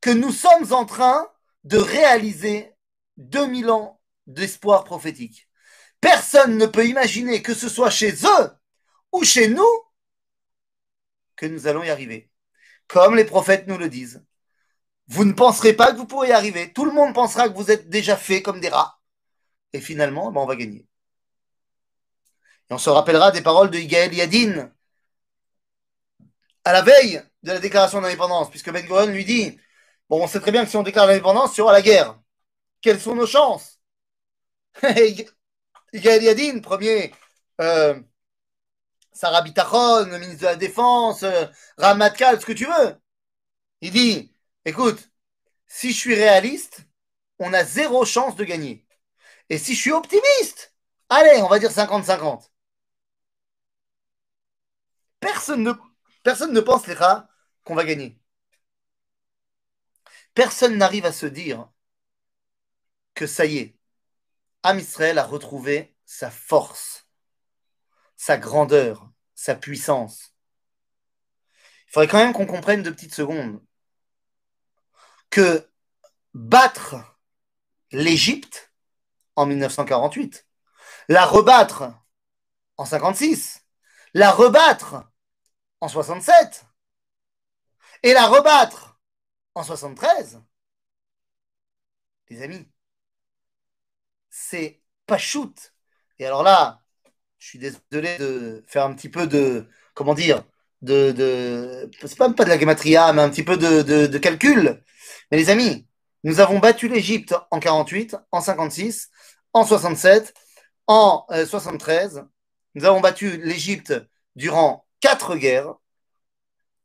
que 0.00 0.10
nous 0.10 0.30
sommes 0.30 0.72
en 0.72 0.84
train 0.84 1.28
de 1.64 1.78
réaliser 1.78 2.74
2000 3.16 3.70
ans 3.70 4.00
d'espoir 4.26 4.84
prophétique. 4.84 5.45
Personne 6.01 6.57
ne 6.57 6.65
peut 6.65 6.85
imaginer 6.85 7.41
que 7.41 7.53
ce 7.53 7.69
soit 7.69 7.89
chez 7.89 8.13
eux 8.13 8.51
ou 9.11 9.23
chez 9.23 9.47
nous 9.47 9.83
que 11.35 11.45
nous 11.45 11.67
allons 11.67 11.83
y 11.83 11.89
arriver. 11.89 12.29
Comme 12.87 13.15
les 13.15 13.25
prophètes 13.25 13.67
nous 13.67 13.77
le 13.77 13.89
disent. 13.89 14.23
Vous 15.07 15.23
ne 15.23 15.33
penserez 15.33 15.73
pas 15.73 15.91
que 15.91 15.97
vous 15.97 16.05
pourrez 16.05 16.29
y 16.29 16.31
arriver. 16.33 16.73
Tout 16.73 16.85
le 16.85 16.91
monde 16.91 17.13
pensera 17.13 17.47
que 17.47 17.55
vous 17.55 17.71
êtes 17.71 17.89
déjà 17.89 18.17
fait 18.17 18.41
comme 18.41 18.59
des 18.59 18.69
rats. 18.69 18.99
Et 19.73 19.79
finalement, 19.81 20.31
ben, 20.31 20.41
on 20.41 20.45
va 20.45 20.55
gagner. 20.55 20.85
Et 22.69 22.73
on 22.73 22.77
se 22.77 22.89
rappellera 22.89 23.31
des 23.31 23.41
paroles 23.41 23.69
de 23.71 23.77
Igaël 23.77 24.13
Yadin 24.13 24.71
à 26.65 26.73
la 26.73 26.81
veille 26.81 27.21
de 27.43 27.51
la 27.53 27.59
déclaration 27.59 28.01
d'indépendance, 28.01 28.49
puisque 28.49 28.71
Ben 28.71 28.85
Gurion 28.85 29.07
lui 29.07 29.23
dit 29.23 29.57
Bon, 30.09 30.23
on 30.23 30.27
sait 30.27 30.41
très 30.41 30.51
bien 30.51 30.65
que 30.65 30.69
si 30.69 30.77
on 30.77 30.83
déclare 30.83 31.07
l'indépendance, 31.07 31.55
il 31.55 31.59
y 31.59 31.61
aura 31.61 31.73
la 31.73 31.81
guerre. 31.81 32.19
Quelles 32.81 32.99
sont 32.99 33.15
nos 33.15 33.27
chances? 33.27 33.79
Premier, 36.61 37.13
euh, 37.61 37.99
Sarah 39.13 39.41
Bitachon, 39.41 40.05
ministre 40.19 40.41
de 40.41 40.45
la 40.45 40.55
Défense, 40.55 41.23
euh, 41.23 41.45
Ramatkal, 41.77 42.39
ce 42.39 42.45
que 42.45 42.53
tu 42.53 42.65
veux. 42.65 42.95
Il 43.81 43.91
dit, 43.91 44.31
écoute, 44.65 45.09
si 45.67 45.91
je 45.93 45.97
suis 45.97 46.15
réaliste, 46.15 46.81
on 47.39 47.53
a 47.53 47.63
zéro 47.63 48.05
chance 48.05 48.35
de 48.35 48.43
gagner. 48.45 48.85
Et 49.49 49.57
si 49.57 49.75
je 49.75 49.81
suis 49.81 49.91
optimiste, 49.91 50.75
allez, 51.09 51.41
on 51.43 51.47
va 51.49 51.59
dire 51.59 51.71
50-50. 51.71 52.51
Personne 55.19 55.63
ne, 55.63 55.73
personne 56.23 56.53
ne 56.53 56.59
pense, 56.61 56.87
les 56.87 56.93
rats, 56.95 57.29
qu'on 57.63 57.75
va 57.75 57.85
gagner. 57.85 58.19
Personne 60.33 60.77
n'arrive 60.77 61.05
à 61.05 61.11
se 61.11 61.25
dire 61.25 61.69
que 63.13 63.27
ça 63.27 63.45
y 63.45 63.57
est, 63.57 63.76
Am 64.67 64.79
Israël 64.79 65.17
a 65.17 65.23
retrouvé 65.23 65.95
sa 66.05 66.29
force, 66.29 67.07
sa 68.17 68.37
grandeur, 68.37 69.09
sa 69.33 69.55
puissance. 69.55 70.35
Il 71.87 71.93
faudrait 71.93 72.09
quand 72.09 72.17
même 72.17 72.33
qu'on 72.33 72.45
comprenne 72.45 72.83
deux 72.83 72.93
petites 72.93 73.13
secondes 73.13 73.63
que 75.29 75.71
battre 76.33 76.97
l'Égypte 77.93 78.73
en 79.37 79.45
1948, 79.45 80.45
la 81.07 81.25
rebattre 81.25 81.85
en 82.75 82.83
56, 82.83 83.65
la 84.15 84.31
rebattre 84.31 85.09
en 85.79 85.87
67 85.87 86.65
et 88.03 88.11
la 88.11 88.27
rebattre 88.27 88.99
en 89.55 89.63
73, 89.63 90.41
les 92.27 92.41
amis, 92.41 92.69
c'est 94.49 94.81
pas 95.05 95.17
shoot. 95.17 95.73
Et 96.19 96.25
alors 96.25 96.43
là, 96.43 96.81
je 97.39 97.47
suis 97.47 97.59
désolé 97.59 98.17
de 98.17 98.63
faire 98.67 98.85
un 98.85 98.93
petit 98.93 99.09
peu 99.09 99.27
de, 99.27 99.67
comment 99.93 100.13
dire, 100.13 100.43
de, 100.81 101.11
de 101.11 101.89
c'est 102.05 102.17
pas, 102.17 102.29
de 102.29 102.43
la 102.43 102.59
gematria, 102.59 103.13
mais 103.13 103.21
un 103.21 103.29
petit 103.29 103.43
peu 103.43 103.57
de, 103.57 103.81
de, 104.07 104.17
calcul. 104.17 104.83
Mais 105.31 105.37
les 105.37 105.49
amis, 105.49 105.87
nous 106.23 106.39
avons 106.39 106.59
battu 106.59 106.87
l'Égypte 106.87 107.35
en 107.51 107.59
48, 107.59 108.17
en 108.31 108.41
56, 108.41 109.09
en 109.53 109.65
67, 109.65 110.33
en 110.87 111.25
73. 111.29 112.25
Nous 112.75 112.85
avons 112.85 113.01
battu 113.01 113.37
l'Égypte 113.37 113.93
durant 114.35 114.85
quatre 115.01 115.35
guerres. 115.35 115.75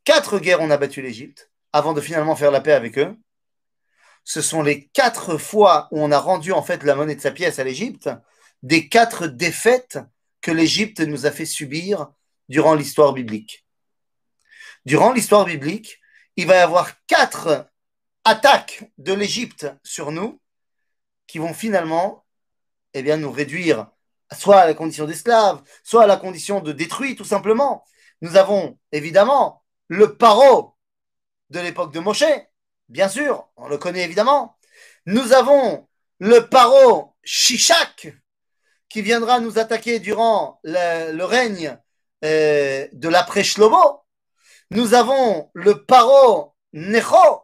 Quatre 0.05 0.39
guerres, 0.39 0.61
on 0.61 0.71
a 0.71 0.77
battu 0.77 1.03
l'Égypte 1.03 1.51
avant 1.73 1.93
de 1.93 2.01
finalement 2.01 2.37
faire 2.37 2.51
la 2.51 2.61
paix 2.61 2.73
avec 2.73 2.99
eux 2.99 3.17
ce 4.25 4.41
sont 4.41 4.63
les 4.63 4.87
quatre 4.89 5.39
fois 5.39 5.89
où 5.91 6.01
on 6.01 6.13
a 6.13 6.19
rendu 6.19 6.53
en 6.53 6.63
fait 6.63 6.85
la 6.85 6.95
monnaie 6.95 7.17
de 7.17 7.21
sa 7.21 7.31
pièce 7.31 7.59
à 7.59 7.65
l'Égypte, 7.65 8.11
des 8.63 8.89
quatre 8.89 9.27
défaites 9.27 9.99
que 10.41 10.51
l'Égypte 10.51 11.01
nous 11.01 11.27
a 11.27 11.31
fait 11.31 11.47
subir 11.47 12.09
durant 12.49 12.75
l'histoire 12.75 13.13
biblique. 13.13 13.67
Durant 14.85 15.13
l'histoire 15.13 15.45
biblique, 15.45 16.01
il 16.37 16.47
va 16.47 16.57
y 16.57 16.59
avoir 16.59 16.93
quatre 17.07 17.69
attaques 18.25 18.91
de 18.99 19.13
l'Égypte 19.13 19.67
sur 19.85 20.13
nous 20.13 20.41
qui 21.27 21.39
vont 21.39 21.55
finalement 21.55 22.25
eh 22.95 23.03
bien, 23.03 23.17
nous 23.17 23.31
réduire 23.31 23.89
soit 24.37 24.61
à 24.61 24.67
la 24.67 24.75
condition 24.75 25.07
d'esclaves, 25.07 25.63
soit 25.83 26.05
à 26.05 26.07
la 26.07 26.17
condition 26.17 26.61
de 26.61 26.73
détruits, 26.73 27.17
tout 27.17 27.25
simplement. 27.25 27.85
Nous 28.21 28.37
avons 28.37 28.79
évidemment 28.93 29.63
le 29.89 30.17
paro 30.17 30.77
de 31.51 31.61
l'époque 31.61 31.93
de 31.93 32.01
Moshe, 32.01 32.25
bien 32.93 33.09
sûr, 33.09 33.49
on 33.57 33.69
le 33.69 33.79
connaît 33.79 34.05
évidemment. 34.05 34.57
Nous 35.07 35.33
avons 35.33 35.89
le 36.21 36.47
paro 36.49 37.17
Shishak 37.25 38.15
qui 38.89 39.03
viendra 39.03 39.41
nous 39.41 39.59
attaquer 39.59 39.99
durant 39.99 40.61
le, 40.63 41.23
règne 41.25 41.79
euh, 42.25 42.87
de 42.93 43.09
l'après 43.09 43.43
Shlomo. 43.43 44.05
Nous 44.71 44.95
avons 44.95 45.51
le 45.55 45.85
paro 45.85 46.55
Necho 46.75 47.43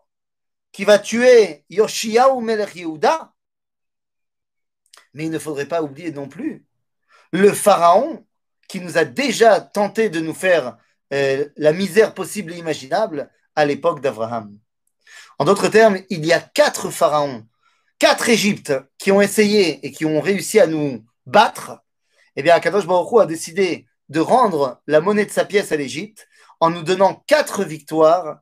qui 0.71 0.85
va 0.85 0.99
tuer 0.99 1.65
Yoshiaou 1.71 2.41
Melech 2.41 2.77
Yehuda. 2.77 3.33
Mais 5.15 5.25
il 5.25 5.31
ne 5.31 5.39
faudrait 5.39 5.67
pas 5.67 5.83
oublier 5.83 6.13
non 6.13 6.29
plus 6.29 6.67
le 7.33 7.53
pharaon 7.53 8.27
qui 8.69 8.81
nous 8.81 8.99
a 8.99 9.05
déjà 9.05 9.61
tenté 9.61 10.11
de 10.11 10.21
nous 10.21 10.35
faire 10.35 10.77
euh, 11.15 11.49
la 11.57 11.73
misère 11.73 12.13
possible 12.13 12.53
et 12.53 12.59
imaginable 12.59 13.31
à 13.57 13.65
l'époque 13.65 14.03
d'Abraham. 14.03 14.59
En 15.39 15.45
d'autres 15.45 15.69
termes, 15.69 16.01
il 16.11 16.27
y 16.27 16.33
a 16.33 16.41
quatre 16.41 16.91
pharaons, 16.91 17.47
quatre 17.99 18.29
Égyptes 18.29 18.73
qui 18.99 19.13
ont 19.13 19.21
essayé 19.21 19.87
et 19.87 19.93
qui 19.93 20.05
ont 20.05 20.21
réussi 20.21 20.59
à 20.59 20.67
nous 20.67 21.05
battre. 21.27 21.81
Eh 22.35 22.43
bien, 22.43 22.55
Akadosh 22.55 22.87
Baruch 22.87 23.21
a 23.21 23.27
décidé 23.27 23.87
de 24.09 24.21
rendre 24.21 24.83
la 24.87 25.01
monnaie 25.01 25.27
de 25.27 25.31
sa 25.31 25.45
pièce 25.45 25.71
à 25.71 25.77
l'Égypte 25.77 26.27
en 26.61 26.71
nous 26.71 26.83
donnant 26.83 27.23
quatre 27.27 27.65
victoires 27.65 28.41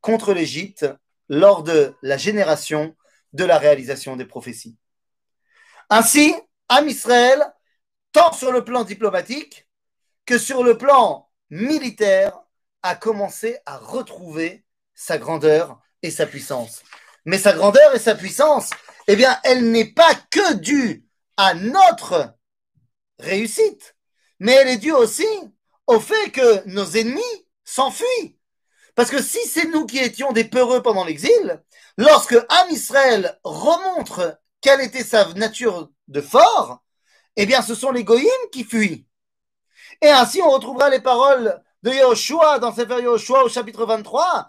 contre 0.00 0.32
l'Égypte 0.32 0.86
lors 1.28 1.62
de 1.62 1.94
la 2.02 2.16
génération 2.16 2.96
de 3.32 3.44
la 3.44 3.58
réalisation 3.58 4.16
des 4.16 4.24
prophéties. 4.24 4.76
Ainsi, 5.90 6.34
Am 6.68 6.88
Israël, 6.88 7.40
tant 8.12 8.32
sur 8.32 8.50
le 8.50 8.64
plan 8.64 8.82
diplomatique 8.82 9.68
que 10.26 10.38
sur 10.38 10.64
le 10.64 10.76
plan 10.76 11.28
militaire, 11.50 12.38
a 12.82 12.96
commencé 12.96 13.58
à 13.64 13.76
retrouver 13.76 14.64
sa 14.94 15.18
grandeur 15.18 15.80
sa 16.10 16.26
puissance. 16.26 16.82
Mais 17.24 17.38
sa 17.38 17.52
grandeur 17.52 17.94
et 17.94 17.98
sa 17.98 18.14
puissance, 18.14 18.70
eh 19.06 19.16
bien, 19.16 19.38
elle 19.44 19.70
n'est 19.70 19.92
pas 19.92 20.14
que 20.30 20.54
due 20.54 21.06
à 21.36 21.54
notre 21.54 22.34
réussite, 23.18 23.96
mais 24.38 24.52
elle 24.52 24.68
est 24.68 24.76
due 24.78 24.92
aussi 24.92 25.26
au 25.86 26.00
fait 26.00 26.30
que 26.30 26.66
nos 26.68 26.84
ennemis 26.86 27.46
s'enfuient. 27.64 28.36
Parce 28.94 29.10
que 29.10 29.22
si 29.22 29.38
c'est 29.46 29.68
nous 29.68 29.86
qui 29.86 29.98
étions 29.98 30.32
des 30.32 30.44
peureux 30.44 30.82
pendant 30.82 31.04
l'exil, 31.04 31.62
lorsque 31.96 32.34
Am 32.34 32.70
Israël 32.70 33.38
remontre 33.44 34.38
quelle 34.60 34.80
était 34.80 35.04
sa 35.04 35.32
nature 35.34 35.90
de 36.08 36.20
fort, 36.20 36.82
eh 37.36 37.46
bien, 37.46 37.62
ce 37.62 37.74
sont 37.74 37.90
les 37.90 38.04
goïms 38.04 38.28
qui 38.52 38.64
fuient. 38.64 39.06
Et 40.02 40.10
ainsi, 40.10 40.42
on 40.42 40.50
retrouvera 40.50 40.90
les 40.90 41.00
paroles 41.00 41.62
de 41.82 41.90
Yoshua 41.90 42.58
dans 42.58 42.74
Sefer 42.74 43.02
Yoshua 43.02 43.44
au 43.44 43.48
chapitre 43.48 43.86
23, 43.86 44.48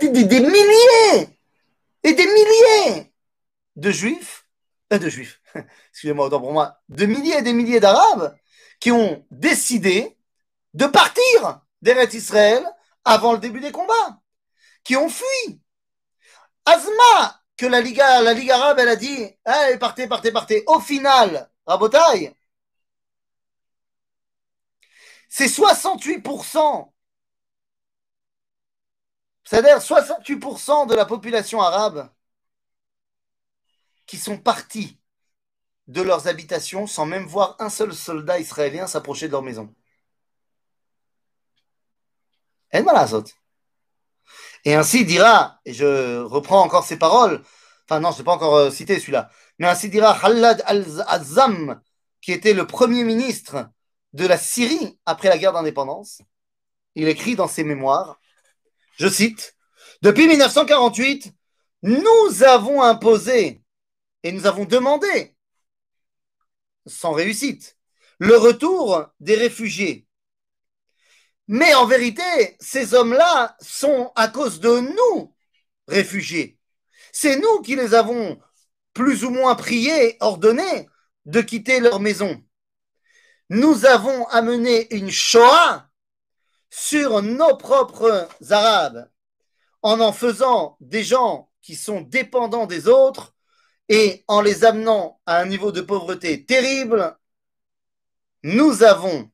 des, 0.00 0.40
milliers 0.40 1.28
et 2.02 2.12
des 2.12 2.26
milliers 2.26 3.12
de 3.76 3.90
juifs, 3.90 4.46
euh, 4.92 4.98
de 4.98 5.08
juifs, 5.08 5.40
excusez-moi, 5.90 6.26
autant 6.26 6.40
pour 6.40 6.52
moi, 6.52 6.80
de 6.88 7.06
milliers 7.06 7.38
et 7.38 7.42
des 7.42 7.52
milliers 7.52 7.80
d'arabes 7.80 8.36
qui 8.80 8.90
ont 8.90 9.24
décidé 9.30 10.16
de 10.74 10.86
partir 10.86 11.60
d'Eretz 11.82 12.14
Israël 12.14 12.64
avant 13.04 13.32
le 13.32 13.38
début 13.38 13.60
des 13.60 13.72
combats, 13.72 14.20
qui 14.84 14.96
ont 14.96 15.08
fui. 15.08 15.60
Azma, 16.64 17.40
que 17.56 17.66
la 17.66 17.80
Ligue 17.80 18.00
arabe, 18.00 18.78
elle 18.78 18.88
a 18.88 18.96
dit, 18.96 19.30
allez, 19.44 19.78
partez, 19.78 20.06
partez, 20.06 20.32
partez. 20.32 20.64
Au 20.66 20.80
final, 20.80 21.50
Rabotai, 21.66 22.34
c'est 25.28 25.46
68%. 25.46 26.91
C'est-à-dire 29.44 29.78
68% 29.78 30.86
de 30.88 30.94
la 30.94 31.04
population 31.04 31.60
arabe 31.60 32.08
qui 34.06 34.16
sont 34.16 34.38
partis 34.38 34.98
de 35.88 36.02
leurs 36.02 36.28
habitations 36.28 36.86
sans 36.86 37.06
même 37.06 37.26
voir 37.26 37.56
un 37.58 37.70
seul 37.70 37.94
soldat 37.94 38.38
israélien 38.38 38.86
s'approcher 38.86 39.26
de 39.26 39.32
leur 39.32 39.42
maison. 39.42 39.74
Et 44.64 44.74
ainsi 44.74 45.04
dira, 45.04 45.60
et 45.64 45.74
je 45.74 46.20
reprends 46.20 46.62
encore 46.62 46.84
ces 46.84 46.98
paroles, 46.98 47.42
enfin 47.84 48.00
non, 48.00 48.12
je 48.12 48.18
n'ai 48.18 48.24
pas 48.24 48.32
encore 48.32 48.56
euh, 48.56 48.70
cité 48.70 48.98
celui-là, 48.98 49.30
mais 49.58 49.66
ainsi 49.66 49.88
dira 49.90 50.18
Khalad 50.18 50.62
al-Azam, 50.66 51.80
qui 52.20 52.32
était 52.32 52.54
le 52.54 52.66
premier 52.66 53.04
ministre 53.04 53.68
de 54.12 54.26
la 54.26 54.38
Syrie 54.38 54.98
après 55.06 55.28
la 55.28 55.38
guerre 55.38 55.52
d'indépendance. 55.52 56.22
Il 56.94 57.08
écrit 57.08 57.36
dans 57.36 57.48
ses 57.48 57.64
mémoires, 57.64 58.20
je 58.96 59.08
cite, 59.08 59.56
Depuis 60.02 60.26
1948, 60.26 61.32
nous 61.82 62.42
avons 62.42 62.82
imposé 62.82 63.62
et 64.22 64.32
nous 64.32 64.46
avons 64.46 64.64
demandé, 64.64 65.36
sans 66.86 67.12
réussite, 67.12 67.76
le 68.18 68.36
retour 68.36 69.06
des 69.20 69.34
réfugiés 69.34 70.06
mais 71.48 71.74
en 71.74 71.86
vérité, 71.86 72.56
ces 72.60 72.94
hommes-là 72.94 73.56
sont 73.60 74.12
à 74.14 74.28
cause 74.28 74.60
de 74.60 74.78
nous 74.80 75.34
réfugiés. 75.88 76.58
C'est 77.12 77.36
nous 77.36 77.60
qui 77.60 77.76
les 77.76 77.94
avons 77.94 78.40
plus 78.94 79.24
ou 79.24 79.30
moins 79.30 79.54
priés, 79.54 80.16
ordonnés 80.20 80.88
de 81.26 81.40
quitter 81.40 81.80
leur 81.80 82.00
maison. 82.00 82.42
Nous 83.50 83.84
avons 83.84 84.26
amené 84.28 84.94
une 84.94 85.10
Shoah 85.10 85.88
sur 86.74 87.20
nos 87.20 87.54
propres 87.58 88.30
Arabes 88.48 89.10
en 89.82 90.00
en 90.00 90.10
faisant 90.10 90.78
des 90.80 91.04
gens 91.04 91.50
qui 91.60 91.76
sont 91.76 92.00
dépendants 92.00 92.64
des 92.64 92.88
autres 92.88 93.34
et 93.90 94.24
en 94.26 94.40
les 94.40 94.64
amenant 94.64 95.20
à 95.26 95.36
un 95.36 95.44
niveau 95.44 95.70
de 95.70 95.82
pauvreté 95.82 96.46
terrible. 96.46 97.14
Nous 98.42 98.82
avons 98.82 99.30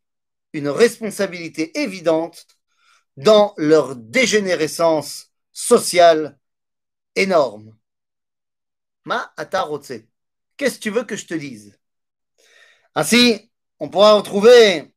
une 0.52 0.68
responsabilité 0.68 1.78
évidente 1.78 2.44
dans 3.16 3.54
leur 3.56 3.94
dégénérescence 3.94 5.30
sociale 5.52 6.40
énorme. 7.14 7.78
Ma 9.04 9.32
atarotse. 9.36 9.92
Qu'est-ce 10.56 10.78
que 10.78 10.82
tu 10.82 10.90
veux 10.90 11.04
que 11.04 11.14
je 11.14 11.26
te 11.26 11.34
dise? 11.34 11.78
Ainsi, 12.96 13.52
on 13.78 13.88
pourra 13.88 14.14
retrouver, 14.14 14.92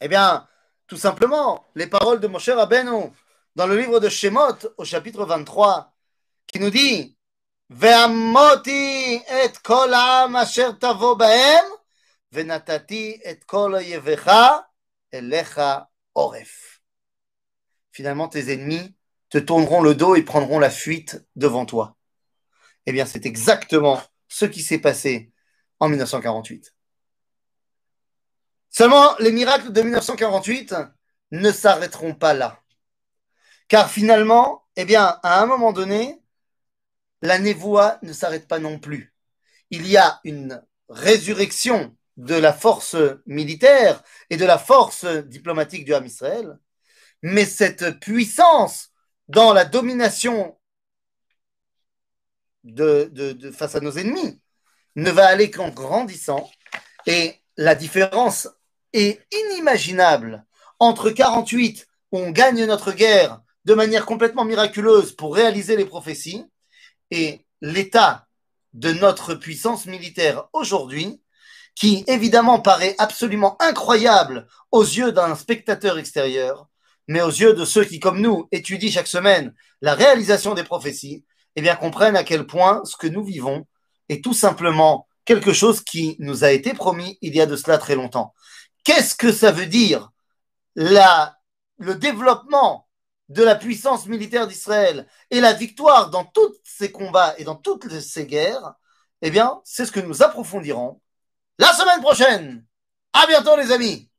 eh 0.00 0.06
bien, 0.08 0.46
tout 0.92 0.98
simplement, 0.98 1.64
les 1.74 1.86
paroles 1.86 2.20
de 2.20 2.26
Moshe 2.26 2.50
Rabbeinu 2.50 3.10
dans 3.56 3.66
le 3.66 3.78
livre 3.78 3.98
de 3.98 4.10
Shemot 4.10 4.58
au 4.76 4.84
chapitre 4.84 5.24
23, 5.24 5.90
qui 6.46 6.60
nous 6.60 6.68
dit 6.68 7.16
Ve'amoti 7.70 9.14
et 9.14 9.52
kol 9.64 9.96
tavo 10.78 11.16
baem 11.16 11.64
Finalement, 17.90 18.28
tes 18.28 18.52
ennemis 18.52 18.94
te 19.30 19.38
tourneront 19.38 19.80
le 19.80 19.94
dos 19.94 20.14
et 20.14 20.22
prendront 20.22 20.58
la 20.58 20.68
fuite 20.68 21.26
devant 21.36 21.64
toi. 21.64 21.96
Eh 22.84 22.92
bien, 22.92 23.06
c'est 23.06 23.24
exactement 23.24 23.98
ce 24.28 24.44
qui 24.44 24.60
s'est 24.60 24.78
passé 24.78 25.32
en 25.80 25.88
1948. 25.88 26.74
Seulement, 28.72 29.14
les 29.18 29.32
miracles 29.32 29.70
de 29.70 29.82
1948 29.82 30.74
ne 31.32 31.52
s'arrêteront 31.52 32.14
pas 32.14 32.32
là. 32.32 32.58
Car 33.68 33.90
finalement, 33.90 34.66
eh 34.76 34.86
bien, 34.86 35.18
à 35.22 35.42
un 35.42 35.46
moment 35.46 35.72
donné, 35.72 36.20
la 37.20 37.38
névoie 37.38 37.98
ne 38.02 38.14
s'arrête 38.14 38.48
pas 38.48 38.58
non 38.58 38.78
plus. 38.78 39.14
Il 39.70 39.86
y 39.86 39.98
a 39.98 40.20
une 40.24 40.62
résurrection 40.88 41.94
de 42.16 42.34
la 42.34 42.52
force 42.52 42.96
militaire 43.26 44.02
et 44.30 44.36
de 44.36 44.44
la 44.44 44.58
force 44.58 45.04
diplomatique 45.04 45.84
du 45.84 45.94
Ham 45.94 46.06
Israël, 46.06 46.58
mais 47.22 47.44
cette 47.44 48.00
puissance 48.00 48.90
dans 49.28 49.52
la 49.52 49.64
domination 49.64 50.58
face 53.52 53.74
à 53.74 53.80
nos 53.80 53.92
ennemis 53.92 54.40
ne 54.96 55.10
va 55.10 55.26
aller 55.26 55.50
qu'en 55.50 55.70
grandissant 55.70 56.50
et 57.06 57.42
la 57.56 57.74
différence 57.74 58.48
est 58.92 59.20
inimaginable 59.32 60.44
entre 60.78 61.10
48 61.10 61.86
où 62.12 62.18
on 62.18 62.30
gagne 62.30 62.64
notre 62.64 62.92
guerre 62.92 63.40
de 63.64 63.74
manière 63.74 64.06
complètement 64.06 64.44
miraculeuse 64.44 65.12
pour 65.12 65.34
réaliser 65.34 65.76
les 65.76 65.84
prophéties 65.84 66.44
et 67.10 67.46
l'état 67.60 68.26
de 68.72 68.92
notre 68.92 69.34
puissance 69.34 69.86
militaire 69.86 70.48
aujourd'hui 70.52 71.20
qui 71.74 72.04
évidemment 72.06 72.60
paraît 72.60 72.94
absolument 72.98 73.56
incroyable 73.60 74.46
aux 74.70 74.82
yeux 74.82 75.12
d'un 75.12 75.34
spectateur 75.34 75.98
extérieur, 75.98 76.68
mais 77.08 77.22
aux 77.22 77.30
yeux 77.30 77.54
de 77.54 77.64
ceux 77.64 77.84
qui, 77.84 77.98
comme 77.98 78.20
nous, 78.20 78.46
étudient 78.52 78.90
chaque 78.90 79.06
semaine 79.06 79.54
la 79.80 79.94
réalisation 79.94 80.54
des 80.54 80.64
prophéties, 80.64 81.24
eh 81.56 81.62
bien 81.62 81.76
comprennent 81.76 82.16
à 82.16 82.24
quel 82.24 82.46
point 82.46 82.82
ce 82.84 82.96
que 82.96 83.06
nous 83.06 83.24
vivons 83.24 83.66
est 84.08 84.22
tout 84.22 84.34
simplement 84.34 85.06
quelque 85.24 85.52
chose 85.52 85.82
qui 85.82 86.16
nous 86.18 86.44
a 86.44 86.50
été 86.50 86.74
promis 86.74 87.18
il 87.20 87.34
y 87.34 87.40
a 87.40 87.46
de 87.46 87.56
cela 87.56 87.78
très 87.78 87.94
longtemps. 87.94 88.34
Qu'est-ce 88.84 89.14
que 89.14 89.32
ça 89.32 89.52
veut 89.52 89.66
dire 89.66 90.10
la, 90.74 91.38
le 91.78 91.94
développement 91.94 92.88
de 93.28 93.42
la 93.42 93.54
puissance 93.54 94.06
militaire 94.06 94.46
d'Israël 94.46 95.06
et 95.30 95.40
la 95.40 95.52
victoire 95.52 96.10
dans 96.10 96.24
tous 96.24 96.54
ces 96.64 96.92
combats 96.92 97.34
et 97.38 97.44
dans 97.44 97.56
toutes 97.56 97.88
ces 98.00 98.26
guerres, 98.26 98.74
eh 99.22 99.30
bien, 99.30 99.60
c'est 99.64 99.86
ce 99.86 99.92
que 99.92 100.00
nous 100.00 100.22
approfondirons 100.22 101.00
la 101.58 101.72
semaine 101.72 102.00
prochaine. 102.00 102.66
À 103.12 103.26
bientôt, 103.26 103.56
les 103.56 103.70
amis. 103.72 104.10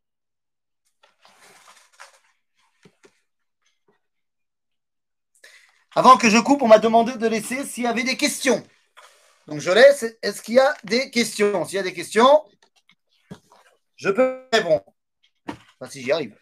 Avant 5.96 6.18
que 6.18 6.30
je 6.30 6.38
coupe, 6.40 6.62
on 6.62 6.68
m'a 6.68 6.80
demandé 6.80 7.16
de 7.18 7.28
laisser 7.28 7.66
s'il 7.66 7.84
y 7.84 7.88
avait 7.88 8.04
des 8.04 8.18
questions. 8.18 8.64
Donc 9.48 9.60
je 9.60 9.70
laisse. 9.70 10.06
Est-ce 10.22 10.42
qu'il 10.42 10.56
y 10.56 10.60
a 10.60 10.74
des 10.84 11.12
questions? 11.12 11.66
S'il 11.66 11.76
y 11.76 11.80
a 11.80 11.84
des 11.84 11.94
questions, 11.94 12.44
je 14.04 14.10
peux 14.10 14.50
répondre. 14.52 14.84
Si 15.90 16.02
j'y 16.02 16.12
arrive. 16.12 16.38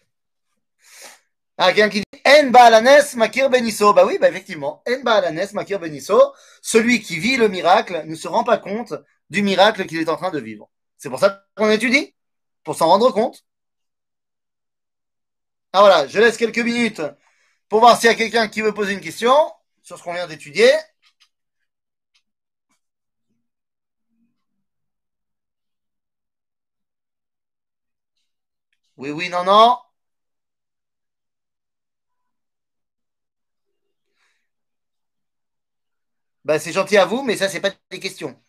Ah, 1.57 1.71
quelqu'un 1.73 1.89
qui 1.89 1.99
dit 1.99 2.21
En 2.25 2.49
Baalanes 2.49 3.15
Makir 3.15 3.49
Benisso. 3.49 3.93
Bah 3.93 4.05
oui, 4.05 4.17
bah 4.19 4.29
effectivement. 4.29 4.81
En 4.87 5.01
Baalanes 5.03 5.49
Makir 5.53 5.79
Benisso. 5.79 6.33
Celui 6.61 7.01
qui 7.01 7.19
vit 7.19 7.37
le 7.37 7.47
miracle 7.49 8.03
ne 8.05 8.15
se 8.15 8.27
rend 8.27 8.43
pas 8.43 8.57
compte 8.57 8.93
du 9.29 9.43
miracle 9.43 9.85
qu'il 9.85 9.99
est 9.99 10.09
en 10.09 10.17
train 10.17 10.31
de 10.31 10.39
vivre. 10.39 10.69
C'est 10.97 11.09
pour 11.09 11.19
ça 11.19 11.43
qu'on 11.55 11.69
étudie, 11.69 12.15
pour 12.63 12.75
s'en 12.75 12.87
rendre 12.87 13.11
compte. 13.11 13.43
Ah 15.73 15.81
voilà, 15.81 16.07
je 16.07 16.19
laisse 16.19 16.37
quelques 16.37 16.59
minutes 16.59 17.01
pour 17.69 17.79
voir 17.79 17.97
s'il 17.97 18.09
y 18.09 18.13
a 18.13 18.15
quelqu'un 18.15 18.47
qui 18.47 18.61
veut 18.61 18.73
poser 18.73 18.93
une 18.93 19.01
question 19.01 19.33
sur 19.83 19.97
ce 19.97 20.03
qu'on 20.03 20.13
vient 20.13 20.27
d'étudier. 20.27 20.69
Oui, 29.01 29.09
oui, 29.11 29.27
non, 29.29 29.43
non. 29.43 29.77
Ben, 36.45 36.59
c'est 36.59 36.71
gentil 36.71 36.97
à 36.97 37.05
vous, 37.05 37.23
mais 37.23 37.35
ça, 37.37 37.49
c'est 37.49 37.59
pas 37.61 37.71
des 37.89 37.99
questions. 37.99 38.39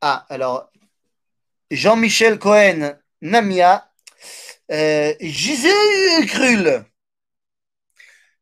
Ah, 0.00 0.24
alors, 0.30 0.70
Jean-Michel 1.70 2.38
Cohen, 2.38 2.96
Namia, 3.22 3.88
euh, 4.72 5.14
Gisèle 5.20 6.26
Krul. 6.28 6.84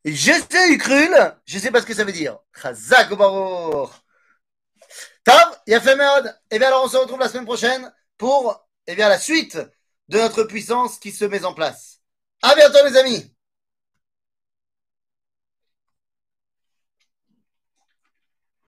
Gisèle 0.04 0.78
Krul, 0.78 1.34
je 1.46 1.58
sais 1.58 1.70
pas 1.70 1.80
ce 1.80 1.86
que 1.86 1.94
ça 1.94 2.04
veut 2.04 2.12
dire. 2.12 2.38
Chazak 2.60 3.10
A 5.26 5.80
fait 5.80 5.96
merde. 5.96 6.34
Eh 6.50 6.58
bien, 6.58 6.68
alors, 6.68 6.84
on 6.84 6.88
se 6.88 6.96
retrouve 6.96 7.20
la 7.20 7.28
semaine 7.28 7.44
prochaine 7.46 7.92
pour, 8.18 8.68
eh 8.86 8.94
bien, 8.94 9.08
la 9.08 9.18
suite 9.18 9.58
de 10.08 10.18
notre 10.18 10.44
puissance 10.44 10.98
qui 10.98 11.12
se 11.12 11.24
met 11.24 11.44
en 11.44 11.54
place. 11.54 12.00
À 12.42 12.54
bientôt, 12.54 12.84
les 12.86 12.96
amis. 12.96 13.33